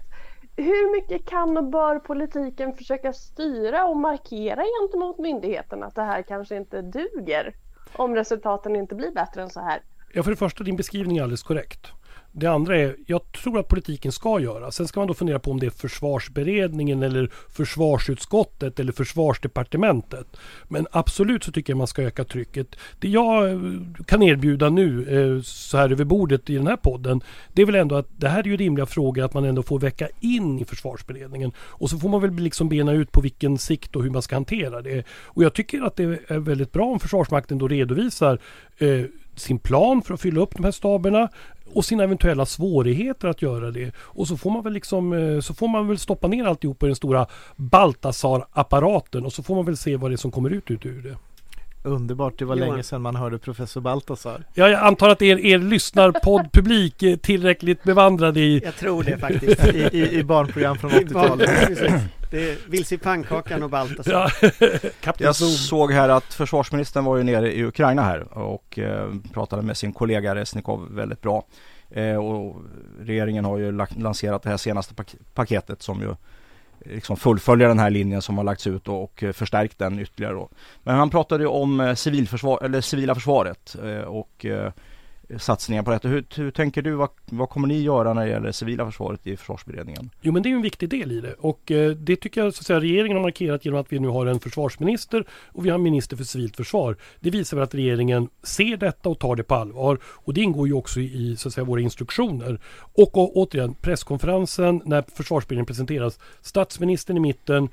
Hur 0.55 0.91
mycket 0.95 1.29
kan 1.29 1.57
och 1.57 1.63
bör 1.63 1.99
politiken 1.99 2.75
försöka 2.75 3.13
styra 3.13 3.85
och 3.85 3.97
markera 3.97 4.63
gentemot 4.79 5.19
myndigheten 5.19 5.83
att 5.83 5.95
det 5.95 6.03
här 6.03 6.21
kanske 6.21 6.55
inte 6.55 6.81
duger 6.81 7.55
om 7.93 8.15
resultaten 8.15 8.75
inte 8.75 8.95
blir 8.95 9.11
bättre 9.11 9.41
än 9.41 9.49
så 9.49 9.59
här? 9.59 9.81
Ja, 10.13 10.23
för 10.23 10.31
det 10.31 10.37
första, 10.37 10.63
din 10.63 10.75
beskrivning 10.75 11.17
är 11.17 11.21
alldeles 11.21 11.43
korrekt. 11.43 11.91
Det 12.31 12.47
andra 12.47 12.77
är, 12.77 12.95
jag 13.05 13.31
tror 13.31 13.59
att 13.59 13.67
politiken 13.67 14.11
ska 14.11 14.39
göra. 14.39 14.71
Sen 14.71 14.87
ska 14.87 14.99
man 14.99 15.07
då 15.07 15.13
fundera 15.13 15.39
på 15.39 15.51
om 15.51 15.59
det 15.59 15.65
är 15.65 15.69
försvarsberedningen 15.69 17.03
eller 17.03 17.29
försvarsutskottet 17.49 18.79
eller 18.79 18.91
försvarsdepartementet. 18.91 20.37
Men 20.67 20.87
absolut 20.91 21.43
så 21.43 21.51
tycker 21.51 21.73
jag 21.73 21.77
man 21.77 21.87
ska 21.87 22.01
öka 22.01 22.23
trycket. 22.23 22.75
Det 22.99 23.09
jag 23.09 23.49
eh, 23.49 23.59
kan 24.05 24.23
erbjuda 24.23 24.69
nu 24.69 25.05
eh, 25.37 25.41
så 25.41 25.77
här 25.77 25.91
över 25.91 26.05
bordet 26.05 26.49
i 26.49 26.55
den 26.55 26.67
här 26.67 26.77
podden. 26.77 27.21
Det 27.53 27.61
är 27.61 27.65
väl 27.65 27.75
ändå 27.75 27.95
att 27.95 28.07
det 28.17 28.29
här 28.29 28.39
är 28.39 28.47
ju 28.47 28.57
rimliga 28.57 28.85
frågor 28.85 29.23
att 29.23 29.33
man 29.33 29.45
ändå 29.45 29.63
får 29.63 29.79
väcka 29.79 30.07
in 30.19 30.59
i 30.59 30.65
försvarsberedningen. 30.65 31.51
Och 31.57 31.89
så 31.89 31.97
får 31.97 32.09
man 32.09 32.21
väl 32.21 32.33
liksom 32.33 32.69
bena 32.69 32.91
ut 32.91 33.11
på 33.11 33.21
vilken 33.21 33.57
sikt 33.57 33.95
och 33.95 34.03
hur 34.03 34.09
man 34.09 34.21
ska 34.21 34.35
hantera 34.35 34.81
det. 34.81 35.03
Och 35.09 35.43
jag 35.43 35.53
tycker 35.53 35.81
att 35.81 35.95
det 35.95 36.03
är 36.03 36.39
väldigt 36.39 36.71
bra 36.71 36.85
om 36.85 36.99
Försvarsmakten 36.99 37.57
då 37.57 37.67
redovisar 37.67 38.39
eh, 38.77 39.05
sin 39.35 39.59
plan 39.59 40.01
för 40.01 40.13
att 40.13 40.21
fylla 40.21 40.41
upp 40.41 40.55
de 40.55 40.63
här 40.63 40.71
staberna 40.71 41.29
och 41.73 41.85
sina 41.85 42.03
eventuella 42.03 42.45
svårigheter 42.45 43.27
att 43.27 43.41
göra 43.41 43.71
det. 43.71 43.91
Och 43.97 44.27
så 44.27 44.37
får 44.37 44.51
man 44.51 44.63
väl 44.63 44.73
liksom 44.73 45.13
eh, 45.13 45.39
så 45.39 45.53
får 45.53 45.67
man 45.67 45.87
väl 45.87 45.97
stoppa 45.97 46.27
ner 46.27 46.45
alltihop 46.45 46.83
i 46.83 46.85
den 46.85 46.95
stora 46.95 47.27
Baltasar-apparaten 47.55 49.25
och 49.25 49.33
så 49.33 49.43
får 49.43 49.55
man 49.55 49.65
väl 49.65 49.77
se 49.77 49.97
vad 49.97 50.11
det 50.11 50.15
är 50.15 50.17
som 50.17 50.31
kommer 50.31 50.49
ut 50.49 50.71
ur 50.71 51.01
det. 51.01 51.17
Underbart, 51.83 52.33
det 52.39 52.45
var 52.45 52.55
Johan. 52.55 52.69
länge 52.69 52.83
sedan 52.83 53.01
man 53.01 53.15
hörde 53.15 53.37
professor 53.37 53.81
Baltasar. 53.81 54.43
Ja, 54.53 54.69
jag 54.69 54.79
antar 54.83 55.09
att 55.09 55.21
er, 55.21 55.37
er 55.39 55.57
lyssnarpoddpublik 55.59 57.03
är 57.03 57.17
tillräckligt 57.17 57.83
bevandrad 57.83 58.37
i... 58.37 58.61
Jag 58.63 58.75
tror 58.75 59.03
det 59.03 59.17
faktiskt. 59.17 59.65
I, 59.73 59.77
i, 59.79 60.11
i 60.19 60.23
barnprogram 60.23 60.77
från 60.77 60.91
I 60.91 61.05
barn- 61.05 61.25
80-talet. 61.39 61.67
precis. 61.67 61.91
Det 62.31 62.49
är 62.51 62.57
Vilse 62.67 62.95
i 62.95 62.97
pannkakan 62.97 63.63
och 63.63 63.69
Baltasar. 63.69 64.11
Ja, 64.11 64.49
Kapten 65.01 65.25
Jag 65.25 65.35
såg 65.35 65.91
här 65.91 66.09
att 66.09 66.23
försvarsministern 66.33 67.05
var 67.05 67.17
ju 67.17 67.23
nere 67.23 67.53
i 67.55 67.63
Ukraina 67.63 68.01
här 68.01 68.37
och 68.37 68.79
eh, 68.79 69.09
pratade 69.33 69.61
med 69.61 69.77
sin 69.77 69.93
kollega 69.93 70.35
Resnikov 70.35 70.87
väldigt 70.95 71.21
bra. 71.21 71.45
Eh, 71.91 72.15
och 72.15 72.55
regeringen 73.01 73.45
har 73.45 73.57
ju 73.57 73.71
lagt, 73.71 73.97
lanserat 73.97 74.43
det 74.43 74.49
här 74.49 74.57
senaste 74.57 74.93
pak- 74.95 75.15
paketet 75.33 75.81
som 75.81 76.01
ju 76.01 76.15
liksom 76.85 77.17
fullfölja 77.17 77.67
den 77.67 77.79
här 77.79 77.89
linjen 77.89 78.21
som 78.21 78.37
har 78.37 78.43
lagts 78.43 78.67
ut 78.67 78.87
och, 78.87 79.03
och 79.03 79.23
eh, 79.23 79.31
förstärkt 79.31 79.79
den 79.79 79.99
ytterligare 79.99 80.33
då. 80.33 80.49
Men 80.83 80.95
han 80.95 81.09
pratade 81.09 81.43
ju 81.43 81.47
om 81.47 81.79
eh, 81.79 81.93
civilförsvar, 81.93 82.63
eller 82.63 82.81
civila 82.81 83.15
försvaret 83.15 83.75
eh, 83.83 84.01
och 84.01 84.45
satsningar 85.37 85.83
på 85.83 85.91
detta. 85.91 86.07
Hur, 86.07 86.25
hur 86.35 86.51
tänker 86.51 86.81
du, 86.81 86.91
vad, 86.91 87.09
vad 87.25 87.49
kommer 87.49 87.67
ni 87.67 87.81
göra 87.81 88.13
när 88.13 88.25
det 88.25 88.31
gäller 88.31 88.51
civila 88.51 88.85
försvaret 88.85 89.27
i 89.27 89.37
försvarsberedningen? 89.37 90.09
Jo 90.21 90.33
men 90.33 90.43
det 90.43 90.49
är 90.49 90.53
en 90.53 90.61
viktig 90.61 90.89
del 90.89 91.11
i 91.11 91.21
det 91.21 91.33
och 91.33 91.71
eh, 91.71 91.91
det 91.91 92.15
tycker 92.15 92.43
jag 92.43 92.53
så 92.53 92.59
att 92.59 92.65
säga, 92.65 92.79
regeringen 92.79 93.17
har 93.17 93.23
markerat 93.23 93.65
genom 93.65 93.79
att 93.79 93.93
vi 93.93 93.99
nu 93.99 94.07
har 94.07 94.25
en 94.25 94.39
försvarsminister 94.39 95.25
och 95.31 95.65
vi 95.65 95.69
har 95.69 95.77
en 95.77 95.83
minister 95.83 96.17
för 96.17 96.23
civilt 96.23 96.55
försvar. 96.55 96.95
Det 97.19 97.29
visar 97.29 97.57
väl 97.57 97.63
att 97.63 97.75
regeringen 97.75 98.29
ser 98.43 98.77
detta 98.77 99.09
och 99.09 99.19
tar 99.19 99.35
det 99.35 99.43
på 99.43 99.55
allvar 99.55 99.99
och 100.03 100.33
det 100.33 100.41
ingår 100.41 100.67
ju 100.67 100.73
också 100.73 100.99
i 100.99 101.35
så 101.37 101.47
att 101.47 101.53
säga, 101.53 101.65
våra 101.65 101.81
instruktioner. 101.81 102.59
Och, 102.73 103.17
och 103.17 103.37
återigen 103.37 103.73
presskonferensen 103.73 104.81
när 104.85 105.03
försvarsberedningen 105.15 105.65
presenteras, 105.65 106.19
statsministern 106.41 107.17
i 107.17 107.19
mitten 107.19 107.69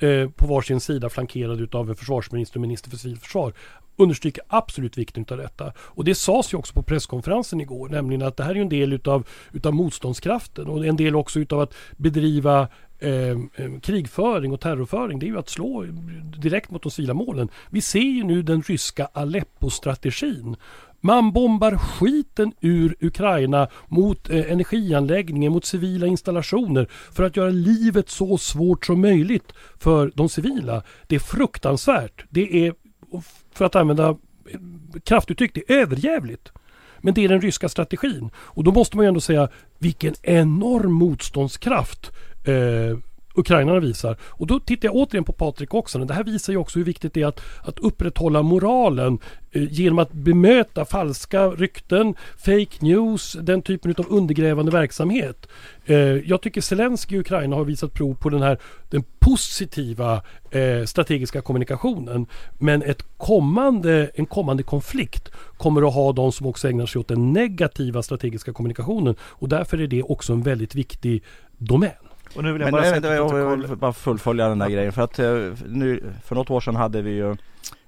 eh, 0.00 0.30
på 0.30 0.46
varsin 0.46 0.80
sida 0.80 1.08
flankerad 1.08 1.60
utav 1.60 1.90
en 1.90 1.96
försvarsminister 1.96 2.56
och 2.56 2.60
minister 2.60 2.90
för 2.90 2.96
civilförsvar 2.96 3.52
understryker 3.96 4.42
absolut 4.48 4.98
vikten 4.98 5.26
av 5.30 5.36
detta. 5.36 5.72
Och 5.78 6.04
det 6.04 6.14
sades 6.14 6.52
ju 6.52 6.58
också 6.58 6.74
på 6.74 6.82
presskonferensen 6.82 7.60
igår, 7.60 7.88
nämligen 7.88 8.22
att 8.22 8.36
det 8.36 8.44
här 8.44 8.54
är 8.54 8.60
en 8.60 8.68
del 8.68 8.92
utav, 8.92 9.26
utav 9.52 9.74
motståndskraften 9.74 10.66
och 10.66 10.86
en 10.86 10.96
del 10.96 11.16
också 11.16 11.40
utav 11.40 11.60
att 11.60 11.74
bedriva 11.96 12.68
eh, 12.98 13.10
eh, 13.10 13.80
krigföring 13.82 14.52
och 14.52 14.60
terrorföring. 14.60 15.18
Det 15.18 15.26
är 15.26 15.28
ju 15.28 15.38
att 15.38 15.48
slå 15.48 15.82
direkt 16.38 16.70
mot 16.70 16.82
de 16.82 16.90
civila 16.90 17.14
målen. 17.14 17.48
Vi 17.70 17.80
ser 17.80 18.00
ju 18.00 18.24
nu 18.24 18.42
den 18.42 18.62
ryska 18.62 19.08
Aleppo-strategin. 19.12 20.56
Man 21.00 21.32
bombar 21.32 21.76
skiten 21.76 22.52
ur 22.60 22.96
Ukraina 23.00 23.68
mot 23.88 24.30
eh, 24.30 24.52
energianläggningar, 24.52 25.50
mot 25.50 25.64
civila 25.64 26.06
installationer 26.06 26.88
för 27.12 27.22
att 27.22 27.36
göra 27.36 27.50
livet 27.50 28.08
så 28.08 28.38
svårt 28.38 28.86
som 28.86 29.00
möjligt 29.00 29.52
för 29.78 30.12
de 30.14 30.28
civila. 30.28 30.82
Det 31.06 31.14
är 31.14 31.20
fruktansvärt. 31.20 32.24
Det 32.30 32.66
är, 32.66 32.74
för 33.54 33.64
att 33.64 33.76
använda 33.76 34.16
kraftuttryck, 35.04 35.54
det 35.54 35.70
är 35.70 35.76
överjävligt. 35.76 36.52
Men 36.98 37.14
det 37.14 37.24
är 37.24 37.28
den 37.28 37.40
ryska 37.40 37.68
strategin. 37.68 38.30
Och 38.36 38.64
då 38.64 38.72
måste 38.72 38.96
man 38.96 39.04
ju 39.04 39.08
ändå 39.08 39.20
säga 39.20 39.48
vilken 39.78 40.14
enorm 40.22 40.92
motståndskraft 40.92 42.12
eh, 42.44 42.98
ukrainarna 43.34 43.80
visar. 43.80 44.16
Och 44.22 44.46
då 44.46 44.60
tittar 44.60 44.88
jag 44.88 44.94
återigen 44.94 45.24
på 45.24 45.32
Patrik 45.32 45.74
också. 45.74 45.98
Det 45.98 46.14
här 46.14 46.24
visar 46.24 46.52
ju 46.52 46.58
också 46.58 46.78
hur 46.78 46.86
viktigt 46.86 47.14
det 47.14 47.22
är 47.22 47.26
att, 47.26 47.40
att 47.62 47.78
upprätthålla 47.78 48.42
moralen 48.42 49.18
eh, 49.52 49.72
genom 49.72 49.98
att 49.98 50.12
bemöta 50.12 50.84
falska 50.84 51.46
rykten, 51.46 52.14
fake 52.38 52.76
news, 52.80 53.36
den 53.40 53.62
typen 53.62 53.94
av 53.98 54.06
undergrävande 54.08 54.72
verksamhet. 54.72 55.48
Eh, 55.84 55.96
jag 55.98 56.42
tycker 56.42 56.60
Zelenskyj 56.60 57.16
i 57.16 57.20
Ukraina 57.20 57.56
har 57.56 57.64
visat 57.64 57.92
prov 57.92 58.14
på 58.14 58.28
den 58.28 58.42
här 58.42 58.58
den 58.90 59.04
positiva 59.18 60.22
eh, 60.50 60.84
strategiska 60.84 61.40
kommunikationen. 61.40 62.26
Men 62.58 62.82
ett 62.82 63.02
kommande, 63.16 64.10
en 64.14 64.26
kommande 64.26 64.62
konflikt 64.62 65.30
kommer 65.56 65.88
att 65.88 65.94
ha 65.94 66.12
de 66.12 66.32
som 66.32 66.46
också 66.46 66.68
ägnar 66.68 66.86
sig 66.86 67.00
åt 67.00 67.08
den 67.08 67.32
negativa 67.32 68.02
strategiska 68.02 68.52
kommunikationen 68.52 69.14
och 69.20 69.48
därför 69.48 69.80
är 69.80 69.86
det 69.86 70.02
också 70.02 70.32
en 70.32 70.42
väldigt 70.42 70.74
viktig 70.74 71.22
domän. 71.58 72.03
Och 72.36 72.44
nu 72.44 72.52
vill 72.52 72.60
jag 72.60 72.66
Men 72.66 72.72
bara 72.72 72.86
jag, 72.86 72.94
sätta 72.94 73.14
jag, 73.14 73.38
jag, 73.38 73.56
vill 73.56 73.76
bara 73.76 73.92
fullfölja 73.92 74.48
den 74.48 74.58
där 74.58 74.68
grejen 74.68 74.92
för 74.92 75.02
att 75.02 75.18
eh, 75.18 75.52
nu, 75.66 76.12
för 76.24 76.34
något 76.34 76.50
år 76.50 76.60
sedan 76.60 76.76
hade 76.76 77.02
vi 77.02 77.10
ju 77.10 77.30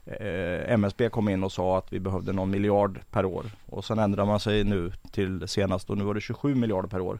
eh, 0.06 0.72
MSB 0.72 1.08
kom 1.08 1.28
in 1.28 1.44
och 1.44 1.52
sa 1.52 1.78
att 1.78 1.92
vi 1.92 2.00
behövde 2.00 2.32
någon 2.32 2.50
miljard 2.50 3.00
per 3.10 3.24
år 3.24 3.44
och 3.66 3.84
sen 3.84 3.98
ändrar 3.98 4.24
man 4.24 4.40
sig 4.40 4.64
nu 4.64 4.92
till 5.10 5.48
senast 5.48 5.90
och 5.90 5.98
nu 5.98 6.04
var 6.04 6.14
det 6.14 6.20
27 6.20 6.54
miljarder 6.54 6.88
per 6.88 7.00
år. 7.00 7.18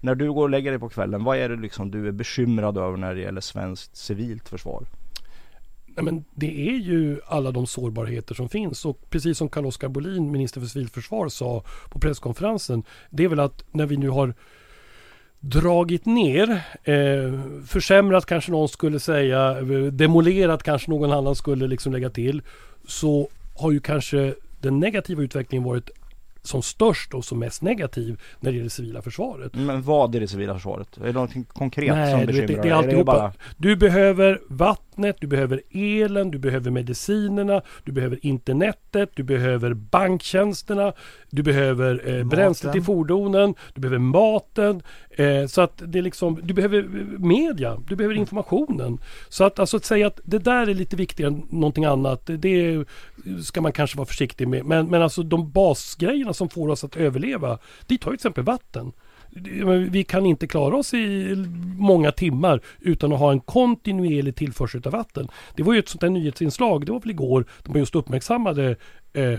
När 0.00 0.14
du 0.14 0.32
går 0.32 0.42
och 0.42 0.50
lägger 0.50 0.70
dig 0.70 0.80
på 0.80 0.88
kvällen, 0.88 1.24
vad 1.24 1.36
är 1.36 1.48
det 1.48 1.56
liksom 1.56 1.90
du 1.90 2.08
är 2.08 2.12
bekymrad 2.12 2.78
över 2.78 2.96
när 2.96 3.14
det 3.14 3.20
gäller 3.20 3.40
svenskt 3.40 3.96
civilt 3.96 4.48
försvar? 4.48 4.84
Nej, 5.96 6.04
men 6.04 6.24
det 6.34 6.68
är 6.68 6.76
ju 6.76 7.20
alla 7.26 7.50
de 7.50 7.66
sårbarheter 7.66 8.34
som 8.34 8.48
finns 8.48 8.84
och 8.84 9.10
precis 9.10 9.38
som 9.38 9.48
Carl-Oskar 9.48 9.88
Bolin, 9.88 10.30
minister 10.30 10.60
för 10.60 10.68
civilförsvar, 10.68 11.28
sa 11.28 11.64
på 11.88 11.98
presskonferensen. 11.98 12.82
Det 13.10 13.24
är 13.24 13.28
väl 13.28 13.40
att 13.40 13.64
när 13.70 13.86
vi 13.86 13.96
nu 13.96 14.08
har 14.08 14.34
dragit 15.48 16.06
ner, 16.06 16.50
eh, 16.84 17.40
försämrat 17.66 18.26
kanske 18.26 18.50
någon 18.50 18.68
skulle 18.68 19.00
säga, 19.00 19.58
eh, 19.58 19.64
demolerat 19.92 20.62
kanske 20.62 20.90
någon 20.90 21.12
annan 21.12 21.34
skulle 21.36 21.66
liksom 21.66 21.92
lägga 21.92 22.10
till. 22.10 22.42
Så 22.86 23.28
har 23.56 23.72
ju 23.72 23.80
kanske 23.80 24.34
den 24.60 24.80
negativa 24.80 25.22
utvecklingen 25.22 25.64
varit 25.64 25.90
som 26.42 26.62
störst 26.62 27.14
och 27.14 27.24
som 27.24 27.38
mest 27.38 27.62
negativ 27.62 28.20
när 28.40 28.50
det 28.50 28.56
gäller 28.56 28.64
det 28.64 28.70
civila 28.70 29.02
försvaret. 29.02 29.54
Men 29.54 29.82
vad 29.82 30.14
är 30.14 30.20
det 30.20 30.28
civila 30.28 30.54
försvaret? 30.54 30.96
Är 30.96 31.06
det 31.06 31.12
någonting 31.12 31.44
konkret 31.44 31.94
Nej, 31.94 32.10
som 32.10 32.26
bekymrar 32.26 32.46
det- 32.46 32.52
det 32.54 32.58
är 32.58 32.62
dig? 32.62 32.72
alltihopa. 32.72 33.04
bara... 33.12 33.32
Du 33.56 33.76
behöver 33.76 34.40
vattnet, 34.94 35.16
du 35.20 35.26
behöver 35.26 35.62
elen, 35.70 36.30
du 36.30 36.38
behöver 36.38 36.70
medicinerna, 36.70 37.62
du 37.84 37.92
behöver 37.92 38.18
internetet, 38.22 39.10
du 39.14 39.22
behöver 39.22 39.74
banktjänsterna, 39.74 40.92
du 41.30 41.42
behöver 41.42 42.02
eh, 42.08 42.24
bränslet 42.24 42.76
i 42.76 42.80
fordonen, 42.80 43.54
du 43.74 43.80
behöver 43.80 43.98
maten. 43.98 44.82
Eh, 45.10 45.46
så 45.46 45.60
att 45.62 45.82
det 45.86 45.98
är 45.98 46.02
liksom, 46.02 46.40
du 46.42 46.54
behöver 46.54 46.78
eh, 46.78 47.18
media, 47.18 47.76
du 47.88 47.96
behöver 47.96 48.14
informationen. 48.14 48.98
Så 49.28 49.44
att, 49.44 49.58
alltså, 49.58 49.76
att 49.76 49.84
säga 49.84 50.06
att 50.06 50.20
det 50.24 50.38
där 50.38 50.68
är 50.68 50.74
lite 50.74 50.96
viktigare 50.96 51.32
än 51.32 51.46
någonting 51.50 51.84
annat, 51.84 52.26
det, 52.26 52.36
det 52.36 52.84
ska 53.44 53.60
man 53.60 53.72
kanske 53.72 53.96
vara 53.96 54.06
försiktig 54.06 54.48
med. 54.48 54.64
Men, 54.64 54.86
men 54.86 55.02
alltså 55.02 55.22
de 55.22 55.50
basgrejerna 55.50 56.32
som 56.32 56.48
får 56.48 56.68
oss 56.68 56.84
att 56.84 56.96
överleva, 56.96 57.58
dit 57.86 58.04
har 58.04 58.12
ju 58.12 58.16
till 58.16 58.26
exempel 58.26 58.44
vatten. 58.44 58.92
Vi 59.90 60.04
kan 60.04 60.26
inte 60.26 60.46
klara 60.46 60.76
oss 60.76 60.94
i 60.94 61.34
många 61.78 62.12
timmar 62.12 62.60
utan 62.80 63.12
att 63.12 63.18
ha 63.18 63.32
en 63.32 63.40
kontinuerlig 63.40 64.36
tillförsel 64.36 64.82
av 64.84 64.92
vatten. 64.92 65.28
Det 65.56 65.62
var 65.62 65.72
ju 65.72 65.78
ett 65.78 65.88
sånt 65.88 66.00
där 66.00 66.10
nyhetsinslag, 66.10 66.86
det 66.86 66.92
var 66.92 67.00
väl 67.00 67.10
igår, 67.10 67.44
de 67.62 67.78
just 67.78 67.94
uppmärksammade 67.94 68.76
eh, 69.14 69.38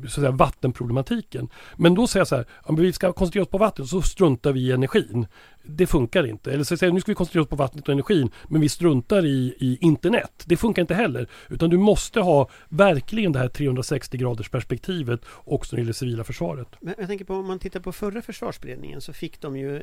så 0.00 0.06
att 0.06 0.12
säga, 0.12 0.30
vattenproblematiken. 0.30 1.48
Men 1.76 1.94
då 1.94 2.06
säger 2.06 2.20
jag 2.20 2.28
så 2.28 2.36
här, 2.36 2.46
om 2.62 2.76
vi 2.76 2.92
ska 2.92 3.12
koncentrera 3.12 3.42
oss 3.42 3.50
på 3.50 3.58
vattnet 3.58 3.88
så 3.88 4.02
struntar 4.02 4.52
vi 4.52 4.60
i 4.60 4.72
energin. 4.72 5.26
Det 5.62 5.86
funkar 5.86 6.26
inte. 6.26 6.52
Eller 6.52 6.64
så 6.64 6.76
säger 6.76 6.88
jag, 6.88 6.94
nu 6.94 7.00
ska 7.00 7.10
vi 7.10 7.14
koncentrera 7.14 7.42
oss 7.42 7.48
på 7.48 7.56
vattnet 7.56 7.88
och 7.88 7.92
energin 7.92 8.30
men 8.48 8.60
vi 8.60 8.68
struntar 8.68 9.26
i, 9.26 9.54
i 9.58 9.78
internet. 9.80 10.42
Det 10.46 10.56
funkar 10.56 10.82
inte 10.82 10.94
heller. 10.94 11.28
Utan 11.48 11.70
du 11.70 11.76
måste 11.76 12.20
ha 12.20 12.48
verkligen 12.68 13.32
det 13.32 13.38
här 13.38 13.48
360 13.48 14.18
graders 14.18 14.48
perspektivet 14.48 15.20
också 15.44 15.76
när 15.76 15.76
det 15.76 15.82
gäller 15.82 15.92
civila 15.92 16.24
försvaret. 16.24 16.68
Men 16.80 16.94
jag 16.98 17.08
tänker 17.08 17.24
på 17.24 17.34
om 17.34 17.46
man 17.46 17.58
tittar 17.58 17.80
på 17.80 17.92
förra 17.92 18.22
försvarsberedningen 18.22 19.00
så 19.00 19.12
fick 19.12 19.40
de 19.40 19.56
ju 19.56 19.76
eh, 19.76 19.82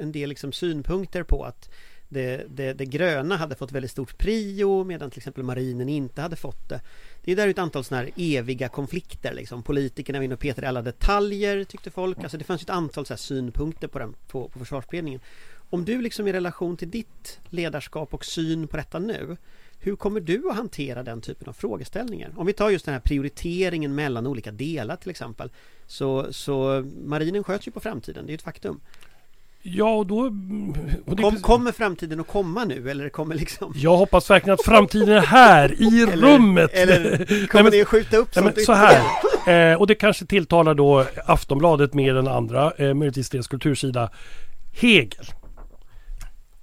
en 0.00 0.12
del 0.12 0.28
liksom 0.28 0.52
synpunkter 0.52 1.22
på 1.22 1.44
att 1.44 1.70
det, 2.08 2.46
det, 2.48 2.72
det 2.72 2.86
gröna 2.86 3.36
hade 3.36 3.54
fått 3.54 3.72
väldigt 3.72 3.90
stort 3.90 4.18
prio 4.18 4.84
medan 4.84 5.10
till 5.10 5.18
exempel 5.18 5.42
marinen 5.42 5.88
inte 5.88 6.22
hade 6.22 6.36
fått 6.36 6.68
det. 6.68 6.80
Det 7.24 7.32
är 7.32 7.36
där 7.36 7.48
ett 7.48 7.58
antal 7.58 7.84
sådana 7.84 8.04
här 8.04 8.12
eviga 8.16 8.68
konflikter 8.68 9.34
liksom. 9.34 9.62
Politikerna 9.62 10.18
var 10.18 10.24
inne 10.24 10.34
och 10.34 10.40
petade 10.40 10.66
i 10.66 10.68
alla 10.68 10.82
detaljer 10.82 11.64
tyckte 11.64 11.90
folk. 11.90 12.18
Alltså 12.18 12.38
det 12.38 12.44
fanns 12.44 12.62
ett 12.62 12.70
antal 12.70 13.06
så 13.06 13.12
här 13.12 13.18
synpunkter 13.18 13.88
på, 13.88 13.98
den, 13.98 14.14
på, 14.28 14.48
på 14.48 14.58
försvarsberedningen. 14.58 15.20
Om 15.70 15.84
du 15.84 16.02
liksom 16.02 16.26
i 16.26 16.32
relation 16.32 16.76
till 16.76 16.90
ditt 16.90 17.40
ledarskap 17.48 18.14
och 18.14 18.24
syn 18.24 18.68
på 18.68 18.76
detta 18.76 18.98
nu 18.98 19.36
hur 19.80 19.96
kommer 19.96 20.20
du 20.20 20.50
att 20.50 20.56
hantera 20.56 21.02
den 21.02 21.20
typen 21.20 21.48
av 21.48 21.52
frågeställningar? 21.52 22.32
Om 22.36 22.46
vi 22.46 22.52
tar 22.52 22.70
just 22.70 22.84
den 22.84 22.94
här 22.94 23.00
prioriteringen 23.00 23.94
mellan 23.94 24.26
olika 24.26 24.52
delar 24.52 24.96
till 24.96 25.10
exempel 25.10 25.50
Så, 25.86 26.32
så 26.32 26.84
marinen 27.04 27.44
sköts 27.44 27.68
ju 27.68 27.72
på 27.72 27.80
framtiden, 27.80 28.26
det 28.26 28.32
är 28.32 28.34
ett 28.34 28.42
faktum 28.42 28.80
Ja, 29.62 29.94
och 29.94 30.06
då... 30.06 30.18
Och 30.18 30.30
Kom, 31.06 31.16
precis- 31.16 31.42
Kommer 31.42 31.72
framtiden 31.72 32.20
att 32.20 32.26
komma 32.26 32.64
nu 32.64 32.90
eller 32.90 33.08
kommer 33.08 33.34
liksom 33.34 33.72
Jag 33.76 33.96
hoppas 33.96 34.30
verkligen 34.30 34.54
att 34.54 34.64
framtiden 34.64 35.08
är 35.08 35.20
här, 35.20 35.82
i 35.82 36.02
Eller- 36.12 36.16
rummet! 36.16 36.70
Eller 36.74 37.26
Nej, 37.30 37.46
kommer 37.48 37.62
men- 37.62 37.72
ni 37.72 37.80
att 37.82 37.88
skjuta 37.88 38.16
upp 38.16 38.28
Nej, 38.34 38.42
sånt 38.44 38.56
men 38.56 38.64
så 38.64 38.72
här. 38.72 39.72
Eh, 39.72 39.78
och 39.80 39.86
det 39.86 39.94
kanske 39.94 40.26
tilltalar 40.26 40.74
då 40.74 41.04
Aftonbladet 41.26 41.94
mer 41.94 42.14
än 42.16 42.28
andra, 42.28 42.72
eh, 42.78 42.94
möjligtvis 42.94 43.30
deras 43.30 43.48
kultursida. 43.48 44.10
Hegel. 44.80 45.24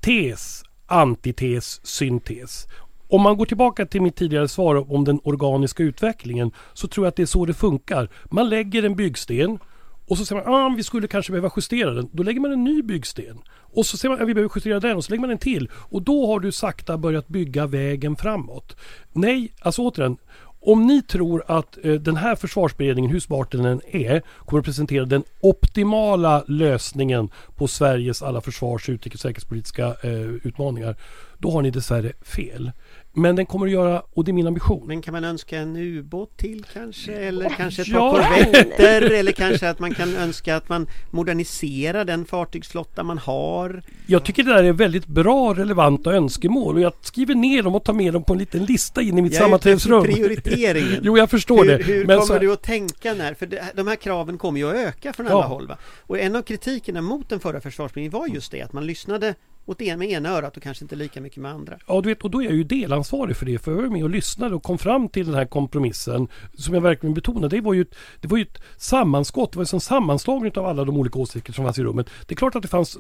Tes, 0.02 0.64
antites, 0.88 1.86
syntes. 1.86 2.68
Om 3.08 3.22
man 3.22 3.38
går 3.38 3.46
tillbaka 3.46 3.86
till 3.86 4.02
mitt 4.02 4.16
tidigare 4.16 4.48
svar 4.48 4.94
om 4.94 5.04
den 5.04 5.20
organiska 5.24 5.84
utvecklingen 5.84 6.52
så 6.74 6.88
tror 6.88 7.06
jag 7.06 7.10
att 7.10 7.16
det 7.16 7.22
är 7.22 7.26
så 7.28 7.46
det 7.46 7.54
funkar. 7.54 8.10
Man 8.32 8.50
lägger 8.50 8.84
en 8.84 8.96
byggsten 8.96 9.60
och 10.08 10.18
så 10.18 10.26
säger 10.26 10.42
man 10.42 10.54
att 10.54 10.72
ah, 10.72 10.76
vi 10.76 10.84
skulle 10.84 11.08
kanske 11.08 11.32
behöva 11.32 11.52
justera 11.56 11.94
den. 11.94 12.10
Då 12.12 12.24
lägger 12.24 12.42
man 12.42 12.52
en 12.52 12.64
ny 12.64 12.82
byggsten. 12.82 13.40
Och 13.48 13.86
så 13.86 13.98
säger 13.98 14.10
man 14.10 14.22
att 14.22 14.28
vi 14.28 14.34
behöver 14.34 14.52
justera 14.56 14.80
den 14.80 14.98
och 14.98 15.06
så 15.06 15.12
lägger 15.12 15.22
man 15.22 15.30
en 15.30 15.38
till. 15.38 15.70
Och 15.74 16.02
då 16.02 16.28
har 16.28 16.40
du 16.40 16.52
sakta 16.52 16.98
börjat 16.98 17.28
bygga 17.28 17.68
vägen 17.68 18.16
framåt. 18.16 18.78
Nej, 19.14 19.54
alltså 19.62 19.82
återigen. 19.82 20.18
Om 20.60 20.88
ni 20.88 21.02
tror 21.02 21.44
att 21.48 21.78
eh, 21.84 21.94
den 21.94 22.16
här 22.16 22.36
försvarsberedningen, 22.36 23.12
hur 23.12 23.20
smart 23.20 23.52
den 23.52 23.66
än 23.66 23.82
är, 23.88 24.22
kommer 24.46 24.60
att 24.60 24.66
presentera 24.66 25.06
den 25.06 25.24
optimala 25.42 26.44
lösningen 26.48 27.30
på 27.56 27.68
Sveriges 27.68 28.22
alla 28.22 28.42
försvars 28.42 28.90
utrikes 28.90 29.20
och 29.20 29.22
säkerhetspolitiska 29.22 29.96
eh, 30.02 30.22
utmaningar, 30.22 30.96
då 31.38 31.52
har 31.52 31.62
ni 31.62 31.72
dessvärre 31.72 32.12
fel. 32.22 32.72
Men 33.18 33.36
den 33.36 33.46
kommer 33.46 33.66
att 33.66 33.72
göra, 33.72 34.02
och 34.14 34.24
det 34.24 34.32
är 34.32 34.34
min 34.34 34.48
ambition, 34.48 34.88
Men 34.88 35.02
kan 35.02 35.12
man 35.12 35.24
önska 35.24 35.58
en 35.60 35.76
ubåt 35.76 36.38
till 36.38 36.66
kanske? 36.74 37.14
Eller 37.14 37.50
kanske 37.50 37.82
ett 37.82 37.92
par 37.94 37.98
Ja. 38.00 38.12
korvetter? 38.12 39.02
Eller 39.02 39.32
kanske 39.32 39.70
att 39.70 39.80
man 39.80 39.94
kan 39.94 40.16
önska 40.16 40.56
att 40.56 40.70
man 40.70 40.88
moderniserar 41.12 42.06
den 42.06 42.26
fartygsflotta 42.26 43.04
man 43.04 43.18
har? 43.18 43.82
Jag 44.08 44.24
tycker 44.26 44.44
det 44.44 44.54
där 44.54 44.64
är 44.64 44.74
väldigt 44.74 45.08
bra 45.08 45.54
relevanta 45.54 46.12
önskemål 46.14 46.76
och 46.76 46.82
jag 46.82 46.94
skriver 47.02 47.36
ner 47.36 47.64
dem 47.64 47.76
och 47.76 47.84
tar 47.84 47.94
med 47.94 48.14
dem 48.14 48.24
på 48.24 48.34
en 48.34 48.40
liten 48.40 48.66
lista 48.66 49.02
in 49.02 49.18
i 49.18 49.22
mitt 49.22 49.34
Jag 49.34 49.42
sammanträdesrum. 49.42 50.04
prioriteringen. 50.04 51.00
Jo, 51.04 51.18
jag 51.18 51.30
förstår 51.30 51.66
hur, 51.66 51.78
det. 51.78 51.84
Hur 51.84 52.06
Men 52.06 52.20
kommer 52.20 52.34
så- 52.36 52.40
du 52.40 52.54
att 52.54 52.64
tänka 52.64 53.14
när? 53.14 53.34
För 53.34 53.46
det, 53.46 53.64
de 53.76 53.88
här 53.88 53.96
kraven 53.96 54.38
kommer 54.38 54.60
ju 54.60 54.70
att 54.70 54.76
öka 54.76 55.14
från 55.14 55.26
Ja. 55.26 55.32
alla 55.34 55.46
håll. 55.46 55.68
Va? 55.68 55.78
Och 56.00 56.20
en 56.20 56.36
av 56.36 56.42
kritikerna 56.42 57.02
mot 57.02 57.30
den 57.30 57.40
förra 57.40 57.62
försvarsberedningen 57.62 58.20
var 58.20 58.28
just 58.28 58.52
det 58.52 58.62
att 58.62 58.74
man 58.74 58.86
lyssnade 58.86 59.36
åt 59.66 59.82
en 59.82 60.00
med 60.00 60.10
ena 60.10 60.30
örat 60.30 60.58
och 60.58 60.64
kanske 60.64 60.86
inte 60.86 60.96
lika 60.96 61.22
mycket 61.22 61.38
med 61.38 61.52
andra. 61.52 61.78
Ja, 61.88 62.02
du 62.02 62.10
vet, 62.10 62.24
och 62.24 62.32
då 62.32 62.42
är 62.42 62.46
jag 62.46 62.54
ju 62.54 62.64
delansvarig 62.64 63.38
för 63.38 63.46
det. 63.46 63.60
För 63.60 63.72
jag 63.72 63.82
var 63.82 63.90
med 63.90 64.04
och 64.04 64.10
lyssnade 64.10 64.56
och 64.56 64.64
kom 64.64 64.78
fram 64.78 65.10
till 65.10 65.26
den 65.26 65.36
här 65.36 65.46
kompromissen. 65.46 66.28
Som 66.58 66.74
jag 66.74 66.82
verkligen 66.82 67.14
betonade. 67.14 67.56
Det 67.56 67.62
var 67.62 67.74
ju 67.74 67.82
ett, 67.82 67.96
det 68.22 68.28
var 68.28 68.38
ju 68.38 68.44
ett 68.44 68.62
sammanskott. 68.78 69.52
Det 69.52 69.58
var 69.58 69.64
en 69.64 69.68
sån 69.68 69.82
sammanslagning 69.82 70.52
av 70.58 70.66
alla 70.66 70.86
de 70.86 70.98
olika 70.98 71.20
åsikter 71.20 71.54
som 71.54 71.66
fanns 71.66 71.80
i 71.80 71.84
rummet. 71.84 72.10
Det 72.28 72.34
är 72.34 72.38
klart 72.38 72.56
att 72.56 72.62
det 72.62 72.68
fanns 72.68 72.98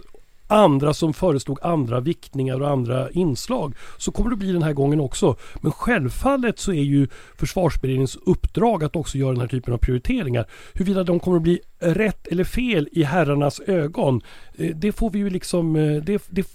andra 0.47 0.93
som 0.93 1.13
föreslog 1.13 1.59
andra 1.61 1.99
viktningar 1.99 2.61
och 2.61 2.69
andra 2.69 3.11
inslag. 3.11 3.75
Så 3.97 4.11
kommer 4.11 4.29
det 4.29 4.35
bli 4.35 4.51
den 4.51 4.63
här 4.63 4.73
gången 4.73 4.99
också. 4.99 5.35
Men 5.61 5.71
självfallet 5.71 6.59
så 6.59 6.71
är 6.71 6.83
ju 6.83 7.07
försvarsberedningens 7.37 8.17
uppdrag 8.25 8.83
att 8.83 8.95
också 8.95 9.17
göra 9.17 9.31
den 9.31 9.41
här 9.41 9.47
typen 9.47 9.73
av 9.73 9.77
prioriteringar. 9.77 10.45
Huruvida 10.73 11.03
de 11.03 11.19
kommer 11.19 11.37
att 11.37 11.43
bli 11.43 11.59
rätt 11.79 12.27
eller 12.27 12.43
fel 12.43 12.89
i 12.91 13.03
herrarnas 13.03 13.59
ögon, 13.59 14.21
eh, 14.57 14.75
det 14.75 14.91
får 14.91 15.09
vi 15.09 15.19
ju 15.19 15.29
liksom, 15.29 15.75
eh, 15.75 16.03
det, 16.03 16.27
det, 16.29 16.47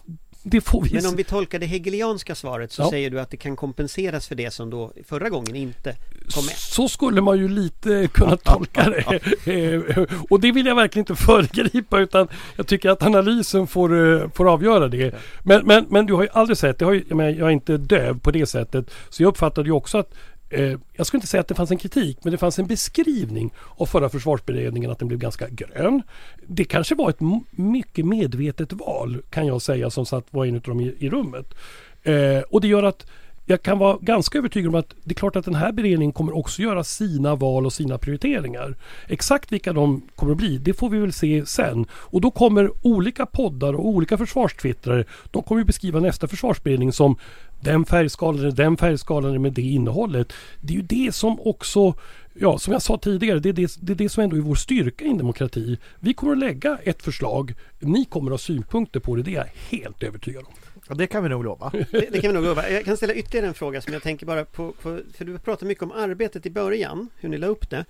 det 0.43 0.61
får 0.61 0.83
vi 0.83 0.95
Men 0.95 1.07
om 1.07 1.17
vi 1.17 1.25
tolkar 1.25 1.59
det 1.59 1.67
hegelianska 1.67 2.35
svaret 2.35 2.73
så 2.73 2.83
Ja. 2.83 2.91
säger 2.91 3.11
du 3.11 3.21
att 3.21 3.31
det 3.31 3.37
kan 3.37 3.57
kompenseras 3.57 4.29
för 4.29 4.35
det 4.35 4.51
som 4.51 4.71
då 4.71 4.93
förra 5.09 5.29
gången 5.29 5.57
inte 5.57 5.97
kom 6.35 6.45
med. 6.47 6.55
Så 6.57 6.89
skulle 6.89 7.21
man 7.21 7.39
ju 7.39 7.49
lite 7.49 8.09
kunna 8.13 8.37
tolka 8.37 8.91
det. 8.91 9.21
Eh, 9.51 10.05
Och 10.31 10.41
det 10.41 10.53
vill 10.53 10.67
jag 10.67 10.75
verkligen 10.75 11.03
inte 11.03 11.23
föregripa 11.23 12.01
utan 12.01 12.29
jag 12.57 12.67
tycker 12.67 12.91
att 12.91 13.03
analysen 13.03 13.67
får, 13.67 14.15
eh, 14.23 14.29
får 14.35 14.53
avgöra 14.53 14.89
det. 14.89 15.15
Men, 15.43 15.67
men, 15.67 15.87
men 15.89 16.07
du 16.07 16.13
har 16.15 16.23
ju 16.23 16.29
aldrig 16.33 16.57
sett, 16.59 16.79
det 16.79 16.85
har 16.85 16.93
ju, 16.93 17.05
jag, 17.09 17.17
menar, 17.17 17.31
jag 17.31 17.49
är 17.49 17.53
inte 17.53 17.77
döv 17.77 18.19
på 18.21 18.31
det 18.31 18.47
sättet. 18.47 18.91
Så 19.09 19.23
jag 19.23 19.29
uppfattade 19.29 19.69
ju 19.69 19.73
också 19.73 19.99
att 19.99 20.15
eh, 20.51 20.79
jag 20.93 21.07
skulle 21.07 21.19
inte 21.19 21.27
säga 21.27 21.41
att 21.41 21.49
det 21.49 21.55
fanns 21.55 21.71
en 21.71 21.79
kritik 21.79 22.19
men 22.23 22.33
det 22.33 22.39
fanns 22.39 22.59
en 22.59 22.67
beskrivning 22.67 23.53
av 23.77 23.87
förra 23.87 24.09
försvarsberedningen 24.09 24.91
att 24.91 24.99
den 24.99 25.09
blev 25.09 25.21
ganska 25.21 25.49
grön. 25.49 26.03
Det 26.47 26.65
kanske 26.65 26.95
var 26.95 27.11
ett 27.11 27.21
mycket 27.51 28.07
medvetet 28.07 28.73
val 28.73 29.23
kan 29.31 29.47
jag 29.47 29.63
säga 29.63 29.91
som 29.91 30.07
satt 30.07 30.25
var 30.31 30.47
en 30.47 30.55
av 30.55 30.61
dem 30.61 30.81
i, 30.81 30.97
i 30.99 31.11
rummet. 31.11 31.55
Eh, 32.03 32.41
och 32.51 32.61
det 32.61 32.69
gör 32.69 32.83
att 32.83 33.07
jag 33.51 33.63
kan 33.63 33.79
vara 33.79 33.99
ganska 34.01 34.39
övertygad 34.39 34.69
om 34.69 34.75
att 34.75 34.95
det 35.05 35.13
är 35.13 35.15
klart 35.15 35.37
att 35.37 35.45
den 35.45 35.55
här 35.55 35.73
beredningen 35.73 36.13
kommer 36.13 36.37
också 36.37 36.63
göra 36.63 36.85
sina 36.85 37.35
val 37.35 37.67
och 37.67 37.73
sina 37.73 37.99
prioriteringar. 37.99 38.77
Exakt 39.07 39.53
vilka 39.53 39.73
de 39.73 40.03
kommer 40.15 40.33
att 40.33 40.39
bli, 40.39 40.59
det 40.59 40.75
får 40.75 40.91
vi 40.91 40.99
väl 40.99 41.13
se 41.13 41.47
sen. 41.47 41.87
Och 41.93 42.21
då 42.21 42.31
kommer 42.31 42.71
olika 42.83 43.27
poddar 43.27 43.75
och 43.75 43.87
olika 43.87 44.19
försvarstwittrare, 44.19 45.05
de 45.31 45.43
kommer 45.43 45.61
ju 45.61 45.65
beskriva 45.65 46.01
nästa 46.01 46.29
försvarsberedning 46.29 46.93
som 46.93 47.17
den 47.61 47.85
färgskalan, 47.85 48.55
den 48.55 48.77
färgskalan 48.77 49.43
med 49.43 49.53
det 49.53 49.63
innehållet. 49.63 50.33
Det 50.61 50.73
är 50.73 50.77
ju 50.77 50.83
det 50.83 51.15
som 51.15 51.41
också 51.41 51.95
Ja, 52.35 52.59
som 52.59 52.73
jag 52.73 52.83
sa 52.83 52.99
tidigare, 52.99 53.39
det 53.39 53.49
är 53.49 53.53
det, 53.53 53.77
det 53.81 53.93
är 53.93 53.97
det 53.97 54.09
som 54.09 54.25
ändå 54.25 54.37
är 54.37 54.41
vår 54.41 54.55
styrka 54.55 55.05
i 55.05 55.09
en 55.09 55.19
demokrati. 55.19 55.79
Vi 56.01 56.15
kommer 56.15 56.33
att 56.33 56.39
lägga 56.39 56.79
ett 56.85 57.03
förslag, 57.03 57.55
ni 57.79 58.05
kommer 58.05 58.31
att 58.31 58.33
ha 58.33 58.39
synpunkter 58.39 59.01
på 59.01 59.17
det, 59.17 59.23
det 59.23 59.31
är 59.31 59.35
jag 59.35 59.79
helt 59.79 60.03
övertygad 60.03 60.45
om. 60.47 60.53
Ja, 60.91 60.95
det 60.95 61.07
kan 61.07 61.23
vi 61.23 61.29
nog 61.29 61.45
lova. 61.45 61.71
Det, 61.91 62.09
det 62.13 62.21
kan 62.21 62.31
vi 62.31 62.35
nog 62.35 62.45
lova. 62.45 62.71
Jag 62.71 62.85
kan 62.85 62.97
ställa 62.97 63.15
ytterligare 63.15 63.47
en 63.47 63.55
fråga 63.55 63.81
som 63.81 63.93
jag 63.93 64.03
tänker 64.03 64.27
bara 64.27 64.45
på, 64.45 64.73
på 64.73 65.01
för 65.15 65.25
du 65.25 65.39
pratade 65.39 65.67
mycket 65.67 65.83
om 65.83 65.93
arbetet 65.93 66.47
i 66.47 66.51
början, 66.51 67.09
hur 67.17 67.29
ni 67.29 67.39
la 67.39 67.47
upp 67.47 67.71
det. 67.71 67.85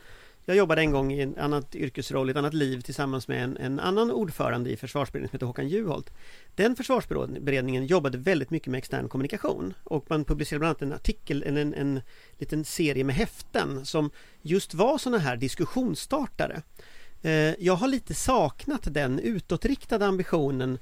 Jag 0.44 0.56
jobbade 0.56 0.80
en 0.80 0.90
gång 0.90 1.12
i 1.12 1.20
en 1.20 1.38
annat 1.38 1.74
yrkesroll, 1.74 2.28
i 2.28 2.30
ett 2.30 2.36
annat 2.36 2.54
liv 2.54 2.80
tillsammans 2.80 3.28
med 3.28 3.44
en, 3.44 3.56
en 3.56 3.80
annan 3.80 4.10
ordförande 4.10 4.70
i 4.70 4.76
försvarsberedningen 4.76 5.28
som 5.28 5.36
heter 5.36 5.46
Håkan 5.46 5.68
Juholt. 5.68 6.10
Den 6.54 6.76
försvarsberedningen 6.76 7.86
jobbade 7.86 8.18
väldigt 8.18 8.50
mycket 8.50 8.68
med 8.68 8.78
extern 8.78 9.08
kommunikation 9.08 9.74
och 9.84 10.04
man 10.08 10.24
publicerade 10.24 10.58
bland 10.58 10.70
annat 10.70 10.82
en 10.82 10.92
artikel, 10.92 11.42
en, 11.46 11.56
en, 11.56 11.74
en 11.74 12.00
liten 12.38 12.64
serie 12.64 13.04
med 13.04 13.14
häften 13.14 13.86
som 13.86 14.10
just 14.42 14.74
var 14.74 14.98
sådana 14.98 15.18
här 15.18 15.36
diskussionsstartare. 15.36 16.62
Eh, 17.22 17.54
jag 17.64 17.74
har 17.74 17.88
lite 17.88 18.14
saknat 18.14 18.94
den 18.94 19.18
utåtriktade 19.18 20.06
ambitionen 20.06 20.78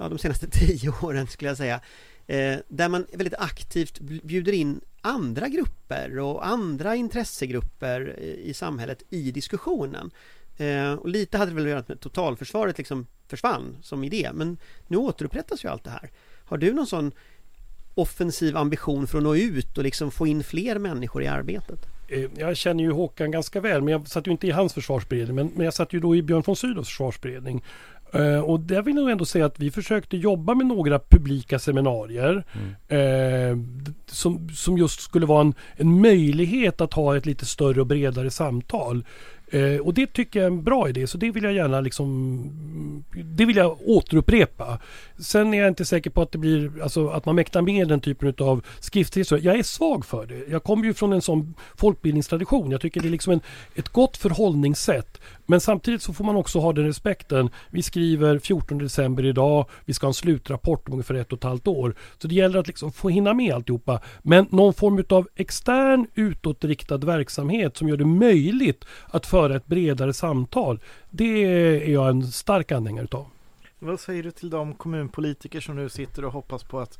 ja, 0.00 0.08
de 0.08 0.18
senaste 0.18 0.46
tio 0.50 0.92
åren 1.02 1.26
skulle 1.26 1.50
jag 1.50 1.56
säga 1.56 1.80
eh, 2.26 2.58
där 2.68 2.88
man 2.88 3.06
väldigt 3.12 3.38
aktivt 3.38 4.00
bjuder 4.00 4.52
in 4.52 4.80
andra 5.00 5.48
grupper 5.48 6.18
och 6.18 6.46
andra 6.46 6.96
intressegrupper 6.96 8.14
eh, 8.18 8.24
i 8.24 8.54
samhället 8.54 9.02
i 9.10 9.30
diskussionen. 9.30 10.10
Eh, 10.56 10.92
och 10.92 11.08
lite 11.08 11.38
hade 11.38 11.50
det 11.50 11.54
väl 11.54 11.64
att 11.64 11.70
göra 11.70 11.84
med 11.88 11.94
att 11.94 12.00
totalförsvaret 12.00 12.78
liksom 12.78 13.06
försvann 13.28 13.76
som 13.82 14.04
idé 14.04 14.30
men 14.34 14.56
nu 14.86 14.96
återupprättas 14.96 15.64
ju 15.64 15.68
allt 15.68 15.84
det 15.84 15.90
här. 15.90 16.10
Har 16.44 16.58
du 16.58 16.72
någon 16.72 16.86
sån 16.86 17.12
offensiv 17.94 18.56
ambition 18.56 19.06
för 19.06 19.18
att 19.18 19.24
nå 19.24 19.36
ut 19.36 19.78
och 19.78 19.84
liksom 19.84 20.10
få 20.10 20.26
in 20.26 20.44
fler 20.44 20.78
människor 20.78 21.22
i 21.22 21.26
arbetet? 21.26 21.86
Eh, 22.08 22.30
jag 22.36 22.56
känner 22.56 22.84
ju 22.84 22.90
Håkan 22.90 23.30
ganska 23.30 23.60
väl, 23.60 23.82
men 23.82 23.92
jag 23.92 24.08
satt 24.08 24.26
ju 24.26 24.30
inte 24.30 24.46
i 24.46 24.50
hans 24.50 24.74
försvarsberedning. 24.74 25.36
Men, 25.36 25.50
men 25.54 25.64
jag 25.64 25.74
satt 25.74 25.92
ju 25.92 26.00
då 26.00 26.16
i 26.16 26.22
Björn 26.22 26.42
von 26.46 26.56
Sydows 26.56 26.88
försvarsberedning. 26.88 27.64
Eh, 28.12 28.40
och 28.40 28.60
där 28.60 28.82
vill 28.82 28.96
jag 28.96 29.10
ändå 29.10 29.24
säga 29.24 29.46
att 29.46 29.58
vi 29.60 29.70
försökte 29.70 30.16
jobba 30.16 30.54
med 30.54 30.66
några 30.66 30.98
publika 30.98 31.58
seminarier. 31.58 32.44
eh, 32.88 33.56
d- 33.56 33.92
som, 34.06 34.48
som 34.50 34.78
just 34.78 35.00
skulle 35.00 35.26
vara 35.26 35.40
en, 35.40 35.54
en 35.76 36.00
möjlighet 36.00 36.80
att 36.80 36.92
ha 36.94 37.16
ett 37.16 37.26
lite 37.26 37.46
större 37.46 37.80
och 37.80 37.86
bredare 37.86 38.30
samtal. 38.30 39.04
Eh, 39.52 39.76
och 39.80 39.94
det 39.94 40.06
tycker 40.12 40.38
jag 40.40 40.44
är 40.46 40.50
en 40.50 40.62
bra 40.64 40.88
idé, 40.88 41.06
så 41.06 41.18
det 41.18 41.30
vill 41.30 41.44
jag 41.44 41.52
gärna 41.52 41.80
liksom 41.80 43.04
Det 43.24 43.44
vill 43.44 43.56
jag 43.56 43.76
återupprepa. 43.86 44.78
Sen 45.18 45.54
är 45.54 45.58
jag 45.58 45.68
inte 45.68 45.84
säker 45.84 46.10
på 46.10 46.22
att 46.22 46.32
det 46.32 46.38
blir, 46.38 46.82
alltså 46.82 47.08
att 47.08 47.26
man 47.26 47.34
mäktar 47.34 47.62
med 47.62 47.88
den 47.88 48.00
typen 48.00 48.34
av 48.38 48.64
skrifthistoria. 48.80 49.44
Jag 49.44 49.58
är 49.58 49.62
svag 49.62 50.04
för 50.04 50.26
det. 50.26 50.50
Jag 50.50 50.62
kommer 50.64 50.84
ju 50.84 50.94
från 50.94 51.12
en 51.12 51.22
sån 51.22 51.54
folkbildningstradition. 51.76 52.70
Jag 52.70 52.80
tycker 52.80 53.00
det 53.00 53.08
är 53.08 53.10
liksom 53.10 53.32
en, 53.32 53.40
ett 53.74 53.88
gott 53.88 54.16
förhållningssätt. 54.16 55.20
Men 55.50 55.60
samtidigt 55.60 56.02
så 56.02 56.12
får 56.12 56.24
man 56.24 56.36
också 56.36 56.58
ha 56.58 56.72
den 56.72 56.86
respekten. 56.86 57.50
Vi 57.70 57.82
skriver 57.82 58.38
14 58.38 58.78
december 58.78 59.24
idag. 59.24 59.66
Vi 59.84 59.94
ska 59.94 60.06
ha 60.06 60.10
en 60.10 60.14
slutrapport 60.14 60.88
om 60.88 60.92
ungefär 60.92 61.14
ett 61.14 61.32
och 61.32 61.38
ett 61.38 61.44
halvt 61.44 61.66
år. 61.66 61.94
Så 62.18 62.28
det 62.28 62.34
gäller 62.34 62.58
att 62.58 62.66
liksom 62.66 62.92
få 62.92 63.08
hinna 63.08 63.34
med 63.34 63.54
alltihopa. 63.54 64.00
Men 64.22 64.46
någon 64.50 64.74
form 64.74 65.04
av 65.08 65.28
extern 65.36 66.06
utåtriktad 66.14 66.96
verksamhet 66.96 67.76
som 67.76 67.88
gör 67.88 67.96
det 67.96 68.04
möjligt 68.04 68.84
att 69.06 69.26
föra 69.26 69.56
ett 69.56 69.66
bredare 69.66 70.12
samtal. 70.12 70.80
Det 71.10 71.44
är 71.44 71.90
jag 71.90 72.08
en 72.08 72.26
stark 72.26 72.72
anhängare 72.72 73.04
utav. 73.04 73.26
Vad 73.78 74.00
säger 74.00 74.22
du 74.22 74.30
till 74.30 74.50
de 74.50 74.74
kommunpolitiker 74.74 75.60
som 75.60 75.76
nu 75.76 75.88
sitter 75.88 76.24
och 76.24 76.32
hoppas 76.32 76.64
på 76.64 76.80
att 76.80 76.98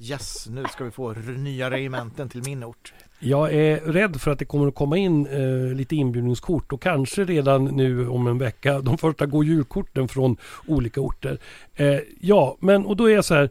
Yes, 0.00 0.48
nu 0.50 0.64
ska 0.72 0.84
vi 0.84 0.90
få 0.90 1.12
nya 1.36 1.70
regementen 1.70 2.28
till 2.28 2.42
min 2.42 2.64
ort. 2.64 2.94
Jag 3.18 3.54
är 3.54 3.80
rädd 3.80 4.20
för 4.20 4.30
att 4.30 4.38
det 4.38 4.44
kommer 4.44 4.68
att 4.68 4.74
komma 4.74 4.96
in 4.96 5.26
eh, 5.26 5.74
lite 5.74 5.96
inbjudningskort 5.96 6.72
och 6.72 6.82
kanske 6.82 7.24
redan 7.24 7.64
nu 7.64 8.08
om 8.08 8.26
en 8.26 8.38
vecka 8.38 8.80
de 8.80 8.98
första 8.98 9.26
gå 9.26 9.44
julkorten 9.44 10.08
från 10.08 10.36
olika 10.66 11.00
orter. 11.00 11.38
Eh, 11.74 11.98
ja, 12.20 12.56
men 12.60 12.86
och 12.86 12.96
då 12.96 13.10
är 13.10 13.14
jag 13.14 13.24
så 13.24 13.34
här. 13.34 13.50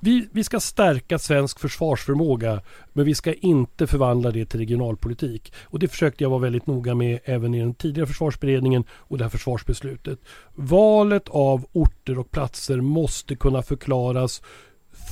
Vi, 0.00 0.28
vi 0.32 0.44
ska 0.44 0.60
stärka 0.60 1.18
svensk 1.18 1.58
försvarsförmåga 1.58 2.60
men 2.92 3.04
vi 3.04 3.14
ska 3.14 3.32
inte 3.34 3.86
förvandla 3.86 4.30
det 4.30 4.46
till 4.46 4.60
regionalpolitik. 4.60 5.52
Och 5.64 5.78
det 5.78 5.88
försökte 5.88 6.24
jag 6.24 6.30
vara 6.30 6.40
väldigt 6.40 6.66
noga 6.66 6.94
med 6.94 7.18
även 7.24 7.54
i 7.54 7.60
den 7.60 7.74
tidigare 7.74 8.06
försvarsberedningen 8.06 8.84
och 8.90 9.18
det 9.18 9.24
här 9.24 9.30
försvarsbeslutet. 9.30 10.18
Valet 10.54 11.28
av 11.28 11.66
orter 11.72 12.18
och 12.18 12.30
platser 12.30 12.80
måste 12.80 13.36
kunna 13.36 13.62
förklaras 13.62 14.42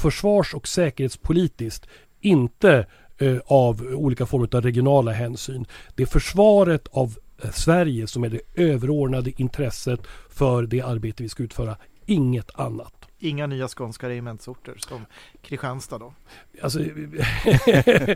försvars 0.03 0.55
och 0.55 0.69
säkerhetspolitiskt. 0.69 1.87
Inte 2.21 2.87
eh, 3.19 3.37
av 3.47 3.83
olika 3.83 4.27
former 4.27 4.57
av 4.57 4.63
regionala 4.63 5.13
hänsyn. 5.13 5.67
Det 5.95 6.03
är 6.03 6.07
försvaret 6.07 6.89
av 6.91 7.19
eh, 7.43 7.51
Sverige 7.51 8.07
som 8.07 8.25
är 8.25 8.29
det 8.29 8.41
överordnade 8.55 9.33
intresset 9.37 10.01
för 10.31 10.63
det 10.63 10.81
arbete 10.81 11.23
vi 11.23 11.29
ska 11.29 11.43
utföra. 11.43 11.77
Inget 12.07 12.51
annat. 12.55 12.95
Inga 13.19 13.47
nya 13.47 13.69
skånska 13.69 14.09
regementsorter 14.09 14.75
som 14.79 15.07
Kristianstad 15.43 15.99
då. 15.99 16.15
Alltså, 16.63 16.81
eh, 17.67 18.11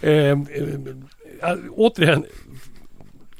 eh, 0.00 0.38
eh, 1.42 1.58
återigen. 1.70 2.24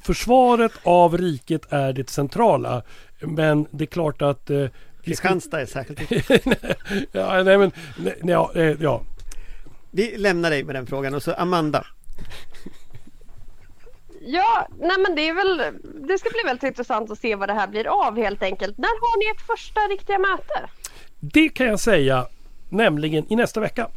Försvaret 0.03 0.73
av 0.83 1.19
riket 1.19 1.73
är 1.73 1.93
det 1.93 2.11
centrala. 2.11 2.83
Men 3.21 3.67
det 3.71 3.85
är 3.85 3.87
klart 3.87 4.23
att 4.23 4.51
eh, 4.51 4.67
Kristianstad 5.05 5.61
är 5.61 5.67
särskilt 5.67 6.01
ja, 7.13 7.43
nej, 7.43 7.59
men, 7.59 7.73
nej, 7.97 8.17
ja, 8.23 8.53
eh, 8.55 8.77
ja. 8.81 9.03
Vi 9.91 10.19
lämnar 10.19 10.51
dig 10.51 10.65
med 10.65 10.75
den 10.75 10.87
frågan 10.87 11.15
och 11.15 11.23
så 11.23 11.33
Amanda. 11.33 11.87
Ja, 14.27 14.69
nej 14.81 14.99
men 14.99 15.15
det 15.17 15.29
är 15.29 15.35
väl, 15.35 15.81
det 16.09 16.19
ska 16.19 16.31
bli 16.31 16.41
väldigt 16.45 16.63
intressant 16.63 17.11
att 17.11 17.19
se 17.19 17.35
vad 17.35 17.49
det 17.49 17.53
här 17.53 17.69
blir 17.69 18.07
av 18.07 18.17
helt 18.17 18.43
enkelt. 18.43 18.79
När 18.79 18.89
har 18.89 19.19
ni 19.19 19.31
ert 19.31 19.47
första 19.47 19.81
riktiga 19.81 20.19
möte? 20.19 20.69
Det 21.21 21.49
kan 21.49 21.67
jag 21.67 21.81
säga, 21.81 22.27
nämligen 22.69 23.33
i 23.33 23.37
nästa 23.37 23.61
vecka. 23.61 23.89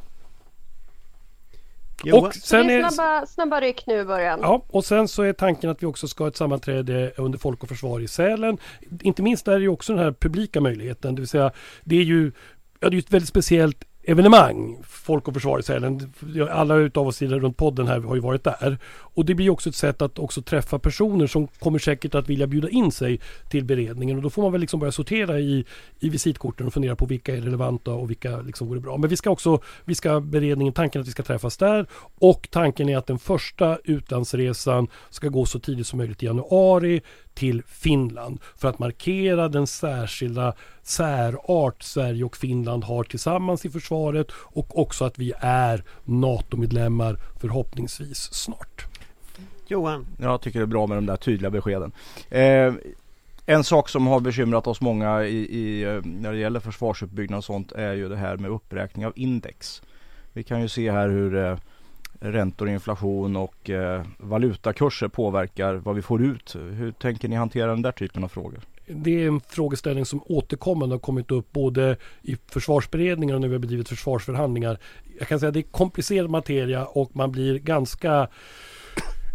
Johan, 2.04 2.26
Och 2.26 2.36
sen 2.36 2.68
det 2.68 2.74
är 2.74 2.90
snabba, 2.90 3.26
snabba 3.26 3.62
ryck 3.62 3.84
nu 3.88 4.00
i 4.00 4.06
början. 4.06 4.40
ja, 4.42 4.66
och 4.68 4.86
sen 4.86 5.08
så 5.08 5.24
är 5.24 5.34
tanken 5.34 5.70
att 5.70 5.84
vi 5.84 5.88
också 5.88 6.08
ska 6.08 6.24
ha 6.24 6.30
ett 6.30 6.36
sammanträde 6.38 7.12
under 7.18 7.40
Folk 7.40 7.64
och 7.64 7.70
Försvar 7.70 8.00
i 8.00 8.08
Sälen. 8.08 8.58
Inte 9.02 9.22
minst 9.22 9.46
där 9.46 9.54
är 9.54 9.60
ju 9.60 9.68
också 9.68 9.94
den 9.94 10.04
här 10.04 10.12
publika 10.12 10.62
möjligheten, 10.62 11.16
det 11.16 11.22
vill 11.22 11.30
säga 11.30 11.52
det 11.84 11.96
är 11.96 12.04
ju 12.04 12.32
ja, 12.80 12.90
det 12.90 12.94
är 12.94 12.98
ju 12.98 13.00
ett 13.00 13.14
väldigt 13.14 13.30
speciellt 13.30 13.84
evenemang, 14.10 14.78
Folk 14.84 15.28
och 15.28 15.34
Försvar 15.34 15.60
i 15.60 15.64
Sälen. 15.64 16.14
Alla 16.52 16.76
utav 16.76 17.08
oss 17.08 17.22
runt 17.22 17.58
podden 17.58 17.88
här 17.88 18.00
har 18.00 18.16
ju 18.16 18.22
varit 18.22 18.44
där. 18.44 18.78
Och 18.86 19.26
det 19.26 19.36
blir 19.36 19.50
också 19.50 19.70
ett 19.70 19.76
sätt 19.76 20.02
att 20.02 20.20
också 20.20 20.42
träffa 20.42 20.80
personer 20.80 21.28
som 21.28 21.48
kommer 21.48 21.80
säkert 21.80 22.16
att 22.16 22.30
vilja 22.30 22.48
bjuda 22.48 22.70
in 22.70 22.92
sig 22.92 23.20
till 23.50 23.66
beredningen. 23.66 24.18
Och 24.18 24.24
då 24.24 24.30
får 24.30 24.42
man 24.42 24.52
väl 24.52 24.62
liksom 24.62 24.80
börja 24.80 24.92
sortera 24.92 25.40
i, 25.40 25.66
i 26.00 26.10
visitkorten 26.10 26.68
och 26.68 26.74
fundera 26.74 26.96
på 26.96 27.06
vilka 27.06 27.36
är 27.36 27.42
relevanta 27.42 27.92
och 27.92 28.10
vilka 28.10 28.42
liksom 28.42 28.68
vore 28.68 28.80
bra. 28.80 28.98
Men 28.98 29.10
vi 29.10 29.18
ska 29.18 29.30
också, 29.30 29.60
vi 29.86 29.96
ska 29.96 30.20
beredningen, 30.20 30.74
tanken 30.74 31.02
att 31.02 31.08
vi 31.08 31.12
ska 31.12 31.24
träffas 31.24 31.58
där. 31.58 31.88
Och 32.20 32.48
tanken 32.52 32.90
är 32.90 32.98
att 32.98 33.08
den 33.08 33.20
första 33.20 33.78
utlandsresan 33.84 34.88
ska 35.10 35.28
gå 35.28 35.46
så 35.46 35.60
tidigt 35.60 35.88
som 35.88 35.98
möjligt 35.98 36.24
i 36.24 36.26
januari 36.26 37.02
till 37.34 37.64
Finland 37.68 38.40
för 38.56 38.70
att 38.70 38.80
markera 38.80 39.50
den 39.50 39.68
särskilda 39.68 40.54
särart 40.88 41.84
Sverige 41.84 42.24
och 42.24 42.38
Finland 42.38 42.84
har 42.84 43.04
tillsammans 43.04 43.66
i 43.66 43.70
försvaret 43.70 44.28
och 44.32 44.80
också 44.80 45.06
att 45.06 45.20
vi 45.20 45.34
är 45.40 45.84
NATO-medlemmar 46.04 47.18
förhoppningsvis 47.40 48.34
snart. 48.34 48.86
Johan? 49.68 50.06
Jag 50.20 50.42
tycker 50.42 50.60
det 50.60 50.66
är 50.66 50.68
bra 50.68 50.88
med 50.88 50.98
de 50.98 51.06
där 51.06 51.16
tydliga 51.16 51.50
beskeden. 51.50 51.92
Eh, 52.30 52.74
en 53.46 53.64
sak 53.64 53.90
som 53.90 54.08
har 54.08 54.20
bekymrat 54.20 54.68
oss 54.68 54.82
många 54.82 55.24
i, 55.24 55.38
i, 55.38 55.84
eh, 55.84 56.02
när 56.04 56.32
det 56.32 56.38
gäller 56.38 56.60
försvarsuppbyggnad 56.60 57.38
och 57.38 57.44
sånt 57.44 57.72
är 57.72 57.94
ju 57.94 58.10
det 58.10 58.16
här 58.16 58.38
med 58.38 58.52
uppräkning 58.52 59.06
av 59.06 59.14
index. 59.16 59.82
Vi 60.34 60.44
kan 60.44 60.62
ju 60.62 60.68
se 60.68 60.92
här 60.92 61.10
hur 61.10 61.36
eh, 61.36 61.58
räntor, 62.20 62.70
inflation 62.70 63.36
och 63.36 63.70
eh, 63.70 64.06
valutakurser 64.18 65.08
påverkar 65.08 65.74
vad 65.74 65.96
vi 65.96 66.02
får 66.02 66.24
ut. 66.24 66.56
Hur 66.56 66.92
tänker 66.92 67.28
ni 67.28 67.36
hantera 67.36 67.68
den 67.68 67.82
där 67.82 67.92
typen 67.92 68.24
av 68.24 68.28
frågor? 68.28 68.60
Det 68.88 69.24
är 69.24 69.28
en 69.28 69.40
frågeställning 69.40 70.06
som 70.06 70.22
återkommande 70.26 70.96
har 70.96 71.00
kommit 71.00 71.32
upp 71.32 71.52
både 71.52 71.98
i 72.22 72.38
försvarsberedningen 72.48 73.36
och 73.36 73.42
när 73.42 73.48
vi 73.48 73.54
har 73.54 73.60
bedrivit 73.60 73.90
försvarsförhandlingar. 73.90 74.78
Jag 75.20 75.28
kan 75.28 75.40
säga 75.40 75.48
att 75.48 75.54
det 75.54 75.60
är 75.60 75.72
komplicerad 75.72 76.30
materia 76.30 76.86
och 76.86 77.16
man 77.16 77.32
blir 77.32 77.60
ganska 77.60 78.28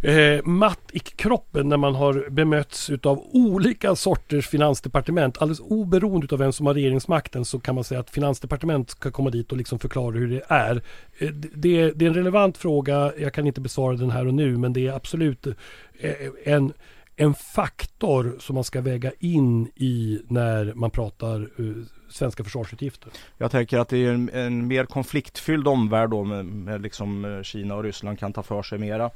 eh, 0.02 0.44
matt 0.44 0.80
i 0.92 0.98
kroppen 0.98 1.68
när 1.68 1.76
man 1.76 1.94
har 1.94 2.30
bemötts 2.30 2.90
utav 2.90 3.26
olika 3.32 3.96
sorters 3.96 4.48
finansdepartement. 4.48 5.38
Alldeles 5.38 5.60
oberoende 5.60 6.26
av 6.32 6.38
vem 6.38 6.52
som 6.52 6.66
har 6.66 6.74
regeringsmakten 6.74 7.44
så 7.44 7.60
kan 7.60 7.74
man 7.74 7.84
säga 7.84 8.00
att 8.00 8.10
finansdepartement 8.10 8.90
ska 8.90 9.10
komma 9.10 9.30
dit 9.30 9.52
och 9.52 9.58
liksom 9.58 9.78
förklara 9.78 10.16
hur 10.16 10.28
det 10.28 10.42
är. 10.48 10.82
Eh, 11.18 11.28
det, 11.32 11.90
det, 11.90 12.04
är 12.04 12.08
en 12.08 12.14
relevant 12.14 12.58
fråga. 12.58 13.12
Jag 13.18 13.34
kan 13.34 13.46
inte 13.46 13.60
besvara 13.60 13.96
den 13.96 14.10
här 14.10 14.26
och 14.26 14.34
nu 14.34 14.56
men 14.56 14.72
det 14.72 14.86
är 14.86 14.92
absolut 14.92 15.46
eh, 15.46 16.14
en 16.44 16.72
en 17.16 17.34
faktor 17.34 18.36
som 18.38 18.54
man 18.54 18.64
ska 18.64 18.80
väga 18.80 19.12
in 19.18 19.70
i 19.74 20.22
när 20.28 20.72
man 20.74 20.90
pratar 20.90 21.60
uh, 21.60 21.84
svenska 22.08 22.44
försvarsutgifter. 22.44 23.12
Jag 23.38 23.50
tänker 23.50 23.78
att 23.78 23.88
det 23.88 23.98
är 23.98 24.12
en, 24.12 24.30
en 24.32 24.66
mer 24.66 24.84
konfliktfylld 24.84 25.68
omvärld 25.68 26.10
då 26.10 26.24
med, 26.24 26.44
med 26.44 26.82
liksom 26.82 27.40
Kina 27.44 27.74
och 27.74 27.82
Ryssland 27.82 28.18
kan 28.18 28.32
ta 28.32 28.42
för 28.42 28.62
sig 28.62 28.78
mera 28.78 29.10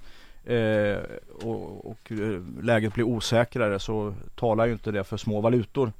eh, 0.45 0.99
och, 1.43 1.91
och, 1.91 2.13
eh, 2.13 2.43
läget 2.63 2.95
blir 2.95 3.05
osäkrare 3.05 3.79
så 3.79 4.15
talar 4.35 4.67
ju 4.67 4.73
inte 4.73 4.91
det 4.91 5.05
för 5.05 5.17
små 5.17 5.41
valutor. 5.41 5.93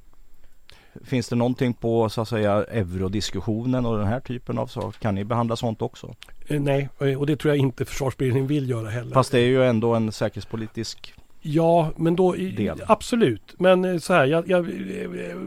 Finns 1.03 1.29
det 1.29 1.35
någonting 1.35 1.73
på 1.73 2.09
så 2.09 2.21
att 2.21 2.29
säga 2.29 2.63
eurodiskussionen 2.63 3.85
och 3.85 3.97
den 3.97 4.07
här 4.07 4.19
typen 4.19 4.57
av 4.57 4.67
saker? 4.67 4.99
Kan 4.99 5.15
ni 5.15 5.23
behandla 5.23 5.55
sånt 5.55 5.81
också? 5.81 6.15
Eh, 6.47 6.61
nej, 6.61 6.89
och 7.17 7.25
det 7.27 7.35
tror 7.35 7.53
jag 7.53 7.57
inte 7.57 7.85
försvarsberedningen 7.85 8.47
vill 8.47 8.69
göra 8.69 8.89
heller. 8.89 9.13
Fast 9.13 9.31
det 9.31 9.39
är 9.39 9.47
ju 9.47 9.63
ändå 9.63 9.95
en 9.95 10.11
säkerhetspolitisk 10.11 11.13
Ja, 11.41 11.91
men 11.95 12.15
då 12.15 12.31
del. 12.31 12.81
absolut. 12.87 13.55
Men 13.57 13.85
eh, 13.85 13.97
så 13.97 14.13
här, 14.13 14.25
jag, 14.25 14.49
jag, 14.49 14.69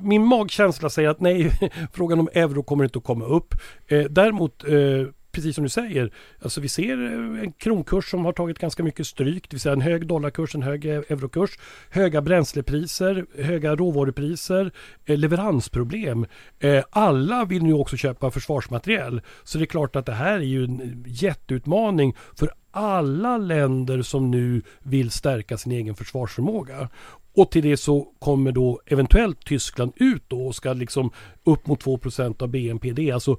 min 0.02 0.24
magkänsla 0.24 0.90
säger 0.90 1.08
att 1.08 1.20
nej, 1.20 1.50
frågan 1.92 2.20
om 2.20 2.28
euro 2.32 2.62
kommer 2.62 2.84
inte 2.84 2.98
att 2.98 3.04
komma 3.04 3.24
upp. 3.24 3.54
Eh, 3.86 4.04
däremot 4.04 4.64
eh, 4.64 5.06
precis 5.32 5.54
som 5.54 5.64
du 5.64 5.70
säger, 5.70 6.12
alltså 6.42 6.60
vi 6.60 6.68
ser 6.68 7.04
eh, 7.04 7.42
en 7.42 7.52
kronkurs 7.52 8.10
som 8.10 8.24
har 8.24 8.32
tagit 8.32 8.58
ganska 8.58 8.82
mycket 8.82 9.06
stryk, 9.06 9.50
det 9.50 9.54
vill 9.54 9.60
säga 9.60 9.72
en 9.72 9.80
hög 9.80 10.06
dollarkurs, 10.06 10.54
en 10.54 10.62
hög 10.62 10.84
eurokurs, 10.86 11.58
höga 11.90 12.22
bränslepriser, 12.22 13.26
höga 13.42 13.76
råvarupriser, 13.76 14.72
eh, 15.04 15.18
leveransproblem. 15.18 16.26
Eh, 16.58 16.84
alla 16.90 17.44
vill 17.44 17.62
nu 17.62 17.72
också 17.72 17.96
köpa 17.96 18.30
försvarsmateriel. 18.30 19.20
Så 19.44 19.58
det 19.58 19.64
är 19.64 19.66
klart 19.66 19.96
att 19.96 20.06
det 20.06 20.12
här 20.12 20.34
är 20.34 20.40
ju 20.40 20.64
en 20.64 21.04
jätteutmaning 21.06 22.16
för 22.34 22.50
alla 22.70 23.38
länder 23.38 24.02
som 24.02 24.30
nu 24.30 24.62
vill 24.78 25.10
stärka 25.10 25.58
sin 25.58 25.72
egen 25.72 25.94
försvarsförmåga. 25.94 26.88
Och 27.34 27.50
till 27.50 27.62
det 27.62 27.76
så 27.76 28.12
kommer 28.18 28.52
då 28.52 28.80
eventuellt 28.86 29.44
Tyskland 29.44 29.92
ut 29.96 30.22
då 30.28 30.46
och 30.46 30.54
ska 30.54 30.72
liksom 30.72 31.10
upp 31.44 31.66
mot 31.66 31.84
2% 31.84 32.42
av 32.42 32.48
BNP. 32.48 32.92
Det 32.92 33.10
är 33.10 33.14
alltså 33.14 33.38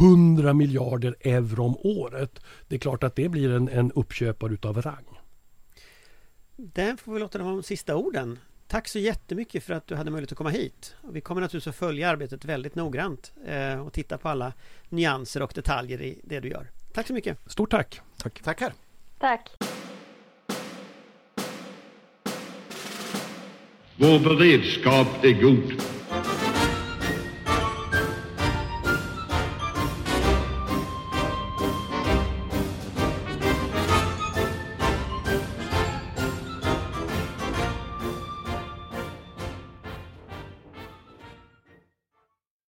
100 0.00 0.52
miljarder 0.52 1.16
euro 1.20 1.64
om 1.64 1.76
året. 1.76 2.40
Det 2.68 2.74
är 2.74 2.78
klart 2.78 3.02
att 3.02 3.16
det 3.16 3.28
blir 3.28 3.50
en, 3.50 3.68
en 3.68 3.92
uppköpare 3.92 4.52
utav 4.52 4.82
rang. 4.82 5.20
Där 6.56 6.96
får 6.96 7.12
vi 7.12 7.20
låta 7.20 7.38
det 7.38 7.44
vara 7.44 7.54
de 7.54 7.62
sista 7.62 7.96
orden. 7.96 8.38
Tack 8.66 8.88
så 8.88 8.98
jättemycket 8.98 9.64
för 9.64 9.74
att 9.74 9.86
du 9.86 9.94
hade 9.94 10.10
möjlighet 10.10 10.32
att 10.32 10.38
komma 10.38 10.50
hit. 10.50 10.94
Vi 11.12 11.20
kommer 11.20 11.40
naturligtvis 11.40 11.70
att 11.70 11.78
följa 11.78 12.08
arbetet 12.08 12.44
väldigt 12.44 12.74
noggrant 12.74 13.32
eh, 13.46 13.86
och 13.86 13.92
titta 13.92 14.18
på 14.18 14.28
alla 14.28 14.52
nyanser 14.88 15.42
och 15.42 15.52
detaljer 15.54 16.02
i 16.02 16.20
det 16.24 16.40
du 16.40 16.48
gör. 16.48 16.70
Tack 16.92 17.06
så 17.06 17.12
mycket! 17.12 17.38
Stort 17.46 17.70
tack! 17.70 18.00
Tack! 18.16 18.42
Tackar! 18.42 18.72
Tack! 19.18 19.50
Vår 23.96 24.18
beredskap 24.18 25.24
är 25.24 25.42
god. 25.42 25.82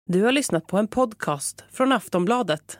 Du 0.10 0.24
har 0.24 0.32
lyssnat 0.32 0.68
på 0.68 0.78
en 0.78 0.88
podcast 0.88 1.64
från 1.72 1.92
Aftonbladet. 1.92 2.80